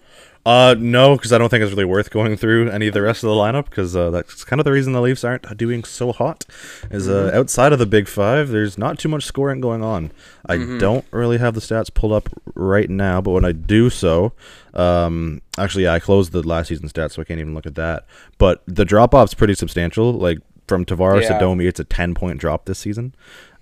Uh, 0.47 0.75
no, 0.79 1.17
because 1.17 1.33
I 1.33 1.38
don't 1.38 1.49
think 1.49 1.62
it's 1.62 1.73
really 1.73 1.83
worth 1.83 2.10
going 2.10 2.38
through 2.38 2.69
any 2.69 2.88
of 2.88 2.93
the 2.93 3.01
rest 3.01 3.21
of 3.21 3.27
the 3.27 3.36
lineup 3.36 3.65
because 3.65 3.97
uh, 3.97 4.10
that's 4.12 4.45
kind 4.45 4.62
of 4.62 4.63
the 4.63 4.71
reason 4.71 4.93
the 4.93 5.01
Leafs 5.01 5.25
aren't 5.25 5.57
doing 5.57 5.83
so 5.83 6.13
hot. 6.13 6.45
Is 6.89 7.10
uh, 7.10 7.12
mm-hmm. 7.12 7.38
outside 7.38 7.73
of 7.73 7.79
the 7.79 7.86
big 7.86 8.07
five, 8.07 8.47
there's 8.47 8.77
not 8.77 8.97
too 8.97 9.10
much 9.10 9.25
scoring 9.25 9.60
going 9.60 9.83
on. 9.83 10.13
I 10.45 10.55
mm-hmm. 10.55 10.77
don't 10.77 11.03
really 11.12 11.38
have 11.38 11.53
the 11.53 11.60
stats 11.60 11.93
pulled 11.93 12.13
up 12.13 12.29
right 12.55 12.89
now, 12.89 13.19
but 13.19 13.31
when 13.31 13.43
I 13.43 13.51
do 13.51 13.89
so, 13.89 14.31
um, 14.73 15.41
actually, 15.57 15.83
yeah, 15.83 15.95
I 15.95 15.99
closed 15.99 16.31
the 16.31 16.47
last 16.47 16.69
season 16.69 16.88
stats, 16.88 17.12
so 17.12 17.21
I 17.21 17.25
can't 17.25 17.41
even 17.41 17.53
look 17.53 17.65
at 17.65 17.75
that. 17.75 18.05
But 18.38 18.63
the 18.67 18.86
drop 18.86 19.13
off's 19.13 19.33
pretty 19.33 19.53
substantial. 19.53 20.13
Like 20.13 20.38
from 20.69 20.86
Tavares 20.86 21.23
yeah. 21.23 21.33
to 21.33 21.39
Domi, 21.39 21.65
it's 21.65 21.81
a 21.81 21.83
ten 21.83 22.15
point 22.15 22.39
drop 22.39 22.67
this 22.67 22.79
season. 22.79 23.13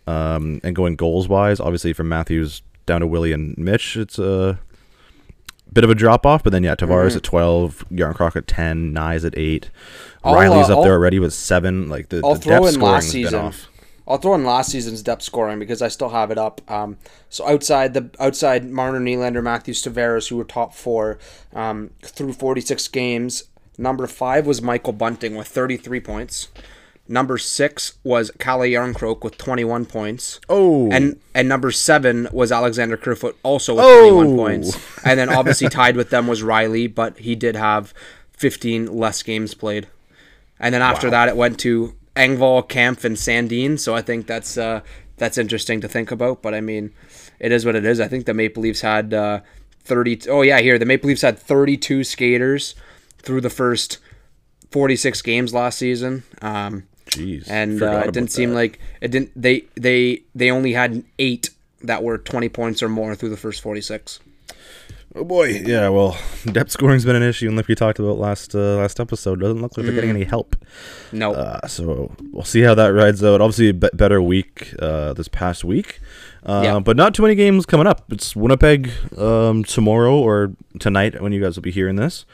Um, 0.06 0.62
and 0.64 0.76
going 0.76 0.98
goals 0.98 1.28
wise, 1.28 1.60
obviously 1.60 1.94
from 1.94 2.10
Matthews 2.10 2.62
down 2.86 3.02
to 3.02 3.08
Willie 3.08 3.32
and 3.32 3.58
Mitch, 3.58 3.98
it's 3.98 4.20
a 4.20 4.60
bit 5.74 5.84
of 5.84 5.90
a 5.90 5.96
drop 5.96 6.26
off, 6.26 6.44
but 6.44 6.52
then 6.52 6.64
yeah, 6.64 6.76
Tavares 6.76 7.10
mm-hmm. 7.10 7.18
at 7.18 7.24
twelve, 7.24 7.86
Jarnkrok 7.92 8.36
at 8.36 8.48
ten, 8.48 8.94
Knies 8.94 9.26
at 9.26 9.38
8 9.38 9.70
I'll, 10.24 10.34
Rielly's 10.34 10.70
uh, 10.70 10.78
up 10.78 10.84
there 10.84 10.94
already 10.94 11.20
with 11.20 11.34
seven. 11.34 11.88
Like 11.88 12.10
the, 12.10 12.22
I'll 12.24 12.36
the 12.36 12.42
throw 12.42 12.66
in 12.66 12.80
last 12.80 13.10
season. 13.10 13.54
I'll 14.08 14.18
throw 14.18 14.36
in 14.36 14.44
last 14.44 14.72
season's 14.72 15.02
depth 15.02 15.24
scoring 15.24 15.58
because 15.58 15.82
I 15.82 15.88
still 15.88 16.10
have 16.10 16.30
it 16.30 16.38
up. 16.38 16.62
Um, 16.70 16.98
so 17.30 17.48
outside 17.48 17.94
the 17.94 18.10
outside 18.20 18.70
Marner, 18.70 19.00
Nylander, 19.00 19.44
Matthews, 19.44 19.82
Tavares, 19.82 20.30
who 20.30 20.38
were 20.38 20.44
top 20.44 20.74
four 20.74 21.18
um, 21.54 21.92
through 22.02 22.34
46 22.34 22.88
games. 22.90 23.46
Number 23.78 24.08
five 24.08 24.46
was 24.48 24.62
Michael 24.62 24.94
Bunting 24.94 25.36
with 25.36 25.48
33 25.48 26.00
points. 26.00 26.48
Number 27.08 27.38
six 27.38 27.98
was 28.04 28.32
Calle 28.40 28.62
Jarnkrok 28.62 29.24
with 29.24 29.38
21 29.38 29.86
points. 29.86 30.40
Oh. 30.50 30.92
And 30.92 31.20
and 31.36 31.48
number 31.48 31.72
seven 31.72 32.28
was 32.32 32.52
Alexander 32.52 32.98
Kerfoot 32.98 33.38
also 33.44 33.76
with 33.76 33.86
oh. 33.86 34.10
21 34.10 34.36
points. 34.38 35.06
And 35.06 35.20
then 35.20 35.30
obviously 35.30 35.70
tied 35.70 35.96
with 35.96 36.10
them 36.10 36.28
was 36.28 36.42
Rielly, 36.42 36.94
but 36.94 37.20
he 37.20 37.36
did 37.36 37.56
have 37.56 37.94
15 38.32 38.88
less 38.98 39.22
games 39.22 39.54
played. 39.54 39.88
And 40.60 40.74
then 40.74 40.82
after 40.82 41.08
wow. 41.08 41.12
that, 41.12 41.30
it 41.30 41.38
went 41.38 41.60
to 41.60 41.96
Engvall, 42.16 42.68
Kampf, 42.68 43.04
and 43.04 43.16
Sandin. 43.16 43.80
So 43.80 43.94
I 43.94 44.02
think 44.02 44.26
that's 44.26 44.58
uh, 44.58 44.82
that's 45.18 45.38
interesting 45.38 45.82
to 45.82 45.88
think 45.88 46.12
about. 46.12 46.42
But 46.42 46.56
I 46.56 46.62
mean, 46.62 46.92
it 47.40 47.52
is 47.52 47.66
what 47.66 47.76
it 47.76 47.86
is. 47.86 48.00
I 48.00 48.08
think 48.08 48.26
the 48.26 48.34
Maple 48.34 48.64
Leafs 48.64 48.82
had 48.82 49.14
uh, 49.14 49.42
30. 49.84 50.30
Oh, 50.30 50.42
yeah, 50.42 50.60
here. 50.60 50.80
The 50.80 50.86
Maple 50.86 51.08
Leafs 51.10 51.22
had 51.22 51.38
32 51.38 52.04
skaters 52.04 52.74
through 53.20 53.42
the 53.42 53.50
first 53.50 54.00
46 54.72 55.22
games 55.22 55.54
last 55.54 55.78
season. 55.78 56.24
Um, 56.42 56.84
Jeez, 57.16 57.50
and 57.50 57.82
uh, 57.82 58.04
it 58.06 58.14
didn't 58.14 58.32
seem 58.32 58.54
like 58.54 58.80
it 59.02 59.10
didn't. 59.10 59.32
They 59.36 59.66
they 59.76 60.24
they 60.34 60.52
only 60.52 60.74
had 60.74 61.04
eight 61.20 61.50
that 61.82 62.04
were 62.04 62.18
twenty 62.18 62.50
points 62.50 62.84
or 62.84 62.90
more 62.90 63.16
through 63.16 63.30
the 63.30 63.38
first 63.38 63.62
forty 63.62 63.82
six. 63.82 64.20
Oh 65.18 65.24
boy, 65.24 65.46
yeah. 65.66 65.88
Well, 65.88 66.18
depth 66.52 66.72
scoring's 66.72 67.06
been 67.06 67.16
an 67.16 67.24
issue, 67.24 67.48
and 67.48 67.56
like 67.56 67.70
we 67.70 67.76
talked 67.76 68.00
about 68.00 68.18
last 68.18 68.54
uh, 68.54 68.76
last 68.76 69.00
episode, 69.00 69.40
doesn't 69.40 69.62
look 69.62 69.78
like 69.78 69.86
they're 69.86 69.96
getting 69.96 70.10
mm. 70.10 70.16
any 70.16 70.26
help. 70.26 70.58
No. 71.14 71.34
Uh, 71.34 71.66
so 71.68 72.14
we'll 72.32 72.44
see 72.44 72.62
how 72.62 72.76
that 72.76 72.88
rides 72.88 73.24
out. 73.24 73.40
Obviously, 73.40 73.70
a 73.70 73.74
better 73.74 74.22
week 74.22 74.74
uh, 74.80 75.14
this 75.14 75.30
past 75.30 75.64
week, 75.64 76.02
uh, 76.44 76.62
yeah. 76.66 76.80
but 76.80 76.98
not 76.98 77.16
too 77.16 77.22
many 77.22 77.36
games 77.36 77.66
coming 77.66 77.88
up. 77.88 78.12
It's 78.12 78.36
Winnipeg 78.36 78.92
um, 79.18 79.64
tomorrow 79.64 80.18
or 80.18 80.52
tonight 80.80 81.22
when 81.22 81.32
you 81.32 81.42
guys 81.42 81.56
will 81.56 81.64
be 81.64 81.72
hearing 81.72 81.96
this. 81.96 82.26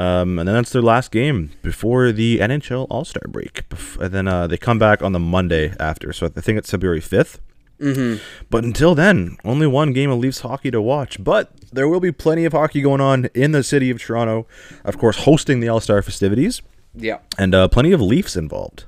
Um, 0.00 0.38
and 0.38 0.48
then 0.48 0.54
that's 0.54 0.70
their 0.70 0.80
last 0.80 1.10
game 1.10 1.50
before 1.60 2.10
the 2.10 2.38
NHL 2.38 2.86
All 2.88 3.04
Star 3.04 3.28
break. 3.28 3.64
And 4.00 4.10
then 4.10 4.26
uh, 4.26 4.46
they 4.46 4.56
come 4.56 4.78
back 4.78 5.02
on 5.02 5.12
the 5.12 5.18
Monday 5.18 5.74
after. 5.78 6.10
So 6.14 6.24
I 6.24 6.40
think 6.40 6.56
it's 6.56 6.70
February 6.70 7.02
5th. 7.02 7.38
Mm-hmm. 7.78 8.22
But 8.48 8.64
until 8.64 8.94
then, 8.94 9.36
only 9.44 9.66
one 9.66 9.92
game 9.92 10.10
of 10.10 10.18
Leafs 10.18 10.40
hockey 10.40 10.70
to 10.70 10.80
watch. 10.80 11.22
But 11.22 11.50
there 11.70 11.86
will 11.86 12.00
be 12.00 12.12
plenty 12.12 12.46
of 12.46 12.54
hockey 12.54 12.80
going 12.80 13.02
on 13.02 13.26
in 13.34 13.52
the 13.52 13.62
city 13.62 13.90
of 13.90 14.00
Toronto. 14.00 14.46
Of 14.86 14.96
course, 14.96 15.24
hosting 15.24 15.60
the 15.60 15.68
All 15.68 15.80
Star 15.80 16.00
festivities. 16.00 16.62
Yeah. 16.94 17.18
And 17.38 17.54
uh, 17.54 17.68
plenty 17.68 17.92
of 17.92 18.00
Leafs 18.00 18.36
involved. 18.36 18.84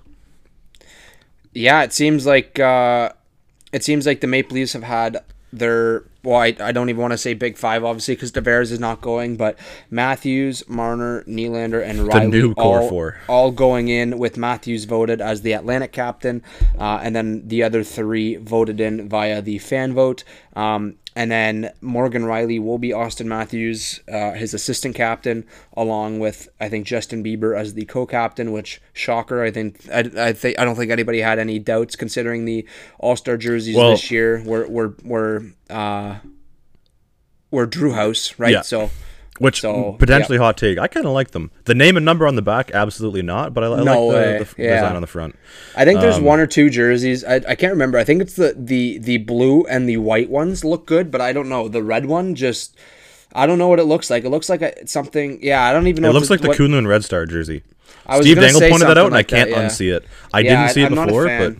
Yeah, 1.53 1.83
it 1.83 1.93
seems 1.93 2.25
like 2.25 2.59
uh, 2.59 3.13
it 3.71 3.85
seems 3.85 4.07
like 4.07 4.23
the 4.23 4.27
Maple 4.27 4.55
Leafs 4.55 4.73
have 4.73 4.85
had 4.85 5.23
their 5.53 6.05
well, 6.25 6.41
I, 6.41 6.55
I 6.61 6.73
don't 6.73 6.89
even 6.89 7.01
want 7.01 7.13
to 7.13 7.19
say 7.19 7.35
big 7.35 7.57
five, 7.57 7.85
obviously, 7.85 8.15
because 8.15 8.31
Tavares 8.31 8.71
is 8.71 8.79
not 8.79 9.01
going, 9.01 9.37
but 9.37 9.59
Matthews, 9.91 10.69
Marner, 10.69 11.25
Nylander, 11.25 11.85
and 11.85 12.01
Rielly 12.01 12.55
all, 12.57 12.89
four. 12.89 13.19
all 13.29 13.51
going 13.51 13.89
in 13.89 14.19
with 14.19 14.37
Matthews 14.37 14.85
voted 14.85 15.21
as 15.21 15.43
the 15.43 15.53
Atlantic 15.53 15.93
captain, 15.93 16.43
uh, 16.79 17.01
and 17.03 17.17
then 17.17 17.49
the 17.49 17.65
other 17.65 17.83
three 17.83 18.37
voted 18.37 18.81
in 18.81 19.09
via 19.09 19.43
the 19.43 19.59
fan 19.59 19.95
vote. 19.95 20.23
Um, 20.55 20.97
and 21.15 21.31
then 21.31 21.73
Morgan 21.81 22.23
Rielly 22.23 22.63
will 22.63 22.79
be 22.79 22.91
Auston 22.91 23.27
Matthews, 23.27 24.01
uh, 24.11 24.33
his 24.33 24.55
assistant 24.55 24.95
captain, 24.95 25.45
along 25.77 26.21
with 26.21 26.49
I 26.61 26.69
think 26.69 26.87
Justin 26.87 27.23
Bieber 27.23 27.59
as 27.59 27.75
the 27.75 27.85
co-captain. 27.85 28.53
Which 28.53 28.81
shocker! 28.93 29.43
I 29.43 29.51
think 29.51 29.89
I, 29.93 30.11
I 30.17 30.33
think 30.33 30.59
I 30.59 30.65
don't 30.65 30.77
think 30.77 30.91
anybody 30.91 31.21
had 31.21 31.39
any 31.39 31.59
doubts 31.59 31.97
considering 31.97 32.45
the 32.45 32.67
All 32.99 33.17
Star 33.17 33.37
jerseys 33.37 33.77
well, 33.77 33.91
this 33.91 34.11
year 34.11 34.43
were 34.45 34.67
were 34.67 34.97
were 35.05 35.45
uh, 35.69 36.17
were 37.51 37.67
Drew 37.67 37.93
House, 37.93 38.39
right? 38.39 38.53
Yeah. 38.53 38.63
So 38.63 38.91
which 39.43 39.61
so, 39.61 39.95
potentially 39.99 40.39
hot 40.39 40.57
take. 40.57 40.79
I 40.79 40.87
kind 40.87 41.05
of 41.05 41.13
like 41.13 41.33
them. 41.33 41.51
The 41.65 41.75
name 41.75 41.97
and 41.97 42.07
number 42.07 42.29
on 42.29 42.37
the 42.37 42.43
back, 42.43 42.71
absolutely 42.73 43.23
not. 43.23 43.53
But 43.53 43.65
I, 43.65 43.73
I 43.73 43.83
no 43.83 44.07
like 44.07 44.39
the, 44.39 44.55
the 44.57 44.63
yeah. 44.63 44.75
design 44.77 44.95
on 44.95 45.01
the 45.01 45.09
front. 45.09 45.37
I 45.77 45.85
think 45.85 46.01
there's 46.01 46.19
um, 46.19 46.25
one 46.25 46.39
or 46.39 46.47
two 46.47 46.71
jerseys. 46.71 47.25
I, 47.25 47.37
I 47.37 47.57
can't 47.57 47.73
remember. 47.73 47.99
I 47.99 48.05
think 48.05 48.23
it's 48.23 48.35
the 48.35 48.55
the 48.57 48.99
the 48.99 49.19
blue 49.19 49.65
and 49.65 49.89
the 49.89 49.97
white 49.97 50.31
ones 50.31 50.65
look 50.65 50.87
good, 50.87 51.11
but 51.11 51.21
I 51.21 51.33
don't 51.33 51.49
know. 51.49 51.67
The 51.69 51.83
red 51.83 52.07
one 52.07 52.37
just. 52.37 52.77
I 53.35 53.47
don't 53.47 53.59
know 53.59 53.67
what 53.67 53.81
it 53.81 53.85
looks 53.85 54.11
like. 54.11 54.25
It 54.25 54.29
looks 54.29 54.49
like 54.49 54.63
a, 54.63 54.87
something. 54.87 55.41
Yeah, 55.43 55.65
I 55.65 55.73
don't 55.73 55.89
even 55.89 56.03
know. 56.03 56.11
It 56.11 56.13
looks 56.13 56.31
like 56.31 56.43
the 56.43 56.49
what, 56.49 56.59
Kunlun 56.59 56.87
Red 56.87 57.03
Star 57.03 57.27
jersey. 57.27 57.63
Steve 58.21 58.37
Dangle 58.37 58.61
pointed 58.61 58.89
that 58.89 58.99
out, 58.99 59.07
and 59.07 59.17
I 59.17 59.23
can't 59.23 59.51
that, 59.51 59.57
yeah. 59.57 59.67
unsee 59.67 59.97
it. 59.97 60.05
I 60.33 60.41
yeah, 60.41 60.67
didn't 60.67 60.75
see 60.75 60.83
it 60.83 60.91
before, 60.91 61.25
but 61.27 61.57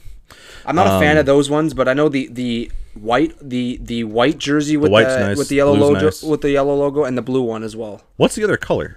I'm 0.67 0.77
not 0.77 0.87
um, 0.87 0.97
a 0.97 1.01
fan 1.01 1.17
of 1.17 1.23
um, 1.23 1.27
those 1.27 1.51
ones. 1.51 1.75
But 1.75 1.89
I 1.89 1.95
know 1.95 2.09
the 2.09 2.29
the 2.29 2.71
white 2.95 3.35
the 3.41 3.79
the 3.83 4.05
white 4.05 4.39
jersey 4.39 4.77
with 4.77 4.89
the, 4.89 4.93
white's 4.93 5.17
nice, 5.17 5.37
with 5.39 5.49
the 5.49 5.57
yellow 5.57 5.75
logo 5.75 6.01
nice. 6.01 6.23
with 6.23 6.41
the 6.43 6.51
yellow 6.51 6.75
logo 6.75 7.05
and 7.05 7.17
the 7.17 7.23
blue 7.23 7.43
one 7.43 7.63
as 7.63 7.75
well. 7.77 8.03
What's 8.17 8.35
the 8.35 8.45
other 8.45 8.57
color? 8.57 8.97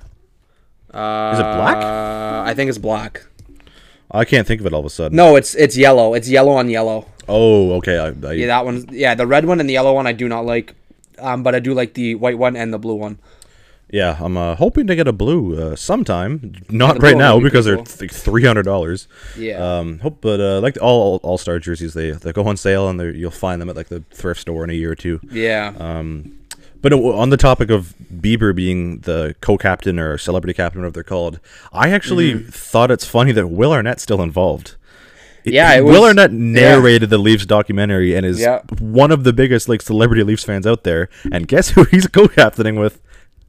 Uh, 0.94 1.32
Is 1.34 1.40
it 1.40 1.44
black? 1.44 1.78
I 1.78 2.54
think 2.54 2.70
it's 2.70 2.78
black. 2.78 3.26
I 4.12 4.24
can't 4.24 4.48
think 4.48 4.62
of 4.62 4.68
it 4.68 4.74
all 4.74 4.80
of 4.82 4.86
a 4.86 4.90
sudden. 4.90 5.16
No, 5.16 5.36
it's 5.36 5.56
it's 5.56 5.76
yellow. 5.76 6.14
It's 6.14 6.30
yellow 6.30 6.54
on 6.54 6.70
yellow. 6.70 7.08
Oh, 7.28 7.74
okay. 7.78 7.98
I, 7.98 8.08
I, 8.28 8.34
Yeah, 8.34 8.48
that 8.48 8.66
one. 8.66 8.88
yeah. 8.92 9.16
The 9.16 9.26
red 9.28 9.46
one 9.46 9.60
and 9.60 9.68
the 9.68 9.74
yellow 9.74 9.94
one 9.94 10.08
I 10.08 10.14
do 10.14 10.30
not 10.30 10.46
like, 10.46 10.76
um, 11.20 11.42
but 11.44 11.56
I 11.56 11.60
do 11.60 11.74
like 11.74 11.96
the 11.96 12.16
white 12.16 12.38
one 12.38 12.56
and 12.56 12.72
the 12.74 12.78
blue 12.78 12.96
one. 12.96 13.18
Yeah, 13.92 14.18
I'm 14.20 14.36
uh, 14.36 14.56
hoping 14.56 14.88
to 14.88 14.96
get 14.96 15.08
a 15.08 15.14
blue 15.14 15.58
uh, 15.62 15.76
sometime. 15.76 16.54
Not 16.70 17.02
right 17.02 17.16
now 17.16 17.38
be 17.38 17.44
because 17.46 17.66
they're 17.66 17.78
th- 17.78 18.12
three 18.12 18.44
hundred 18.44 18.64
dollars. 18.64 19.08
Yeah. 19.38 19.58
Um. 19.80 20.00
Hope, 20.00 20.18
but 20.22 20.40
uh, 20.42 20.60
like 20.60 20.78
all 20.82 21.20
all 21.24 21.38
star 21.38 21.60
jerseys, 21.60 21.94
they 21.94 22.12
they 22.12 22.34
go 22.34 22.46
on 22.48 22.58
sale 22.58 22.90
and 22.90 23.00
you'll 23.16 23.32
find 23.32 23.62
them 23.62 23.70
at 23.70 23.76
like 23.76 23.88
the 23.90 24.02
thrift 24.12 24.42
store 24.42 24.64
in 24.64 24.70
a 24.70 24.74
year 24.74 24.92
or 24.92 24.96
two. 24.96 25.20
Yeah. 25.32 25.74
Um. 25.78 26.40
But 26.82 26.94
on 26.94 27.30
the 27.30 27.38
topic 27.38 27.70
of 27.72 27.96
Bieber 28.14 28.56
being 28.56 29.00
the 29.00 29.36
co-captain 29.42 29.98
or 29.98 30.20
celebrity 30.20 30.54
captain, 30.54 30.82
whatever 30.82 30.94
they're 30.94 31.04
called, 31.04 31.40
I 31.74 31.90
actually 31.90 32.34
Mm-hmm. 32.34 32.50
thought 32.50 32.92
it's 32.92 33.06
funny 33.06 33.32
that 33.32 33.48
Will 33.48 33.72
Arnett's 33.72 34.04
still 34.04 34.22
involved. 34.22 34.76
Yeah, 35.44 35.74
it 35.76 35.84
Will 35.86 36.04
Arnett 36.04 36.32
narrated 36.32 37.10
the 37.12 37.18
Leafs 37.20 37.46
documentary 37.46 38.16
and 38.16 38.24
is 38.26 38.40
Yeah. 38.40 38.62
one 38.80 39.12
of 39.12 39.24
the 39.24 39.34
biggest 39.34 39.68
like 39.70 39.82
celebrity 39.82 40.24
Leafs 40.24 40.44
fans 40.44 40.66
out 40.68 40.84
there. 40.84 41.10
And 41.32 41.48
guess 41.48 41.70
who 41.70 41.86
he's 41.86 42.06
co-captaining 42.08 42.76
with? 42.76 43.00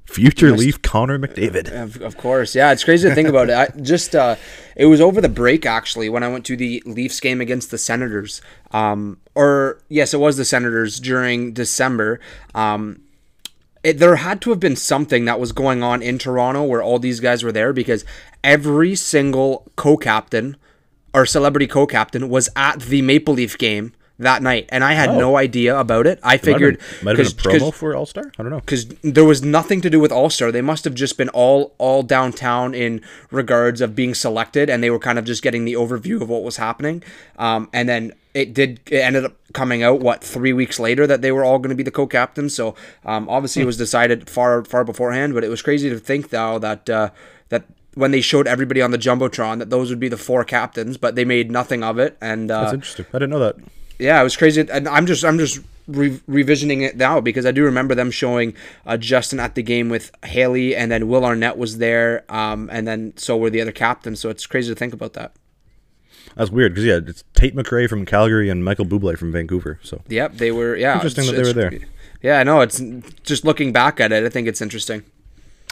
Future 0.06 0.52
Leaf 0.52 0.80
Connor 0.82 1.18
McDavid. 1.18 1.70
Of, 1.70 2.00
of 2.00 2.16
course, 2.16 2.54
yeah. 2.54 2.72
It's 2.72 2.84
crazy 2.84 3.08
to 3.08 3.14
think 3.14 3.28
about 3.28 3.50
it. 3.50 3.54
I 3.54 3.68
just 3.80 4.14
uh, 4.14 4.36
it 4.76 4.86
was 4.86 5.00
over 5.00 5.20
the 5.20 5.28
break 5.28 5.66
actually 5.66 6.08
when 6.08 6.22
I 6.22 6.28
went 6.28 6.46
to 6.46 6.56
the 6.56 6.82
Leafs 6.86 7.20
game 7.20 7.40
against 7.40 7.70
the 7.70 7.78
Senators. 7.78 8.40
Um, 8.70 9.18
or 9.34 9.82
yes, 9.88 10.14
it 10.14 10.20
was 10.20 10.36
the 10.36 10.44
Senators 10.44 11.00
during 11.00 11.52
December. 11.52 12.20
Um, 12.54 13.02
it, 13.82 13.98
there 13.98 14.16
had 14.16 14.40
to 14.42 14.50
have 14.50 14.60
been 14.60 14.76
something 14.76 15.26
that 15.26 15.38
was 15.38 15.52
going 15.52 15.82
on 15.82 16.02
in 16.02 16.18
Toronto 16.18 16.62
where 16.62 16.82
all 16.82 16.98
these 16.98 17.20
guys 17.20 17.42
were 17.42 17.52
there 17.52 17.72
because 17.72 18.04
every 18.42 18.94
single 18.94 19.70
co-captain 19.76 20.56
or 21.12 21.26
celebrity 21.26 21.66
co-captain 21.66 22.28
was 22.28 22.48
at 22.56 22.80
the 22.80 23.02
Maple 23.02 23.34
Leaf 23.34 23.58
game 23.58 23.92
that 24.18 24.42
night, 24.42 24.66
and 24.70 24.82
I 24.82 24.94
had 24.94 25.10
Oh. 25.10 25.18
no 25.18 25.36
idea 25.36 25.78
about 25.78 26.06
it. 26.06 26.18
I 26.22 26.26
Might 26.28 26.32
have 26.32 26.40
figured 26.40 26.78
been- 26.78 27.04
might 27.04 27.18
have 27.18 27.36
been 27.36 27.52
a 27.52 27.58
promo 27.58 27.74
for 27.74 27.94
All 27.94 28.06
Star. 28.06 28.32
I 28.38 28.42
don't 28.42 28.50
know. 28.50 28.60
because 28.60 28.86
there 29.02 29.24
was 29.26 29.42
nothing 29.42 29.80
to 29.82 29.90
do 29.90 30.00
with 30.00 30.10
All 30.10 30.30
Star. 30.30 30.50
They 30.50 30.62
must 30.62 30.84
have 30.84 30.94
just 30.94 31.18
been 31.18 31.28
all 31.30 31.74
all 31.78 32.02
downtown 32.02 32.74
in 32.74 33.02
regards 33.30 33.80
of 33.80 33.94
being 33.94 34.14
selected, 34.14 34.70
and 34.70 34.82
they 34.82 34.90
were 34.90 34.98
kind 34.98 35.18
of 35.18 35.24
just 35.26 35.42
getting 35.42 35.64
the 35.66 35.74
overview 35.74 36.20
of 36.22 36.28
what 36.28 36.42
was 36.42 36.56
happening. 36.56 37.02
Um, 37.38 37.68
and 37.74 37.88
then 37.88 38.12
it 38.32 38.54
did. 38.54 38.80
It 38.90 38.98
ended 38.98 39.24
up 39.26 39.34
coming 39.52 39.82
out 39.82 40.00
what 40.00 40.22
three 40.24 40.52
weeks 40.52 40.78
later 40.80 41.06
that 41.06 41.20
they 41.22 41.32
were 41.32 41.44
all 41.44 41.58
going 41.58 41.70
to 41.70 41.76
be 41.76 41.82
the 41.82 41.90
co-captains. 41.90 42.54
So 42.54 42.74
um, 43.04 43.28
obviously 43.28 43.62
it 43.62 43.66
was 43.66 43.76
decided 43.76 44.28
far 44.30 44.64
far 44.64 44.84
beforehand. 44.84 45.34
But 45.34 45.44
it 45.44 45.48
was 45.50 45.60
crazy 45.62 45.90
to 45.90 45.98
think 45.98 46.30
though 46.30 46.58
that 46.58 46.88
uh, 46.88 47.10
that. 47.50 47.64
When 47.94 48.10
they 48.10 48.20
showed 48.20 48.46
everybody 48.46 48.82
on 48.82 48.90
the 48.90 48.98
jumbotron, 48.98 49.58
that 49.58 49.70
those 49.70 49.88
would 49.88 49.98
be 49.98 50.08
the 50.10 50.18
four 50.18 50.44
captains, 50.44 50.98
but 50.98 51.14
they 51.14 51.24
made 51.24 51.50
nothing 51.50 51.82
of 51.82 51.98
it, 51.98 52.14
and 52.20 52.50
uh, 52.50 52.60
That's 52.64 52.74
interesting. 52.74 53.06
I 53.10 53.18
didn't 53.20 53.30
know 53.30 53.38
that. 53.38 53.56
Yeah, 53.98 54.20
it 54.20 54.24
was 54.24 54.36
crazy, 54.36 54.66
and 54.70 54.88
I'm 54.88 55.06
just 55.06 55.24
I'm 55.24 55.38
just 55.38 55.60
re- 55.86 56.20
revisioning 56.28 56.82
it 56.82 56.96
now 56.96 57.20
because 57.20 57.46
I 57.46 57.50
do 57.50 57.64
remember 57.64 57.94
them 57.94 58.10
showing 58.10 58.54
uh, 58.84 58.96
Justin 58.96 59.40
at 59.40 59.54
the 59.54 59.62
game 59.62 59.88
with 59.88 60.10
Hailey, 60.24 60.76
and 60.76 60.90
then 60.90 61.08
Will 61.08 61.24
Arnett 61.24 61.56
was 61.56 61.78
there, 61.78 62.24
um, 62.28 62.68
and 62.72 62.86
then 62.86 63.14
so 63.16 63.36
were 63.36 63.50
the 63.50 63.60
other 63.60 63.72
captains. 63.72 64.20
So 64.20 64.28
it's 64.28 64.46
crazy 64.46 64.72
to 64.72 64.78
think 64.78 64.92
about 64.92 65.14
that. 65.14 65.32
That's 66.36 66.50
weird 66.50 66.74
because 66.74 66.84
yeah, 66.84 67.00
it's 67.06 67.24
Tate 67.34 67.56
McRae 67.56 67.88
from 67.88 68.04
Calgary 68.04 68.50
and 68.50 68.62
Michael 68.64 68.84
Bublé 68.84 69.16
from 69.16 69.32
Vancouver. 69.32 69.80
So 69.82 70.02
Yep, 70.08 70.34
they 70.34 70.50
were. 70.50 70.76
Yeah, 70.76 70.94
Interesting 70.94 71.26
that 71.26 71.32
they 71.32 71.42
were 71.42 71.52
there. 71.52 71.72
Yeah, 72.22 72.42
no, 72.42 72.60
it's 72.60 72.82
just 73.22 73.44
looking 73.44 73.72
back 73.72 74.00
at 74.00 74.12
it. 74.12 74.24
I 74.24 74.28
think 74.28 74.48
it's 74.48 74.60
interesting. 74.60 75.04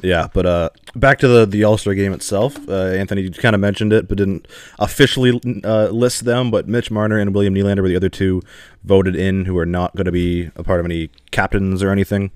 Yeah, 0.03 0.29
but 0.35 0.45
uh, 0.45 0.69
back 0.95 1.19
to 1.21 1.29
the 1.29 1.47
the 1.47 1.65
All 1.65 1.79
Star 1.79 1.95
game 1.95 2.13
itself. 2.13 2.69
Uh, 2.69 2.73
Anthony, 2.89 3.23
you 3.23 3.31
kind 3.31 3.55
of 3.55 3.61
mentioned 3.61 3.93
it, 3.93 4.07
but 4.09 4.19
didn't 4.19 4.47
officially 4.79 5.41
uh, 5.65 5.89
list 5.89 6.25
them. 6.25 6.51
But 6.51 6.69
Mitch 6.69 6.91
Marner 6.91 7.19
and 7.19 7.35
William 7.35 7.55
Nylander 7.55 7.81
were 7.81 7.89
the 7.89 7.97
other 7.97 8.11
two 8.11 8.43
voted 8.83 9.17
in 9.17 9.47
who 9.47 9.57
are 9.57 9.65
not 9.67 9.95
going 9.97 10.05
to 10.05 10.13
be 10.13 10.51
a 10.57 10.63
part 10.63 10.81
of 10.81 10.85
any 10.87 11.09
captains 11.31 11.83
or 11.83 11.91
anything. 11.91 12.33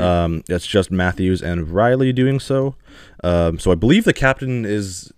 Um, 0.00 0.44
it's 0.48 0.66
just 0.66 0.90
Matthews 0.92 1.42
and 1.42 1.66
Rielly 1.68 2.14
doing 2.14 2.38
so. 2.38 2.76
Um, 3.24 3.58
so 3.58 3.72
I 3.72 3.74
believe 3.74 4.04
the 4.04 4.12
captain 4.12 4.64
is 4.64 5.12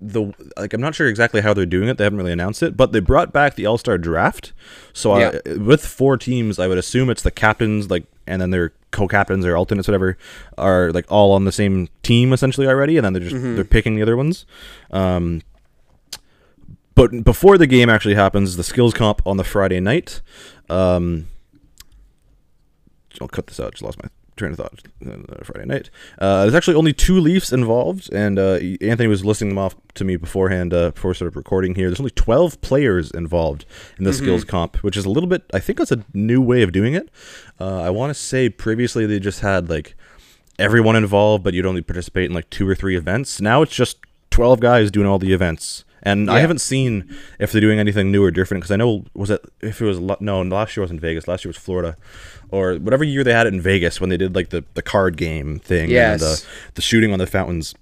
the 0.00 0.32
like 0.56 0.72
I'm 0.74 0.80
not 0.80 0.94
sure 0.94 1.06
exactly 1.08 1.40
how 1.40 1.54
they're 1.54 1.66
doing 1.66 1.88
it. 1.88 1.96
They 1.96 2.04
haven't 2.04 2.18
really 2.18 2.32
announced 2.32 2.62
it, 2.62 2.76
but 2.76 2.92
they 2.92 3.00
brought 3.00 3.32
back 3.32 3.54
the 3.56 3.66
All 3.66 3.78
Star 3.78 3.98
draft. 3.98 4.52
So 4.92 5.16
Yeah. 5.18 5.38
I, 5.46 5.54
with 5.54 5.84
four 5.84 6.16
teams, 6.16 6.58
I 6.58 6.68
would 6.68 6.78
assume 6.78 7.08
it's 7.10 7.22
the 7.22 7.30
captains, 7.30 7.88
like, 7.90 8.04
and 8.26 8.40
then 8.40 8.50
their 8.50 8.72
co-captains 8.90 9.44
or 9.44 9.56
alternates, 9.56 9.88
whatever, 9.88 10.16
are 10.58 10.90
like 10.92 11.10
all 11.10 11.32
on 11.32 11.44
the 11.44 11.52
same 11.52 11.88
team 12.02 12.32
essentially 12.32 12.66
already, 12.66 12.96
and 12.96 13.04
then 13.04 13.12
they're 13.12 13.22
just 13.22 13.34
they're 13.56 13.64
picking 13.64 13.96
the 13.96 14.02
other 14.02 14.16
ones. 14.16 14.46
Um, 14.90 15.42
but 16.94 17.24
before 17.24 17.56
the 17.56 17.66
game 17.66 17.88
actually 17.88 18.14
happens, 18.14 18.56
the 18.56 18.62
skills 18.64 18.92
comp 18.92 19.26
on 19.26 19.36
the 19.38 19.44
Friday 19.44 19.80
night. 19.80 20.20
Um, 20.68 21.28
I'll 23.20 23.28
cut 23.28 23.46
this 23.46 23.58
out. 23.60 23.72
Just 23.72 23.82
lost 23.82 24.02
my 24.02 24.08
train 24.36 24.52
of 24.52 24.58
thought. 24.58 24.82
Uh, 25.06 25.44
Friday 25.44 25.66
night. 25.66 25.90
Uh, 26.18 26.42
there's 26.42 26.54
actually 26.54 26.76
only 26.76 26.92
two 26.92 27.18
Leafs 27.18 27.52
involved, 27.52 28.12
and 28.12 28.38
uh, 28.38 28.58
Anthony 28.80 29.08
was 29.08 29.24
listing 29.24 29.48
them 29.48 29.58
off 29.58 29.74
to 29.94 30.04
me 30.04 30.16
beforehand 30.16 30.72
uh, 30.72 30.90
before 30.90 31.14
sort 31.14 31.28
of 31.28 31.36
recording 31.36 31.74
here. 31.74 31.88
There's 31.88 32.00
only 32.00 32.10
12 32.10 32.60
players 32.60 33.10
involved 33.10 33.64
in 33.98 34.04
the 34.04 34.12
skills 34.12 34.44
comp, 34.44 34.76
which 34.82 34.96
is 34.96 35.04
a 35.04 35.10
little 35.10 35.28
bit. 35.28 35.44
I 35.52 35.58
think 35.58 35.78
that's 35.78 35.92
a 35.92 36.04
new 36.14 36.40
way 36.40 36.62
of 36.62 36.72
doing 36.72 36.94
it. 36.94 37.10
Uh, 37.60 37.82
I 37.82 37.90
want 37.90 38.10
to 38.10 38.14
say 38.14 38.48
previously 38.48 39.06
they 39.06 39.18
just 39.18 39.40
had 39.40 39.68
like 39.68 39.94
everyone 40.58 40.96
involved, 40.96 41.44
but 41.44 41.54
you'd 41.54 41.66
only 41.66 41.82
participate 41.82 42.26
in 42.26 42.32
like 42.32 42.48
two 42.50 42.68
or 42.68 42.74
three 42.74 42.96
events. 42.96 43.40
Now 43.40 43.62
it's 43.62 43.74
just 43.74 43.98
12 44.30 44.60
guys 44.60 44.90
doing 44.90 45.06
all 45.06 45.18
the 45.18 45.32
events. 45.32 45.84
And 46.04 46.30
I 46.30 46.40
haven't 46.40 46.58
seen 46.60 47.14
if 47.38 47.52
they're 47.52 47.60
doing 47.60 47.78
anything 47.78 48.10
new 48.10 48.24
or 48.24 48.30
different 48.30 48.62
because 48.62 48.72
I 48.72 48.76
know 48.76 49.04
was 49.14 49.30
it 49.30 49.40
if 49.60 49.80
it 49.80 49.84
was 49.84 50.00
no 50.20 50.42
last 50.42 50.76
year 50.76 50.82
wasn't 50.82 51.00
Vegas 51.00 51.28
last 51.28 51.44
year 51.44 51.50
was 51.50 51.56
Florida 51.56 51.96
or 52.50 52.74
whatever 52.74 53.04
year 53.04 53.22
they 53.22 53.32
had 53.32 53.46
it 53.46 53.54
in 53.54 53.60
Vegas 53.60 54.00
when 54.00 54.10
they 54.10 54.16
did 54.16 54.34
like 54.34 54.48
the, 54.50 54.64
the 54.74 54.82
card 54.82 55.16
game 55.16 55.58
thing 55.60 55.84
and 55.84 55.90
Yes. 55.92 56.20
the, 56.20 56.46
the 56.74 56.82
shooting 56.82 57.12
on 57.12 57.18
the 57.18 57.26
fountains. 57.26 57.74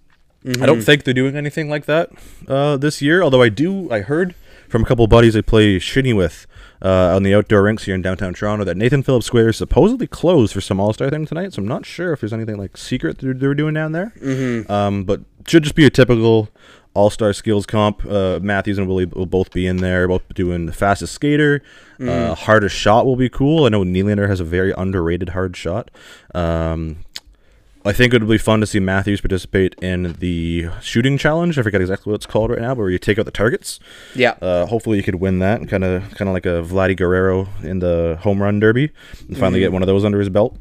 I 0.46 0.64
don't 0.64 0.80
think 0.80 1.04
they're 1.04 1.12
doing 1.12 1.36
anything 1.36 1.68
like 1.68 1.84
that 1.84 2.10
uh, 2.48 2.76
this 2.78 3.02
year. 3.02 3.22
Although 3.22 3.42
I 3.42 3.50
do, 3.50 3.90
I 3.90 4.00
heard 4.00 4.34
from 4.70 4.82
a 4.82 4.86
couple 4.86 5.04
of 5.04 5.10
buddies 5.10 5.36
I 5.36 5.42
play 5.42 5.78
shinny 5.78 6.14
with 6.14 6.46
uh, 6.80 7.14
on 7.14 7.24
the 7.24 7.34
outdoor 7.34 7.62
rinks 7.64 7.84
here 7.84 7.94
in 7.94 8.00
downtown 8.00 8.32
Toronto 8.32 8.64
that 8.64 8.76
Nathan 8.76 9.02
Phillips 9.02 9.26
Square 9.26 9.50
is 9.50 9.56
supposedly 9.58 10.06
closed 10.06 10.54
for 10.54 10.62
some 10.62 10.80
All 10.80 10.94
Star 10.94 11.10
thing 11.10 11.26
tonight. 11.26 11.52
So 11.52 11.60
I'm 11.60 11.68
not 11.68 11.84
sure 11.84 12.14
if 12.14 12.20
there's 12.20 12.32
anything 12.32 12.56
like 12.56 12.76
secret 12.78 13.18
they're, 13.18 13.34
they're 13.34 13.54
doing 13.54 13.74
down 13.74 13.92
there. 13.92 14.14
Mm-hmm. 14.18 14.70
Um, 14.72 15.04
but 15.04 15.20
should 15.46 15.62
just 15.62 15.74
be 15.74 15.84
a 15.84 15.90
typical 15.90 16.48
All 16.94 17.08
Star 17.10 17.32
skills 17.32 17.66
comp. 17.66 18.04
Uh, 18.04 18.40
Matthews 18.42 18.76
and 18.78 18.88
Willie 18.88 19.04
will 19.06 19.26
both 19.26 19.52
be 19.52 19.66
in 19.66 19.76
there, 19.78 20.08
both 20.08 20.22
doing 20.34 20.66
the 20.66 20.72
fastest 20.72 21.12
skater. 21.14 21.62
Uh, 22.00 22.34
hardest 22.34 22.74
shot 22.74 23.04
will 23.06 23.16
be 23.16 23.28
cool. 23.28 23.64
I 23.66 23.68
know 23.68 23.82
Nylander 23.84 24.28
has 24.28 24.40
a 24.40 24.44
very 24.44 24.72
underrated 24.76 25.30
hard 25.30 25.56
shot. 25.56 25.90
Um, 26.34 27.04
I 27.84 27.92
think 27.92 28.12
it 28.12 28.20
would 28.20 28.28
be 28.28 28.36
fun 28.38 28.60
to 28.60 28.66
see 28.66 28.78
Matthews 28.80 29.20
participate 29.22 29.74
in 29.80 30.14
the 30.18 30.66
shooting 30.82 31.16
challenge. 31.16 31.58
I 31.58 31.62
forget 31.62 31.80
exactly 31.80 32.10
what 32.10 32.16
it's 32.16 32.26
called 32.26 32.50
right 32.50 32.60
now, 32.60 32.74
but 32.74 32.82
where 32.82 32.90
you 32.90 32.98
take 32.98 33.18
out 33.18 33.24
the 33.24 33.30
targets. 33.30 33.80
Yeah, 34.14 34.34
Uh, 34.42 34.66
hopefully, 34.66 34.96
you 34.98 35.02
could 35.02 35.14
win 35.16 35.38
that, 35.38 35.66
kind 35.68 35.84
of, 35.84 36.02
kind 36.14 36.28
of 36.28 36.34
like 36.34 36.44
a 36.44 36.62
Vladdy 36.62 36.96
Guerrero 36.96 37.48
in 37.62 37.78
the 37.78 38.18
home 38.22 38.42
run 38.42 38.60
derby, 38.60 38.90
and 39.28 39.36
finally 39.38 39.60
Mm-hmm. 39.60 39.64
get 39.66 39.72
one 39.72 39.82
of 39.82 39.86
those 39.86 40.04
under 40.04 40.18
his 40.18 40.28
belt. 40.28 40.56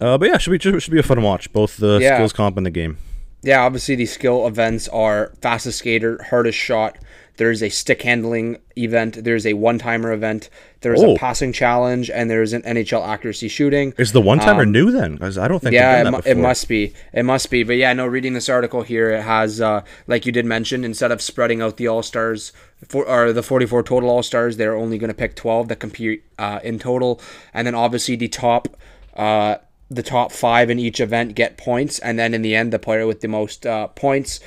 Uh, 0.00 0.16
but 0.18 0.28
yeah, 0.28 0.38
should 0.38 0.50
be 0.58 0.58
should 0.80 0.90
be 0.92 0.98
a 0.98 1.02
fun 1.02 1.20
watch, 1.22 1.52
both 1.52 1.76
the 1.76 1.98
Yeah. 2.00 2.16
skills 2.16 2.32
comp 2.32 2.56
and 2.56 2.64
the 2.64 2.70
game. 2.70 2.96
Yeah. 3.42 3.62
Obviously, 3.64 3.94
the 3.94 4.06
skill 4.06 4.46
events 4.46 4.88
are 4.88 5.32
fastest 5.40 5.78
skater, 5.78 6.22
hardest 6.30 6.58
shot. 6.58 6.98
There's 7.38 7.62
a 7.62 7.70
stick 7.70 8.02
handling 8.02 8.58
event. 8.76 9.24
There's 9.24 9.46
a 9.46 9.54
one 9.54 9.78
timer 9.78 10.12
event. 10.12 10.50
There's 10.82 11.02
Oh. 11.02 11.14
a 11.14 11.18
passing 11.18 11.50
challenge, 11.52 12.10
and 12.10 12.28
there's 12.30 12.52
an 12.52 12.60
NHL 12.62 13.02
accuracy 13.04 13.48
shooting. 13.48 13.94
Is 13.96 14.12
the 14.12 14.20
one 14.20 14.38
timer 14.38 14.66
new 14.66 14.90
then? 14.90 15.16
'Cause 15.16 15.38
I 15.38 15.48
don't 15.48 15.60
think 15.60 15.70
Um, 15.70 15.74
Yeah, 15.74 16.08
it, 16.18 16.26
it 16.26 16.36
must 16.36 16.68
be. 16.68 16.92
It 17.14 17.24
must 17.24 17.50
be. 17.50 17.62
But 17.62 17.76
yeah, 17.78 17.94
no. 17.94 18.06
Reading 18.06 18.34
this 18.34 18.50
article 18.50 18.82
here, 18.82 19.10
it 19.10 19.22
has, 19.22 19.62
uh, 19.62 19.80
like 20.06 20.26
you 20.26 20.30
did 20.30 20.44
mention, 20.44 20.84
instead 20.84 21.10
of 21.10 21.22
spreading 21.22 21.62
out 21.62 21.78
the 21.78 21.88
all 21.88 22.02
stars 22.02 22.52
for 22.86 23.06
or 23.08 23.32
the 23.32 23.42
forty-four 23.42 23.82
total 23.82 24.10
all 24.10 24.22
stars, 24.22 24.58
they're 24.58 24.76
only 24.76 24.98
going 24.98 25.08
to 25.08 25.14
pick 25.14 25.34
twelve 25.34 25.68
that 25.68 25.76
compete 25.80 26.24
uh, 26.38 26.60
in 26.62 26.78
total, 26.78 27.18
and 27.54 27.66
then 27.66 27.74
obviously 27.74 28.14
the 28.14 28.28
top, 28.28 28.76
uh, 29.16 29.56
the 29.94 30.02
top 30.02 30.32
five 30.32 30.70
in 30.70 30.78
each 30.78 31.00
event 31.00 31.34
get 31.34 31.56
points, 31.56 31.98
and 31.98 32.18
then 32.18 32.34
in 32.34 32.42
the 32.42 32.54
end, 32.54 32.72
the 32.72 32.78
player 32.78 33.06
with 33.06 33.20
the 33.20 33.28
most 33.28 33.66
uh, 33.66 33.88
points, 33.88 34.40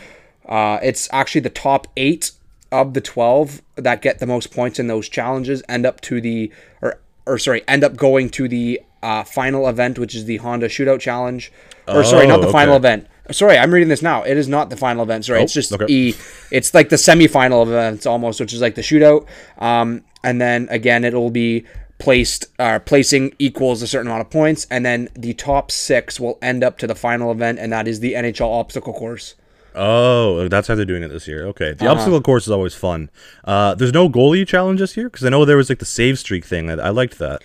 uh, 0.47 0.79
it's 0.83 1.09
actually 1.11 1.41
the 1.41 1.49
top 1.49 1.87
eight 1.97 2.31
of 2.71 2.93
the 2.93 3.01
12 3.01 3.61
that 3.75 4.01
get 4.01 4.19
the 4.19 4.25
most 4.25 4.51
points 4.51 4.79
in 4.79 4.87
those 4.87 5.07
challenges 5.07 5.61
end 5.69 5.85
up 5.85 6.01
to 6.01 6.19
the 6.19 6.51
or 6.81 6.99
or 7.25 7.37
sorry 7.37 7.63
end 7.67 7.83
up 7.83 7.95
going 7.95 8.27
to 8.29 8.47
the 8.47 8.81
uh, 9.03 9.23
final 9.23 9.67
event 9.69 9.97
which 9.99 10.13
is 10.15 10.25
the 10.25 10.37
honda 10.37 10.67
shootout 10.67 10.99
challenge. 10.99 11.51
Or 11.87 12.03
sorry 12.03 12.25
not 12.27 12.41
the 12.41 12.47
Oh, 12.47 12.51
final 12.51 12.75
event. 12.75 13.07
Sorry 13.31 13.57
i'm 13.57 13.71
reading 13.73 13.87
this 13.89 14.01
now. 14.01 14.23
It 14.23 14.35
is 14.35 14.47
not 14.47 14.69
the 14.71 14.75
final 14.77 15.03
event. 15.03 15.25
Sorry 15.25 15.41
it's 15.43 15.53
Oh, 15.53 15.61
just 15.61 15.71
okay. 15.73 15.85
e 15.87 16.15
it's 16.51 16.73
like 16.73 16.89
the 16.89 16.95
semifinal 16.95 17.61
events 17.65 18.05
almost 18.05 18.39
which 18.39 18.51
is 18.53 18.61
like 18.61 18.75
the 18.75 18.81
shootout. 18.81 19.27
Um 19.59 20.03
and 20.23 20.41
then 20.41 20.67
again 20.69 21.03
it'll 21.05 21.29
be 21.29 21.65
placed 21.97 22.47
uh, 22.59 22.79
placing 22.79 23.33
equals 23.39 23.81
a 23.81 23.87
certain 23.87 24.07
amount 24.07 24.21
of 24.21 24.29
points, 24.29 24.67
and 24.69 24.85
then 24.85 25.09
the 25.15 25.33
top 25.33 25.71
six 25.71 26.19
will 26.19 26.37
end 26.41 26.63
up 26.63 26.77
to 26.79 26.87
the 26.87 26.95
final 26.95 27.31
event, 27.31 27.59
and 27.59 27.71
that 27.71 27.87
is 27.87 27.99
the 27.99 28.13
NHL 28.13 28.47
obstacle 28.51 28.93
course. 28.93 29.35
Oh, 29.77 30.47
that's 30.47 30.67
how 30.69 30.75
they're 30.75 30.85
doing 30.85 31.03
it 31.03 31.09
this 31.09 31.27
year. 31.27 31.45
Okay, 31.47 31.73
the 31.73 31.85
Uh-huh. 31.85 31.93
obstacle 31.95 32.21
course 32.21 32.45
is 32.45 32.51
always 32.51 32.73
fun. 32.73 33.09
Uh, 33.43 33.75
there's 33.75 33.93
no 33.93 34.07
goalie 34.09 34.47
challenge 34.47 34.79
this 34.79 34.95
year 34.95 35.09
because 35.09 35.25
I 35.25 35.29
know 35.29 35.43
there 35.45 35.57
was 35.57 35.69
like 35.69 35.79
the 35.79 35.85
save 35.85 36.17
streak 36.19 36.45
thing. 36.45 36.69
I, 36.69 36.73
I 36.75 36.89
liked 36.89 37.19
that. 37.19 37.41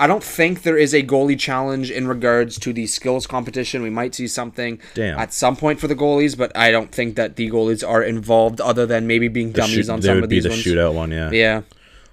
I 0.00 0.06
don't 0.06 0.22
think 0.22 0.62
there 0.62 0.76
is 0.76 0.94
a 0.94 1.02
goalie 1.02 1.38
challenge 1.38 1.90
in 1.90 2.06
regards 2.06 2.56
to 2.60 2.72
the 2.72 2.86
skills 2.86 3.26
competition. 3.26 3.82
We 3.82 3.90
might 3.90 4.14
see 4.14 4.28
something 4.28 4.78
Damn. 4.94 5.18
at 5.18 5.32
some 5.32 5.56
point 5.56 5.80
for 5.80 5.88
the 5.88 5.96
goalies, 5.96 6.38
but 6.38 6.56
I 6.56 6.70
don't 6.70 6.92
think 6.92 7.16
that 7.16 7.34
the 7.34 7.50
goalies 7.50 7.86
are 7.88 8.02
involved 8.02 8.60
other 8.60 8.86
than 8.86 9.08
maybe 9.08 9.26
being 9.26 9.50
The 9.52 9.62
dummies 9.62 9.74
shoot- 9.86 9.88
on 9.90 10.00
there 10.00 10.10
some 10.10 10.16
would 10.18 10.24
of 10.24 10.30
be 10.30 10.36
these 10.36 10.44
the 10.44 10.50
ones. 10.50 10.64
shootout 10.64 10.94
one, 10.94 11.10
yeah. 11.10 11.30
Yeah. 11.32 11.62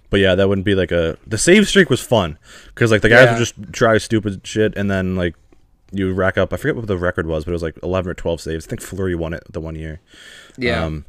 But 0.09 0.19
yeah, 0.19 0.35
that 0.35 0.47
wouldn't 0.47 0.65
be 0.65 0.75
like 0.75 0.91
a 0.91 1.17
the 1.27 1.37
save 1.37 1.67
streak 1.67 1.89
was 1.89 2.01
fun 2.01 2.37
because 2.67 2.91
like 2.91 3.01
the 3.01 3.09
guys 3.09 3.25
Yeah. 3.25 3.31
would 3.33 3.39
just 3.39 3.55
try 3.73 3.97
stupid 3.97 4.41
shit 4.45 4.75
and 4.77 4.89
then 4.89 5.15
like 5.15 5.35
you 5.91 6.11
rack 6.13 6.37
up. 6.37 6.51
I 6.53 6.57
forget 6.57 6.75
what 6.75 6.87
the 6.87 6.97
record 6.97 7.27
was, 7.27 7.45
but 7.45 7.51
it 7.51 7.53
was 7.53 7.63
like 7.63 7.77
eleven 7.83 8.11
or 8.11 8.13
twelve 8.13 8.41
saves. 8.41 8.65
I 8.67 8.69
think 8.69 8.81
Fleury 8.81 9.15
won 9.15 9.33
it 9.33 9.43
the 9.51 9.61
one 9.61 9.75
year. 9.75 9.99
Yeah. 10.57 10.83
Um, 10.85 11.05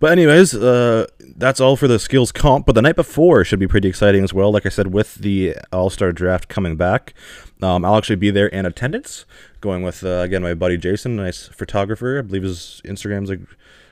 but 0.00 0.10
anyways, 0.10 0.52
uh, 0.54 1.06
that's 1.36 1.60
all 1.60 1.76
for 1.76 1.86
the 1.86 2.00
skills 2.00 2.32
comp. 2.32 2.66
But 2.66 2.74
the 2.74 2.82
night 2.82 2.96
before 2.96 3.44
should 3.44 3.60
be 3.60 3.68
pretty 3.68 3.86
exciting 3.88 4.24
as 4.24 4.34
well. 4.34 4.50
Like 4.50 4.66
I 4.66 4.68
said, 4.68 4.92
with 4.92 5.14
the 5.14 5.56
All 5.72 5.90
Star 5.90 6.10
draft 6.12 6.48
coming 6.48 6.76
back, 6.76 7.14
um, 7.62 7.84
I'll 7.84 7.96
actually 7.96 8.16
be 8.16 8.30
there 8.32 8.48
in 8.48 8.66
attendance, 8.66 9.24
going 9.60 9.82
with 9.84 10.02
uh, 10.02 10.08
again 10.24 10.42
my 10.42 10.54
buddy 10.54 10.76
Jason, 10.76 11.14
nice 11.14 11.46
photographer. 11.48 12.18
I 12.18 12.22
believe 12.22 12.42
his 12.42 12.80
Instagram's 12.84 13.30
like 13.30 13.40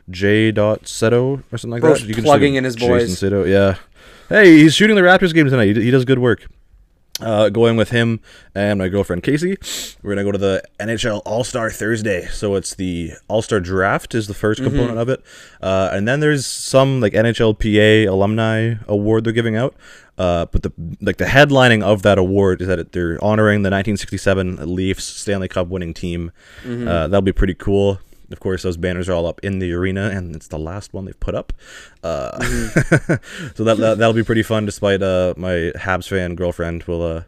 j.seto 0.09 1.43
or 1.53 1.59
something 1.59 1.71
like 1.71 1.81
Bro's 1.83 2.01
that. 2.05 2.13
just 2.13 2.25
plugging 2.25 2.55
in 2.57 2.65
his 2.65 2.77
boys. 2.77 3.09
Jason 3.11 3.31
Seto, 3.31 3.49
yeah. 3.49 3.77
Hey, 4.31 4.59
he's 4.59 4.77
shooting 4.77 4.95
the 4.95 5.03
Raptors 5.03 5.35
game 5.35 5.51
tonight. 5.51 5.75
He, 5.75 5.83
he 5.83 5.91
does 5.91 6.05
good 6.05 6.21
work. 6.21 6.47
Uh, 7.21 7.49
going 7.49 7.77
with 7.77 7.91
him 7.91 8.21
and 8.55 8.79
my 8.79 8.87
girlfriend 8.87 9.25
Casey. 9.25 9.59
We're 10.05 10.13
gonna 10.13 10.23
go 10.23 10.31
to 10.31 10.39
the 10.39 10.63
NHL 10.79 11.21
All 11.27 11.43
Star 11.43 11.69
Thursday. 11.69 12.27
So 12.27 12.55
it's 12.55 12.77
the 12.77 13.15
All 13.27 13.43
Star 13.43 13.59
Draft 13.59 14.15
is 14.15 14.29
the 14.29 14.33
1st 14.33 14.63
component 14.63 14.99
of 14.99 15.09
it, 15.09 15.21
uh, 15.61 15.91
and 15.93 16.07
then 16.07 16.21
there's 16.21 16.47
some 16.47 17.01
like 17.01 17.13
NHLPA 17.13 18.07
alumni 18.09 18.77
award 18.87 19.25
they're 19.25 19.33
giving 19.33 19.57
out. 19.57 19.75
Uh, 20.17 20.47
but 20.47 20.63
the 20.63 20.73
like 21.01 21.17
the 21.17 21.25
headlining 21.25 21.83
of 21.83 22.03
that 22.03 22.17
award 22.17 22.63
is 22.63 22.69
that 22.69 22.79
it, 22.79 22.93
they're 22.93 23.23
honoring 23.23 23.63
the 23.65 23.71
1967 23.71 24.75
Leafs 24.75 25.05
Stanley 25.05 25.49
Cup 25.49 25.67
winning 25.67 25.93
team. 25.93 26.31
Uh, 26.89 27.09
that'll 27.09 27.21
be 27.21 27.33
pretty 27.33 27.55
cool. 27.55 27.99
Of 28.31 28.41
course, 28.41 28.63
those 28.63 28.77
banners 28.77 29.09
are 29.09 29.13
all 29.13 29.27
up 29.27 29.41
in 29.43 29.59
the 29.59 29.73
arena, 29.73 30.11
and 30.11 30.35
it's 30.37 30.49
the 30.49 30.59
last 30.59 30.93
one 30.95 31.05
they've 31.05 31.19
put 31.19 31.35
up. 31.35 31.53
Uh, 32.03 32.39
so 33.55 33.65
that, 33.65 33.77
that 33.79 33.99
that'll 33.99 34.13
be 34.13 34.23
pretty 34.23 34.43
fun. 34.43 34.67
Despite 34.67 35.03
uh, 35.03 35.35
my 35.37 35.73
Habs 35.77 36.09
fan 36.09 36.35
girlfriend 36.35 36.85
will 36.85 37.03
uh, 37.03 37.23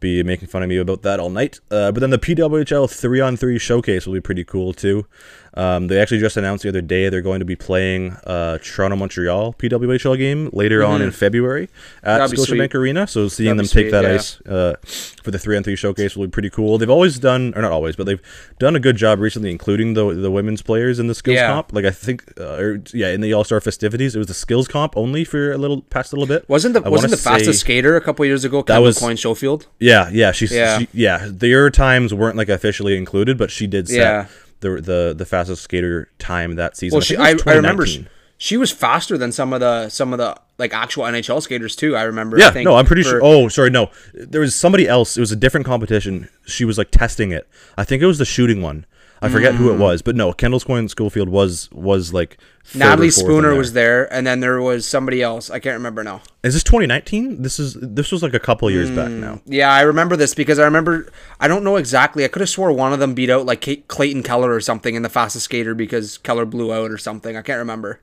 be 0.00 0.22
making 0.22 0.48
fun 0.48 0.62
of 0.62 0.68
me 0.68 0.76
about 0.76 1.02
that 1.02 1.20
all 1.20 1.30
night. 1.30 1.60
Uh, 1.70 1.90
but 1.92 2.00
then 2.00 2.10
the 2.10 2.18
PWHL 2.18 2.90
three 2.90 3.20
on 3.20 3.36
three 3.36 3.58
showcase 3.58 4.06
will 4.06 4.14
be 4.14 4.20
pretty 4.20 4.44
cool 4.44 4.72
too. 4.72 5.06
Um, 5.54 5.88
they 5.88 6.00
actually 6.00 6.20
just 6.20 6.36
announced 6.36 6.62
the 6.62 6.68
other 6.68 6.80
day 6.80 7.08
they're 7.08 7.20
going 7.22 7.40
to 7.40 7.44
be 7.44 7.56
playing 7.56 8.12
uh, 8.26 8.58
Toronto 8.58 8.96
Montreal 8.96 9.54
PWHL 9.54 10.16
game 10.18 10.50
later 10.52 10.84
on 10.84 11.02
in 11.02 11.10
February 11.10 11.68
at 12.02 12.20
Scotiabank 12.30 12.74
Arena. 12.74 13.06
So 13.06 13.28
seeing 13.28 13.56
That'd 13.56 13.58
them 13.70 13.72
take 13.72 13.84
sweet, 13.86 13.90
that 13.92 14.04
yeah. 14.04 14.14
ice 14.14 14.40
uh, 14.42 14.76
for 15.22 15.30
the 15.30 15.38
three 15.38 15.56
on 15.56 15.62
three 15.62 15.76
showcase 15.76 16.16
will 16.16 16.26
be 16.26 16.30
pretty 16.30 16.50
cool. 16.50 16.78
They've 16.78 16.90
always 16.90 17.18
done, 17.18 17.52
or 17.56 17.62
not 17.62 17.72
always, 17.72 17.96
but 17.96 18.06
they've 18.06 18.20
done 18.58 18.76
a 18.76 18.80
good 18.80 18.96
job 18.96 19.18
recently, 19.20 19.50
including 19.50 19.94
the 19.94 20.12
the 20.14 20.30
women's 20.30 20.62
players 20.62 20.98
in 20.98 21.06
the 21.06 21.14
skills 21.14 21.36
Yeah. 21.36 21.48
comp. 21.52 21.72
Like 21.72 21.84
I 21.84 21.90
think, 21.90 22.24
uh, 22.38 22.54
or, 22.56 22.82
yeah, 22.92 23.08
in 23.08 23.20
the 23.20 23.32
All 23.32 23.44
Star 23.44 23.60
festivities, 23.60 24.14
it 24.14 24.18
was 24.18 24.26
the 24.28 24.34
skills 24.34 24.68
comp 24.68 24.96
only 24.96 25.24
for 25.24 25.52
a 25.52 25.58
little 25.58 25.82
past 25.82 26.12
a 26.12 26.16
little 26.16 26.28
bit. 26.32 26.48
Wasn't 26.48 26.74
the 26.74 26.82
I 26.84 26.88
wasn't 26.88 27.10
the 27.10 27.16
fastest 27.16 27.60
skater 27.60 27.96
a 27.96 28.00
couple 28.00 28.24
years 28.26 28.44
ago? 28.44 28.62
Kendall 28.62 28.84
was- 28.84 28.98
Coyne 28.98 29.16
Schofield. 29.16 29.66
Yeah, 29.80 30.08
yeah, 30.12 30.32
she's 30.32 30.52
Yeah. 30.52 30.78
She, 30.80 30.88
yeah. 30.92 31.26
Their 31.30 31.70
times 31.70 32.12
weren't 32.12 32.36
like 32.36 32.48
officially 32.48 32.96
included, 32.96 33.38
but 33.38 33.50
she 33.50 33.66
did 33.66 33.88
set 33.88 33.96
Yeah. 33.96 34.26
The 34.60 34.80
the 34.80 35.14
the 35.16 35.24
fastest 35.26 35.62
skater 35.62 36.10
time 36.18 36.56
that 36.56 36.76
season. 36.76 36.96
Well, 36.96 37.02
she 37.02 37.16
I, 37.16 37.34
I 37.46 37.54
remember 37.54 37.86
she, 37.86 38.06
she 38.38 38.56
was 38.56 38.70
faster 38.70 39.18
than 39.18 39.32
some 39.32 39.52
of 39.52 39.60
the 39.60 39.88
some 39.88 40.12
of 40.12 40.18
the 40.18 40.36
like 40.58 40.74
actual 40.74 41.04
NHL 41.04 41.42
skaters 41.42 41.76
too. 41.76 41.96
I 41.96 42.02
remember. 42.02 42.38
Yeah, 42.38 42.48
I 42.48 42.50
think, 42.50 42.64
no, 42.64 42.76
I'm 42.76 42.86
pretty 42.86 43.02
for- 43.02 43.10
sure. 43.10 43.20
Oh, 43.22 43.48
sorry, 43.48 43.70
no. 43.70 43.90
There 44.14 44.40
was 44.40 44.54
somebody 44.54 44.88
else. 44.88 45.16
It 45.16 45.20
was 45.20 45.32
a 45.32 45.36
different 45.36 45.66
competition. 45.66 46.28
She 46.46 46.64
was 46.64 46.78
like 46.78 46.90
testing 46.90 47.30
it. 47.32 47.48
I 47.76 47.84
think 47.84 48.02
it 48.02 48.06
was 48.06 48.18
the 48.18 48.24
shooting 48.24 48.62
one. 48.62 48.86
I 49.20 49.28
forget 49.28 49.54
who 49.56 49.68
Mm. 49.68 49.74
it 49.74 49.78
was, 49.78 50.00
but 50.02 50.14
no, 50.14 50.32
Kendall 50.32 50.60
Schofield 50.60 51.28
was 51.28 51.68
was 51.72 52.12
like 52.12 52.36
Natalie 52.74 53.10
Spooner 53.10 53.54
was 53.54 53.72
there, 53.72 54.12
and 54.12 54.26
then 54.26 54.40
there 54.40 54.60
was 54.60 54.86
somebody 54.86 55.22
else. 55.22 55.50
I 55.50 55.58
can't 55.58 55.74
remember 55.74 56.04
now. 56.04 56.20
Is 56.44 56.54
this 56.54 56.62
2019? 56.62 57.42
This 57.42 57.58
is 57.58 57.76
this 57.80 58.12
was 58.12 58.22
like 58.22 58.34
a 58.34 58.38
couple 58.38 58.70
years 58.70 58.90
back 58.90 59.08
Mm. 59.08 59.20
now. 59.20 59.40
Yeah, 59.46 59.72
I 59.72 59.80
remember 59.82 60.16
this 60.16 60.34
because 60.34 60.58
I 60.58 60.64
remember. 60.64 61.08
I 61.40 61.48
don't 61.48 61.64
know 61.64 61.76
exactly. 61.76 62.24
I 62.24 62.28
could 62.28 62.40
have 62.40 62.48
swore 62.48 62.70
one 62.72 62.92
of 62.92 63.00
them 63.00 63.14
beat 63.14 63.30
out 63.30 63.44
like 63.46 63.60
Kate, 63.60 63.88
Clayton 63.88 64.22
Keller 64.22 64.52
or 64.52 64.60
something 64.60 64.94
in 64.94 65.02
the 65.02 65.08
fastest 65.08 65.46
skater 65.46 65.74
because 65.74 66.18
Keller 66.18 66.44
blew 66.44 66.72
out 66.72 66.90
or 66.90 66.98
something. 66.98 67.36
I 67.36 67.42
can't 67.42 67.58
remember, 67.58 68.00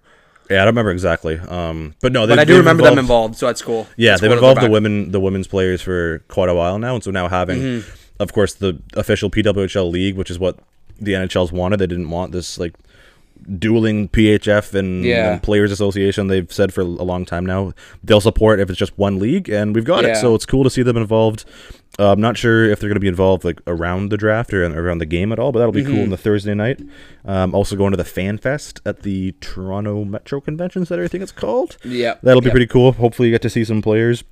Yeah, 0.49 0.57
I 0.57 0.65
don't 0.65 0.73
remember 0.73 0.91
exactly. 0.91 1.39
Um, 1.39 1.95
but 2.01 2.11
no, 2.11 2.27
but 2.27 2.37
I 2.39 2.43
do 2.43 2.57
remember 2.57 2.83
them 2.83 2.99
involved- 2.99 3.31
involved, 3.33 3.35
so 3.37 3.45
that's 3.47 3.61
cool. 3.61 3.87
Yeah, 3.97 4.11
That's 4.11 4.21
they've 4.21 4.29
cool 4.29 4.37
involved 4.37 4.61
the 4.61 4.69
women, 4.69 5.11
the 5.11 5.19
women's 5.19 5.47
players 5.47 5.81
for 5.81 6.19
quite 6.27 6.49
a 6.49 6.53
while 6.53 6.77
now, 6.77 6.93
and 6.95 7.03
so 7.03 7.09
now 7.11 7.27
having, 7.29 7.59
Mm-hmm. 7.61 7.89
of 8.19 8.31
course, 8.33 8.53
the 8.53 8.79
official 8.95 9.29
PWHL 9.31 9.89
league, 9.89 10.15
which 10.15 10.29
is 10.29 10.37
what 10.37 10.59
the 10.99 11.13
NHL's 11.13 11.51
wanted. 11.51 11.77
They 11.77 11.87
didn't 11.87 12.09
want 12.09 12.31
this 12.31 12.57
like 12.57 12.73
dueling 13.59 14.09
PHF 14.09 14.73
and, 14.73 15.03
Yeah. 15.03 15.33
and 15.33 15.43
Players 15.43 15.71
Association. 15.71 16.27
They've 16.27 16.51
said 16.51 16.73
for 16.73 16.81
a 16.81 16.85
long 16.85 17.25
time 17.25 17.45
now 17.45 17.73
they'll 18.03 18.21
support 18.21 18.59
if 18.59 18.69
it's 18.69 18.79
just 18.79 18.97
one 18.97 19.19
league, 19.19 19.49
and 19.49 19.75
we've 19.75 19.85
got 19.85 20.05
it. 20.05 20.17
So 20.17 20.33
it's 20.35 20.45
cool 20.45 20.63
to 20.63 20.69
see 20.69 20.81
them 20.81 20.97
involved. 20.97 21.45
Uh, 21.97 22.11
I'm 22.11 22.19
not 22.19 22.37
sure 22.37 22.65
if 22.69 22.79
they're 22.79 22.89
going 22.89 22.95
to 22.95 22.99
be 23.01 23.07
involved 23.07 23.45
like 23.45 23.61
around 23.67 24.09
the 24.09 24.17
draft 24.17 24.53
or 24.53 24.65
around 24.65 24.97
the 24.97 25.05
game 25.05 25.31
at 25.31 25.39
all, 25.39 25.51
but 25.53 25.59
that'll 25.59 25.71
be 25.71 25.81
Mm-hmm. 25.83 25.93
cool 25.93 26.03
on 26.03 26.09
the 26.09 26.17
Thursday 26.17 26.53
night. 26.53 26.81
Um, 27.23 27.53
also 27.55 27.75
going 27.77 27.91
to 27.91 27.97
the 27.97 28.03
Fan 28.03 28.37
Fest 28.37 28.81
at 28.85 29.03
the 29.03 29.33
Toronto 29.39 30.03
Metro 30.03 30.41
Convention 30.41 30.85
Center, 30.85 31.03
I 31.05 31.07
think 31.07 31.23
it's 31.23 31.31
called. 31.31 31.77
Yeah, 31.85 32.15
That'll 32.21 32.41
be 32.41 32.45
Yep. 32.47 32.51
pretty 32.53 32.67
cool. 32.67 32.91
Hopefully, 32.93 33.29
you 33.29 33.33
get 33.33 33.41
to 33.43 33.49
see 33.49 33.63
some 33.63 33.81
players. 33.81 34.23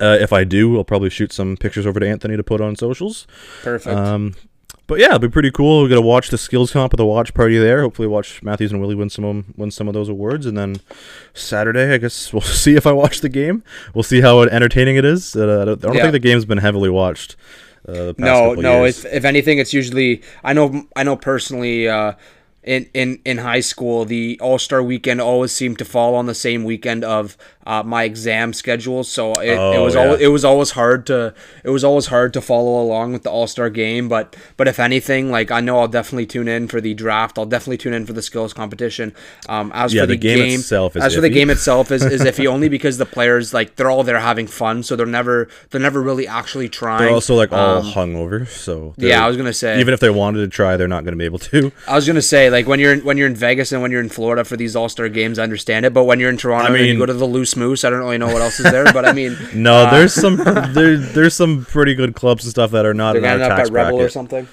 Uh, 0.00 0.16
if 0.20 0.32
I 0.32 0.44
do, 0.44 0.76
I'll 0.76 0.84
probably 0.84 1.10
shoot 1.10 1.32
some 1.32 1.56
pictures 1.56 1.86
over 1.86 1.98
to 2.00 2.06
Anthony 2.08 2.36
to 2.36 2.42
put 2.42 2.60
on 2.60 2.76
socials. 2.76 3.26
perfect. 3.62 3.94
Um, 3.96 4.34
but 4.86 4.98
yeah, 4.98 5.06
it'll 5.06 5.18
be 5.20 5.28
pretty 5.28 5.50
cool. 5.50 5.82
We're 5.82 5.88
gonna 5.88 6.00
watch 6.00 6.28
the 6.30 6.38
skills 6.38 6.72
comp 6.72 6.92
at 6.94 6.96
the 6.96 7.06
watch 7.06 7.34
party 7.34 7.58
there. 7.58 7.82
Hopefully, 7.82 8.08
watch 8.08 8.42
Matthews 8.42 8.72
and 8.72 8.80
Willie 8.80 8.94
win 8.94 9.10
some 9.10 9.24
of 9.24 9.30
'em- 9.36 9.54
win 9.56 9.70
some 9.70 9.88
of 9.88 9.94
those 9.94 10.08
awards, 10.08 10.46
and 10.46 10.56
then 10.56 10.76
Saturday, 11.34 11.92
I 11.92 11.98
guess 11.98 12.32
we'll 12.32 12.42
see 12.42 12.76
if 12.76 12.86
I 12.86 12.92
watch 12.92 13.20
the 13.20 13.28
game. 13.28 13.62
We'll 13.94 14.02
see 14.02 14.20
how 14.20 14.40
entertaining 14.42 14.96
it 14.96 15.04
is. 15.04 15.34
Uh, 15.36 15.62
I 15.62 15.64
don't, 15.64 15.68
I 15.84 15.88
don't 15.88 15.94
Yeah. 15.96 16.02
think 16.02 16.12
the 16.12 16.18
game's 16.18 16.44
been 16.44 16.58
heavily 16.58 16.90
watched. 16.90 17.36
Uh, 17.88 18.06
the 18.06 18.14
past 18.14 18.18
no, 18.18 18.54
no. 18.54 18.82
years. 18.84 19.04
If 19.04 19.12
if 19.14 19.24
anything, 19.24 19.58
it's 19.58 19.72
usually 19.72 20.22
I 20.42 20.52
know 20.52 20.86
I 20.96 21.02
know 21.04 21.16
personally. 21.16 21.88
Uh, 21.88 22.12
in, 22.64 22.90
in, 22.94 23.20
in 23.24 23.38
high 23.38 23.60
school, 23.60 24.04
the 24.04 24.40
All 24.42 24.58
Star 24.58 24.82
weekend 24.82 25.20
always 25.20 25.52
seemed 25.52 25.78
to 25.78 25.84
fall 25.84 26.16
on 26.16 26.26
the 26.26 26.34
same 26.34 26.64
weekend 26.64 27.04
of 27.04 27.36
uh, 27.66 27.82
my 27.82 28.04
exam 28.04 28.52
schedule, 28.52 29.02
so 29.04 29.32
it, 29.34 29.50
it 29.50 29.58
Oh, 29.58 29.84
was 29.84 29.94
yeah. 29.94 30.04
always, 30.06 30.20
it 30.20 30.28
was 30.28 30.44
always 30.44 30.70
hard 30.70 31.04
to 31.06 31.34
it 31.64 31.70
was 31.70 31.82
always 31.84 32.06
hard 32.06 32.32
to 32.34 32.40
follow 32.40 32.80
along 32.80 33.12
with 33.12 33.22
the 33.24 33.30
All 33.30 33.46
Star 33.46 33.68
game. 33.70 34.08
But 34.08 34.36
but 34.56 34.68
if 34.68 34.78
anything, 34.80 35.30
like 35.30 35.50
I 35.50 35.60
know 35.60 35.78
I'll 35.80 35.88
definitely 35.88 36.26
tune 36.26 36.48
in 36.48 36.68
for 36.68 36.80
the 36.80 36.94
draft. 36.94 37.38
I'll 37.38 37.44
definitely 37.46 37.78
tune 37.78 37.92
in 37.94 38.06
for 38.06 38.12
the 38.12 38.22
skills 38.22 38.52
competition. 38.54 39.14
Um, 39.48 39.72
as 39.74 39.92
Yeah, 39.92 40.02
for 40.02 40.06
the 40.06 40.12
the, 40.14 40.18
game 40.18 40.38
game, 40.38 40.60
itself 40.60 40.96
is 40.96 41.02
as 41.04 41.14
for 41.14 41.20
the 41.20 41.28
iffy. 41.30 41.34
game 41.34 41.50
itself 41.50 41.90
is, 41.90 42.04
is 42.04 42.22
iffy 42.22 42.46
only 42.54 42.68
because 42.68 42.98
the 42.98 43.06
players 43.06 43.52
like 43.52 43.76
they're 43.76 43.90
all 43.90 44.04
there 44.04 44.20
having 44.20 44.46
fun, 44.46 44.82
so 44.82 44.94
they're 44.96 45.04
never 45.06 45.48
they're 45.70 45.80
never 45.80 46.00
really 46.00 46.26
actually 46.28 46.68
trying. 46.68 47.00
they're 47.00 47.10
also 47.10 47.34
like 47.34 47.52
all 47.52 47.78
Um, 47.78 47.86
hungover, 47.92 48.46
so 48.48 48.94
yeah, 48.96 49.24
I 49.24 49.28
was 49.28 49.36
gonna 49.36 49.52
say. 49.52 49.80
even 49.80 49.92
if 49.92 50.00
they 50.00 50.10
wanted 50.10 50.38
to 50.40 50.48
try, 50.48 50.76
they're 50.76 50.86
not 50.88 51.04
gonna 51.04 51.16
be 51.16 51.24
able 51.24 51.38
to. 51.40 51.72
I 51.88 51.94
was 51.96 52.06
gonna 52.06 52.22
say, 52.22 52.48
like 52.50 52.66
when 52.66 52.78
you're 52.80 52.92
in, 52.92 53.00
when 53.04 53.16
you're 53.16 53.26
in 53.26 53.34
Vegas 53.34 53.72
and 53.72 53.82
when 53.82 53.90
you're 53.90 54.00
in 54.00 54.08
Florida 54.08 54.44
for 54.44 54.56
these 54.56 54.76
All 54.76 54.88
Star 54.88 55.08
games, 55.08 55.38
I 55.38 55.42
understand 55.42 55.84
it. 55.86 55.92
But 55.92 56.04
when 56.04 56.20
you're 56.20 56.30
in 56.30 56.36
Toronto 56.36 56.72
I 56.72 56.76
and 56.76 56.86
you 56.86 56.98
go 56.98 57.06
to 57.06 57.12
the 57.14 57.24
Loose 57.26 57.55
Moose, 57.56 57.84
I 57.84 57.90
don't 57.90 58.00
really 58.00 58.18
know 58.18 58.26
what 58.26 58.42
else 58.42 58.58
is 58.60 58.70
there. 58.70 58.84
But 58.92 59.04
I 59.06 59.12
mean, 59.12 59.36
No, 59.54 59.74
uh, 59.86 59.90
there's 59.90 60.12
some 60.14 60.36
there, 60.74 60.96
there's 60.96 61.34
some 61.34 61.64
pretty 61.64 61.94
good 61.94 62.14
clubs 62.14 62.44
and 62.44 62.50
stuff 62.50 62.70
that 62.72 62.84
are 62.86 62.94
not 62.94 63.12
they're 63.14 63.22
in 63.22 63.28
our 63.28 63.38
gonna 63.38 63.44
up 63.52 63.56
tax 63.58 63.68
at 63.68 63.72
Rebel 63.74 64.00
or 64.00 64.08
something. 64.08 64.46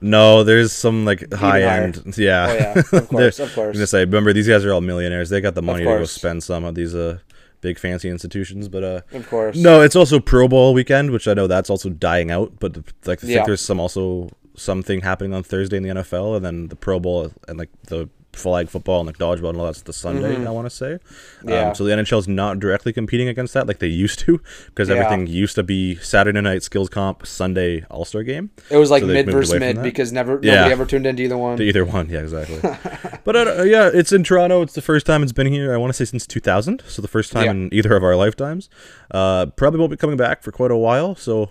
No, 0.00 0.42
there's 0.42 0.72
some 0.72 1.04
like 1.04 1.32
high 1.32 1.60
higher. 1.60 1.82
end. 1.84 2.02
Yeah. 2.16 2.46
Oh, 2.48 2.54
yeah, 2.54 2.78
of 2.98 3.08
course, 3.08 3.38
of 3.38 3.54
course. 3.54 3.58
I'm 3.68 3.72
gonna 3.74 3.86
say, 3.86 4.00
remember 4.00 4.32
these 4.32 4.48
guys 4.48 4.64
are 4.64 4.72
all 4.72 4.80
millionaires. 4.80 5.30
They 5.30 5.40
got 5.40 5.54
the 5.54 5.62
money 5.62 5.80
to 5.84 5.84
go 5.84 6.04
spend 6.04 6.42
some 6.42 6.64
on 6.64 6.74
these 6.74 6.94
uh 6.94 7.18
big 7.60 7.78
fancy 7.78 8.08
institutions. 8.08 8.68
But 8.68 8.82
uh, 8.82 9.00
Of 9.12 9.28
course. 9.30 9.56
no, 9.56 9.80
it's 9.82 9.94
also 9.94 10.18
Pro 10.18 10.48
Bowl 10.48 10.74
weekend, 10.74 11.12
which 11.12 11.28
I 11.28 11.34
know 11.34 11.46
that's 11.46 11.70
also 11.70 11.88
dying 11.88 12.32
out. 12.32 12.54
But 12.58 12.76
like 13.06 13.18
I 13.18 13.26
think 13.26 13.32
Yeah. 13.36 13.44
there's 13.46 13.60
some 13.60 13.78
also 13.78 14.30
something 14.56 15.02
happening 15.02 15.32
on 15.32 15.44
Thursday 15.44 15.76
in 15.76 15.84
the 15.84 15.90
NFL, 15.90 16.34
and 16.36 16.44
then 16.44 16.66
the 16.68 16.76
Pro 16.76 16.98
Bowl 16.98 17.30
and 17.46 17.56
like 17.58 17.70
the 17.86 18.08
flag 18.32 18.68
football 18.68 19.00
and 19.00 19.06
like 19.06 19.18
dodgeball 19.18 19.50
and 19.50 19.58
all 19.58 19.66
that's 19.66 19.82
the 19.82 19.92
Sunday. 19.92 20.46
I 20.46 20.50
want 20.50 20.66
to 20.66 20.70
say. 20.70 20.98
Mm-hmm. 21.40 21.48
Yeah. 21.50 21.68
Um, 21.68 21.74
so 21.74 21.84
the 21.84 21.90
NHL 21.92 22.18
is 22.18 22.28
not 22.28 22.58
directly 22.60 22.92
competing 22.92 23.28
against 23.28 23.52
that 23.54 23.66
like 23.66 23.78
they 23.78 23.86
used 23.88 24.18
to 24.20 24.40
because 24.66 24.88
Yeah. 24.88 24.96
everything 24.96 25.26
used 25.26 25.54
to 25.56 25.62
be 25.62 25.96
Saturday 25.96 26.40
night 26.40 26.62
skills 26.62 26.88
comp, 26.88 27.26
Sunday 27.26 27.84
All 27.90 28.04
Star 28.04 28.22
game. 28.22 28.50
It 28.70 28.76
was 28.78 28.90
like 28.90 29.02
So 29.02 29.06
mid 29.08 29.26
versus 29.30 29.60
mid 29.60 29.82
because 29.82 30.12
never 30.12 30.40
Yeah. 30.42 30.54
nobody 30.56 30.72
ever 30.72 30.84
tuned 30.86 31.06
into 31.06 31.22
either 31.22 31.36
one. 31.36 31.56
To 31.58 31.62
either 31.62 31.84
one, 31.84 32.08
yeah, 32.08 32.20
exactly. 32.20 32.58
but 33.24 33.36
uh, 33.36 33.62
yeah, 33.64 33.90
it's 33.92 34.12
in 34.12 34.24
Toronto. 34.24 34.62
It's 34.62 34.74
the 34.74 34.82
first 34.82 35.04
time 35.06 35.22
it's 35.22 35.32
been 35.32 35.46
here. 35.52 35.74
I 35.74 35.76
want 35.76 35.90
to 35.90 35.94
say 35.94 36.08
since 36.08 36.26
2000, 36.26 36.82
so 36.86 37.02
the 37.02 37.08
first 37.08 37.32
time 37.32 37.44
Yeah. 37.44 37.50
in 37.50 37.68
either 37.74 37.94
of 37.96 38.02
our 38.02 38.16
lifetimes. 38.16 38.68
Uh, 39.10 39.46
probably 39.46 39.78
won't 39.78 39.90
be 39.90 39.96
coming 39.98 40.16
back 40.16 40.42
for 40.42 40.52
quite 40.52 40.70
a 40.70 40.76
while. 40.76 41.14
So 41.16 41.50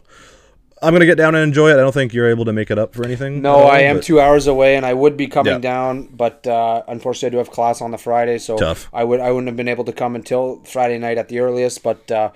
I'm 0.81 0.93
gonna 0.93 1.05
get 1.05 1.17
down 1.17 1.35
and 1.35 1.43
enjoy 1.43 1.69
it. 1.69 1.73
I 1.73 1.77
don't 1.77 1.91
think 1.93 2.13
you're 2.13 2.29
able 2.29 2.45
to 2.45 2.53
make 2.53 2.71
it 2.71 2.79
up 2.79 2.93
for 2.95 3.05
anything. 3.05 3.41
No, 3.41 3.53
all, 3.55 3.67
I 3.71 3.79
am 3.81 3.97
but- 3.97 4.03
two 4.05 4.19
hours 4.19 4.47
away, 4.47 4.75
and 4.75 4.85
I 4.85 4.93
would 4.93 5.15
be 5.15 5.27
coming 5.27 5.53
Yeah. 5.53 5.59
down, 5.59 6.09
but 6.11 6.45
uh, 6.47 6.83
unfortunately, 6.87 7.27
I 7.27 7.29
do 7.31 7.37
have 7.37 7.51
class 7.51 7.81
on 7.81 7.91
the 7.91 7.97
Friday, 7.97 8.37
so 8.39 8.57
Tough. 8.57 8.89
I 8.93 9.03
would 9.03 9.19
I 9.19 9.29
wouldn't 9.31 9.47
have 9.47 9.55
been 9.57 9.67
able 9.67 9.83
to 9.85 9.93
come 9.93 10.15
until 10.15 10.61
Friday 10.65 10.97
night 10.97 11.17
at 11.17 11.27
the 11.27 11.39
earliest. 11.39 11.83
But 11.83 12.09
uh, 12.11 12.31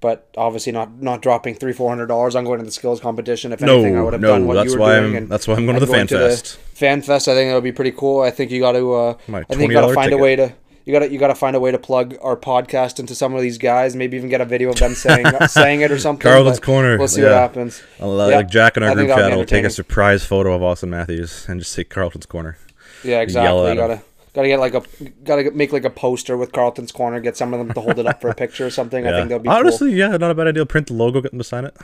but 0.00 0.28
obviously 0.36 0.72
not 0.72 1.02
not 1.02 1.20
dropping 1.20 1.54
three 1.56 1.74
four 1.74 1.90
hundred 1.90 2.06
dollars 2.06 2.34
on 2.34 2.44
going 2.44 2.58
to 2.60 2.64
the 2.64 2.70
skills 2.72 3.00
competition. 3.00 3.52
If 3.52 3.60
No, 3.60 3.74
anything, 3.74 3.98
I 3.98 4.02
would 4.02 4.14
have 4.14 4.22
no, 4.22 4.28
done 4.28 4.46
what 4.46 4.54
that's 4.54 4.72
you 4.72 4.78
were 4.78 4.86
why 4.86 4.92
doing. 5.00 5.04
I'm- 5.14 5.16
and 5.24 5.28
that's 5.28 5.46
why 5.46 5.54
I'm 5.56 5.66
going 5.66 5.78
to 5.78 5.84
the 5.84 5.92
Fan 5.92 6.06
Fest. 6.06 6.56
Fan 6.72 7.02
Fest, 7.02 7.28
I 7.28 7.34
think 7.34 7.50
that 7.50 7.54
would 7.54 7.64
be 7.64 7.72
pretty 7.72 7.92
cool. 7.92 8.22
I 8.22 8.30
think 8.30 8.50
you 8.50 8.60
got 8.60 8.72
to. 8.72 8.94
Uh, 8.94 9.14
I 9.28 9.42
think 9.44 9.70
you 9.70 9.72
got 9.76 9.82
to 9.82 9.88
$20 9.88 9.94
find 9.94 10.12
a 10.14 10.16
way 10.18 10.36
to. 10.36 10.52
You 10.90 10.98
gotta 10.98 11.12
you 11.12 11.20
gotta 11.20 11.36
find 11.36 11.54
a 11.54 11.60
way 11.60 11.70
to 11.70 11.78
plug 11.78 12.16
our 12.20 12.36
podcast 12.36 12.98
into 12.98 13.14
some 13.14 13.32
of 13.32 13.40
these 13.40 13.58
guys. 13.58 13.94
Maybe 13.94 14.16
even 14.16 14.28
get 14.28 14.40
a 14.40 14.44
video 14.44 14.70
of 14.70 14.76
them 14.76 14.94
saying 14.94 15.24
saying 15.48 15.82
it 15.82 15.92
or 15.92 16.00
something. 16.00 16.20
Carlton's 16.28 16.58
Corner, 16.58 16.98
We'll 16.98 17.06
see 17.06 17.20
yeah. 17.22 17.28
what 17.28 17.34
happens. 17.36 17.80
I'll, 18.00 18.20
uh, 18.20 18.28
Yeah, 18.28 18.36
like 18.38 18.48
Jack 18.48 18.76
in 18.76 18.82
I 18.82 18.88
our 18.88 18.96
think 18.96 19.06
group 19.06 19.18
chat 19.20 19.36
will 19.36 19.44
take 19.44 19.64
a 19.64 19.70
surprise 19.70 20.24
photo 20.24 20.52
of 20.52 20.62
Auston 20.62 20.88
Matthews 20.88 21.46
and 21.48 21.60
just 21.60 21.70
say 21.70 21.84
Carlton's 21.84 22.26
corner. 22.26 22.58
Yeah, 23.04 23.20
exactly. 23.20 23.68
You 23.70 23.76
gotta 23.76 24.02
gotta 24.34 24.48
get 24.48 24.58
like 24.58 24.74
a 24.74 24.82
gotta 25.22 25.52
make 25.52 25.72
like 25.72 25.84
a 25.84 25.90
poster 25.90 26.36
with 26.36 26.50
Carlton's 26.50 26.90
corner. 26.90 27.20
Get 27.20 27.36
some 27.36 27.54
of 27.54 27.60
them 27.64 27.72
to 27.72 27.80
hold 27.80 28.00
it 28.00 28.06
up 28.06 28.20
for 28.20 28.28
a 28.28 28.34
picture 28.34 28.66
or 28.66 28.70
something. 28.70 29.06
I 29.06 29.12
think 29.12 29.28
that'd 29.28 29.44
be 29.44 29.48
Honestly, 29.48 29.92
yeah, 29.92 30.16
not 30.16 30.32
a 30.32 30.34
bad 30.34 30.48
idea. 30.48 30.66
Print 30.66 30.88
the 30.88 30.94
logo, 30.94 31.20
get 31.20 31.30
them 31.30 31.38
to 31.38 31.44
sign 31.44 31.66
it. 31.66 31.76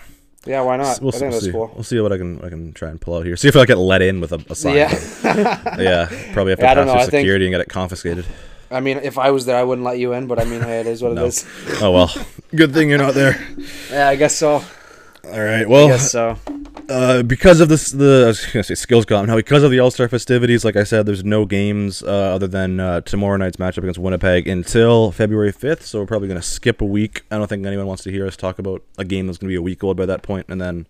Yeah, 0.47 0.63
why 0.63 0.77
not? 0.79 1.01
We'll, 1.01 1.15
I 1.15 1.19
think 1.19 1.31
we'll 1.33 1.41
see. 1.41 1.53
cool. 1.53 1.71
We'll 1.75 1.85
see 1.85 2.01
what 2.01 2.13
I 2.13 2.19
can 2.19 2.41
I 2.45 2.49
can 2.49 2.73
try 2.73 2.89
and 2.91 3.01
pull 3.01 3.15
out 3.17 3.25
here. 3.25 3.37
See 3.37 3.47
if 3.49 3.55
I 3.57 3.67
get 3.67 3.79
let 3.79 4.03
in 4.03 4.21
with 4.21 4.33
a, 4.33 4.45
a 4.51 4.55
sign. 4.57 4.75
Yeah, 4.77 4.91
yeah, 5.79 6.07
probably 6.33 6.51
have 6.53 6.59
to 6.59 6.65
Yeah, 6.65 6.73
I 6.73 6.75
pass 6.75 6.87
know, 6.87 6.93
through 6.93 6.93
I 6.93 7.07
think- 7.07 7.11
security 7.23 7.47
and 7.47 7.53
get 7.53 7.61
it 7.61 7.69
confiscated. 7.69 8.25
I 8.71 8.81
mean, 8.81 8.99
if 8.99 9.19
I 9.19 9.31
was 9.31 9.47
there, 9.47 9.57
I 9.57 9.63
wouldn't 9.63 9.85
let 9.85 9.99
you 9.99 10.13
in. 10.13 10.27
But 10.27 10.41
I 10.41 10.45
mean, 10.45 10.61
hey, 10.61 10.81
it 10.81 10.87
is 10.87 11.03
what 11.03 11.13
it 11.13 11.17
No. 11.17 11.27
is. 11.27 11.45
Oh 11.81 11.91
well, 11.93 12.13
good 12.55 12.73
thing 12.75 12.89
you're 12.89 12.99
not 12.99 13.15
there. 13.15 13.41
Yeah, 13.91 14.09
I 14.09 14.17
guess 14.17 14.37
so. 14.37 14.63
All 15.25 15.41
right. 15.45 15.69
Well, 15.69 15.87
I 15.87 15.91
guess 15.93 16.11
so. 16.13 16.39
uh, 16.89 17.23
because 17.25 17.61
of 17.61 17.69
this, 17.69 17.91
the 17.91 18.23
I 18.25 18.29
was 18.29 18.47
gonna 18.47 18.63
say 18.63 18.75
skills 18.77 19.05
comp. 19.05 19.27
Now, 19.29 19.37
because 19.37 19.63
of 19.65 19.71
the 19.73 19.81
All 19.81 19.91
Star 19.91 20.09
festivities, 20.09 20.65
like 20.65 20.77
I 20.77 20.85
said, 20.85 21.05
there's 21.07 21.25
no 21.25 21.45
games 21.45 22.03
uh, 22.03 22.07
other 22.35 22.47
than 22.47 22.79
uh, 22.79 23.01
tomorrow 23.01 23.37
night's 23.37 23.57
matchup 23.57 23.79
against 23.79 23.99
Winnipeg 23.99 24.47
until 24.47 25.11
February 25.13 25.53
5th. 25.53 25.83
So 25.83 25.99
we're 26.01 26.07
probably 26.07 26.29
gonna 26.29 26.43
skip 26.43 26.81
a 26.81 26.85
week. 26.85 27.25
I 27.31 27.39
don't 27.39 27.49
think 27.49 27.67
anyone 27.67 27.87
wants 27.87 28.05
to 28.05 28.11
hear 28.13 28.27
us 28.27 28.37
talk 28.37 28.59
about 28.61 28.83
a 28.99 29.05
game 29.05 29.27
that's 29.27 29.39
gonna 29.39 29.49
be 29.51 29.57
a 29.57 29.63
week 29.63 29.83
old 29.83 29.97
by 29.97 30.07
that 30.07 30.23
point, 30.23 30.47
and 30.49 30.61
then. 30.61 30.87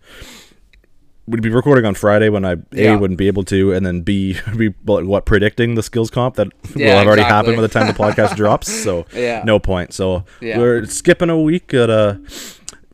We'd 1.29 1.41
be 1.41 1.49
recording 1.49 1.83
on 1.85 1.93
Friday 1.93 2.29
when 2.29 2.45
I 2.45 2.53
a 2.53 2.57
Yeah. 2.71 2.95
wouldn't 2.95 3.17
be 3.17 3.27
able 3.27 3.43
to, 3.45 3.73
and 3.73 3.85
then 3.85 4.01
b 4.01 4.37
be 4.57 4.69
what, 4.85 5.25
predicting 5.25 5.75
the 5.75 5.83
skills 5.83 6.09
comp 6.09 6.35
that 6.35 6.47
will 6.75 6.81
Yeah, 6.81 6.95
have 6.95 7.07
already 7.07 7.21
exactly. 7.23 7.35
happened 7.35 7.55
by 7.57 7.61
the 7.63 7.67
time 7.67 7.87
the 7.87 7.93
podcast 7.93 8.35
drops. 8.41 8.71
So 8.71 9.05
Yeah. 9.13 9.43
no 9.45 9.59
point. 9.59 9.93
So 9.93 10.23
we're 10.41 10.85
skipping 10.85 11.29
a 11.29 11.39
week. 11.39 11.73
At, 11.73 11.89
uh, 11.89 12.15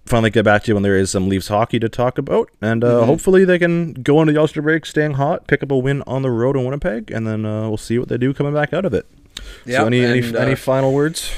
finally 0.05 0.31
get 0.31 0.43
back 0.45 0.63
to 0.63 0.67
you 0.69 0.73
when 0.75 0.83
there 0.83 0.97
is 0.97 1.09
some 1.11 1.29
Leafs 1.29 1.47
hockey 1.47 1.79
to 1.79 1.87
talk 1.87 2.17
about, 2.17 2.49
and 2.61 2.83
uh, 2.83 2.87
Mm-hmm. 2.87 3.05
hopefully 3.05 3.45
they 3.45 3.59
can 3.59 3.93
go 3.93 4.19
into 4.21 4.33
the 4.33 4.39
All 4.39 4.47
Star 4.47 4.63
break 4.63 4.85
staying 4.87 5.13
hot, 5.13 5.45
pick 5.47 5.61
up 5.63 5.71
a 5.71 5.77
win 5.77 6.01
on 6.07 6.23
the 6.23 6.31
road 6.31 6.57
in 6.57 6.63
Winnipeg, 6.65 7.11
and 7.11 7.27
then 7.27 7.45
uh, 7.45 7.67
we'll 7.69 7.77
see 7.77 7.99
what 7.99 8.09
they 8.09 8.17
do 8.17 8.33
coming 8.33 8.53
back 8.53 8.73
out 8.73 8.83
of 8.83 8.93
it. 8.95 9.05
Yep, 9.65 9.77
so 9.81 9.85
any 9.85 10.03
any, 10.03 10.35
uh, 10.35 10.39
any 10.39 10.55
final 10.55 10.91
words? 10.91 11.31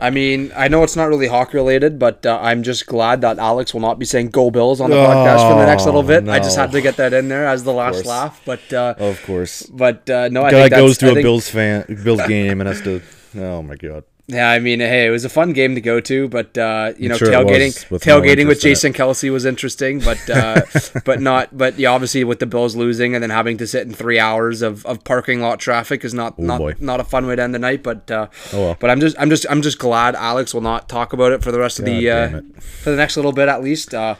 I 0.00 0.10
mean, 0.10 0.50
I 0.56 0.68
know 0.68 0.82
it's 0.82 0.96
not 0.96 1.08
really 1.08 1.26
Hawk 1.28 1.52
related, 1.52 1.98
but 1.98 2.24
uh, 2.24 2.38
I'm 2.40 2.62
just 2.62 2.86
glad 2.86 3.20
that 3.20 3.38
Alex 3.38 3.74
will 3.74 3.80
not 3.82 3.98
be 3.98 4.06
saying 4.06 4.30
"Go 4.30 4.50
Bills" 4.50 4.80
on 4.80 4.88
the 4.90 4.96
podcast 4.96 5.50
for 5.50 5.58
the 5.60 5.66
next 5.66 5.84
little 5.84 6.02
bit. 6.02 6.28
I 6.28 6.38
just 6.38 6.56
had 6.56 6.72
to 6.72 6.80
get 6.80 6.96
that 6.96 7.12
in 7.12 7.28
there 7.28 7.46
as 7.46 7.64
the 7.64 7.72
last 7.72 8.06
laugh. 8.06 8.40
But 8.44 8.72
uh, 8.72 8.94
Of 8.98 9.22
course. 9.24 9.62
but 9.64 10.08
uh, 10.08 10.28
no, 10.30 10.42
I 10.44 10.50
think 10.50 10.70
goes 10.70 10.98
to 10.98 11.08
I 11.08 11.10
a 11.10 11.14
think- 11.14 11.24
Bills 11.24 11.48
fan 11.50 11.84
Bills 12.02 12.26
game 12.26 12.60
and 12.60 12.68
has 12.68 12.80
to. 12.82 13.02
Oh 13.36 13.62
my 13.62 13.76
god. 13.76 14.04
Yeah, 14.32 14.48
I 14.48 14.60
mean, 14.60 14.78
hey, 14.78 15.06
it 15.06 15.10
was 15.10 15.24
a 15.24 15.28
fun 15.28 15.52
game 15.52 15.74
to 15.74 15.80
go 15.80 15.98
to, 16.00 16.28
but 16.28 16.56
uh, 16.56 16.92
you 16.96 17.08
know, 17.08 17.16
sure 17.16 17.28
tailgating, 17.28 17.90
with 17.90 18.06
no 18.06 18.20
tailgating 18.20 18.46
with 18.46 18.58
in 18.58 18.70
it. 18.70 18.74
Jason 18.74 18.92
Kelce 18.92 19.30
was 19.32 19.44
interesting, 19.44 19.98
but 19.98 20.18
uh, 20.30 20.62
but 21.04 21.20
not, 21.20 21.56
but 21.58 21.76
yeah, 21.80 21.90
obviously 21.90 22.22
with 22.22 22.38
the 22.38 22.46
Bills 22.46 22.76
losing 22.76 23.14
and 23.14 23.22
then 23.22 23.30
having 23.30 23.58
to 23.58 23.66
sit 23.66 23.86
in 23.88 23.92
three 23.92 24.20
hours 24.20 24.62
of, 24.62 24.86
of 24.86 25.02
parking 25.02 25.40
lot 25.40 25.58
traffic 25.58 26.04
is 26.04 26.14
not 26.14 26.38
not 26.38 26.58
boy. 26.58 26.74
not 26.78 27.00
a 27.00 27.04
fun 27.04 27.26
way 27.26 27.34
to 27.34 27.42
end 27.42 27.54
the 27.54 27.58
night. 27.58 27.82
But 27.82 28.08
uh, 28.10 28.28
Oh, 28.52 28.60
well. 28.60 28.76
but 28.78 28.88
I'm 28.88 29.00
just 29.00 29.16
I'm 29.18 29.30
just 29.30 29.46
I'm 29.50 29.62
just 29.62 29.78
glad 29.80 30.14
Alex 30.14 30.54
will 30.54 30.60
not 30.60 30.88
talk 30.88 31.12
about 31.12 31.32
it 31.32 31.42
for 31.42 31.50
the 31.50 31.58
rest 31.58 31.80
of 31.80 31.84
the 31.84 32.08
uh, 32.10 32.40
for 32.60 32.90
the 32.90 32.96
next 32.96 33.16
little 33.16 33.32
bit 33.32 33.48
at 33.48 33.62
least. 33.62 33.94
Uh, 33.94 34.14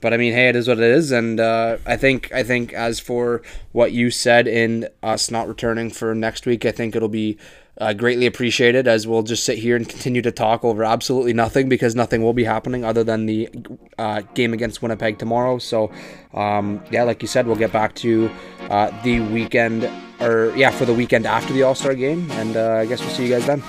but 0.00 0.14
I 0.14 0.16
mean, 0.16 0.32
hey, 0.32 0.48
it 0.48 0.56
is 0.56 0.66
what 0.66 0.78
it 0.78 0.84
is, 0.84 1.12
and 1.12 1.38
uh, 1.38 1.76
I 1.84 1.98
think 1.98 2.32
I 2.32 2.42
think 2.42 2.72
as 2.72 2.98
for 2.98 3.42
what 3.72 3.92
you 3.92 4.10
said 4.10 4.48
in 4.48 4.88
us 5.02 5.30
not 5.30 5.46
returning 5.46 5.90
for 5.90 6.14
next 6.14 6.46
week, 6.46 6.64
I 6.64 6.70
think 6.72 6.96
it'll 6.96 7.10
be 7.10 7.36
uh, 7.80 7.94
greatly 7.94 8.26
appreciated 8.26 8.86
as 8.86 9.06
we'll 9.06 9.22
just 9.22 9.44
sit 9.44 9.58
here 9.58 9.74
and 9.74 9.88
continue 9.88 10.20
to 10.22 10.30
talk 10.30 10.64
over 10.64 10.84
absolutely 10.84 11.32
nothing 11.32 11.68
because 11.68 11.96
nothing 11.96 12.22
will 12.22 12.34
be 12.34 12.44
happening 12.44 12.84
other 12.84 13.02
than 13.02 13.26
the 13.26 13.48
uh, 13.98 14.20
game 14.34 14.52
against 14.52 14.82
Winnipeg 14.82 15.18
tomorrow. 15.18 15.58
So, 15.58 15.90
um, 16.34 16.82
yeah, 16.90 17.04
like 17.04 17.22
you 17.22 17.28
said, 17.28 17.46
we'll 17.46 17.56
get 17.56 17.72
back 17.72 17.94
to 17.96 18.30
uh, 18.68 18.90
the 19.02 19.20
weekend 19.20 19.90
or 20.20 20.52
yeah 20.54 20.70
for 20.70 20.84
the 20.84 20.92
weekend 20.92 21.24
after 21.26 21.54
the 21.54 21.62
All 21.62 21.74
Star 21.74 21.94
game, 21.94 22.30
and 22.32 22.56
uh, 22.56 22.74
I 22.74 22.86
guess 22.86 23.00
we'll 23.00 23.10
see 23.10 23.26
you 23.26 23.30
guys 23.30 23.46
then. 23.46 23.62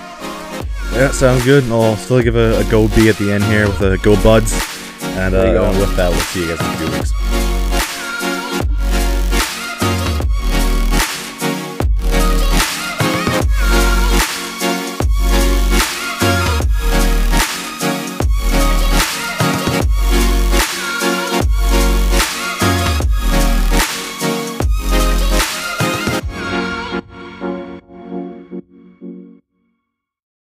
Yeah, 0.92 1.10
sounds 1.10 1.44
good. 1.44 1.64
And 1.64 1.72
I'll 1.72 1.96
still 1.96 2.22
give 2.22 2.36
a, 2.36 2.58
a 2.58 2.70
go 2.70 2.88
B 2.88 3.08
at 3.08 3.16
the 3.16 3.32
end 3.32 3.44
here 3.44 3.66
with 3.66 3.80
a 3.80 3.98
go 4.02 4.22
buds, 4.22 4.52
and 5.02 5.34
uh, 5.34 5.52
go. 5.52 5.80
with 5.80 5.96
that, 5.96 6.10
we'll 6.10 6.20
see 6.20 6.42
you 6.42 6.54
guys 6.54 6.60
in 6.60 6.66
a 6.66 6.76
few 6.76 6.98
weeks. 6.98 7.41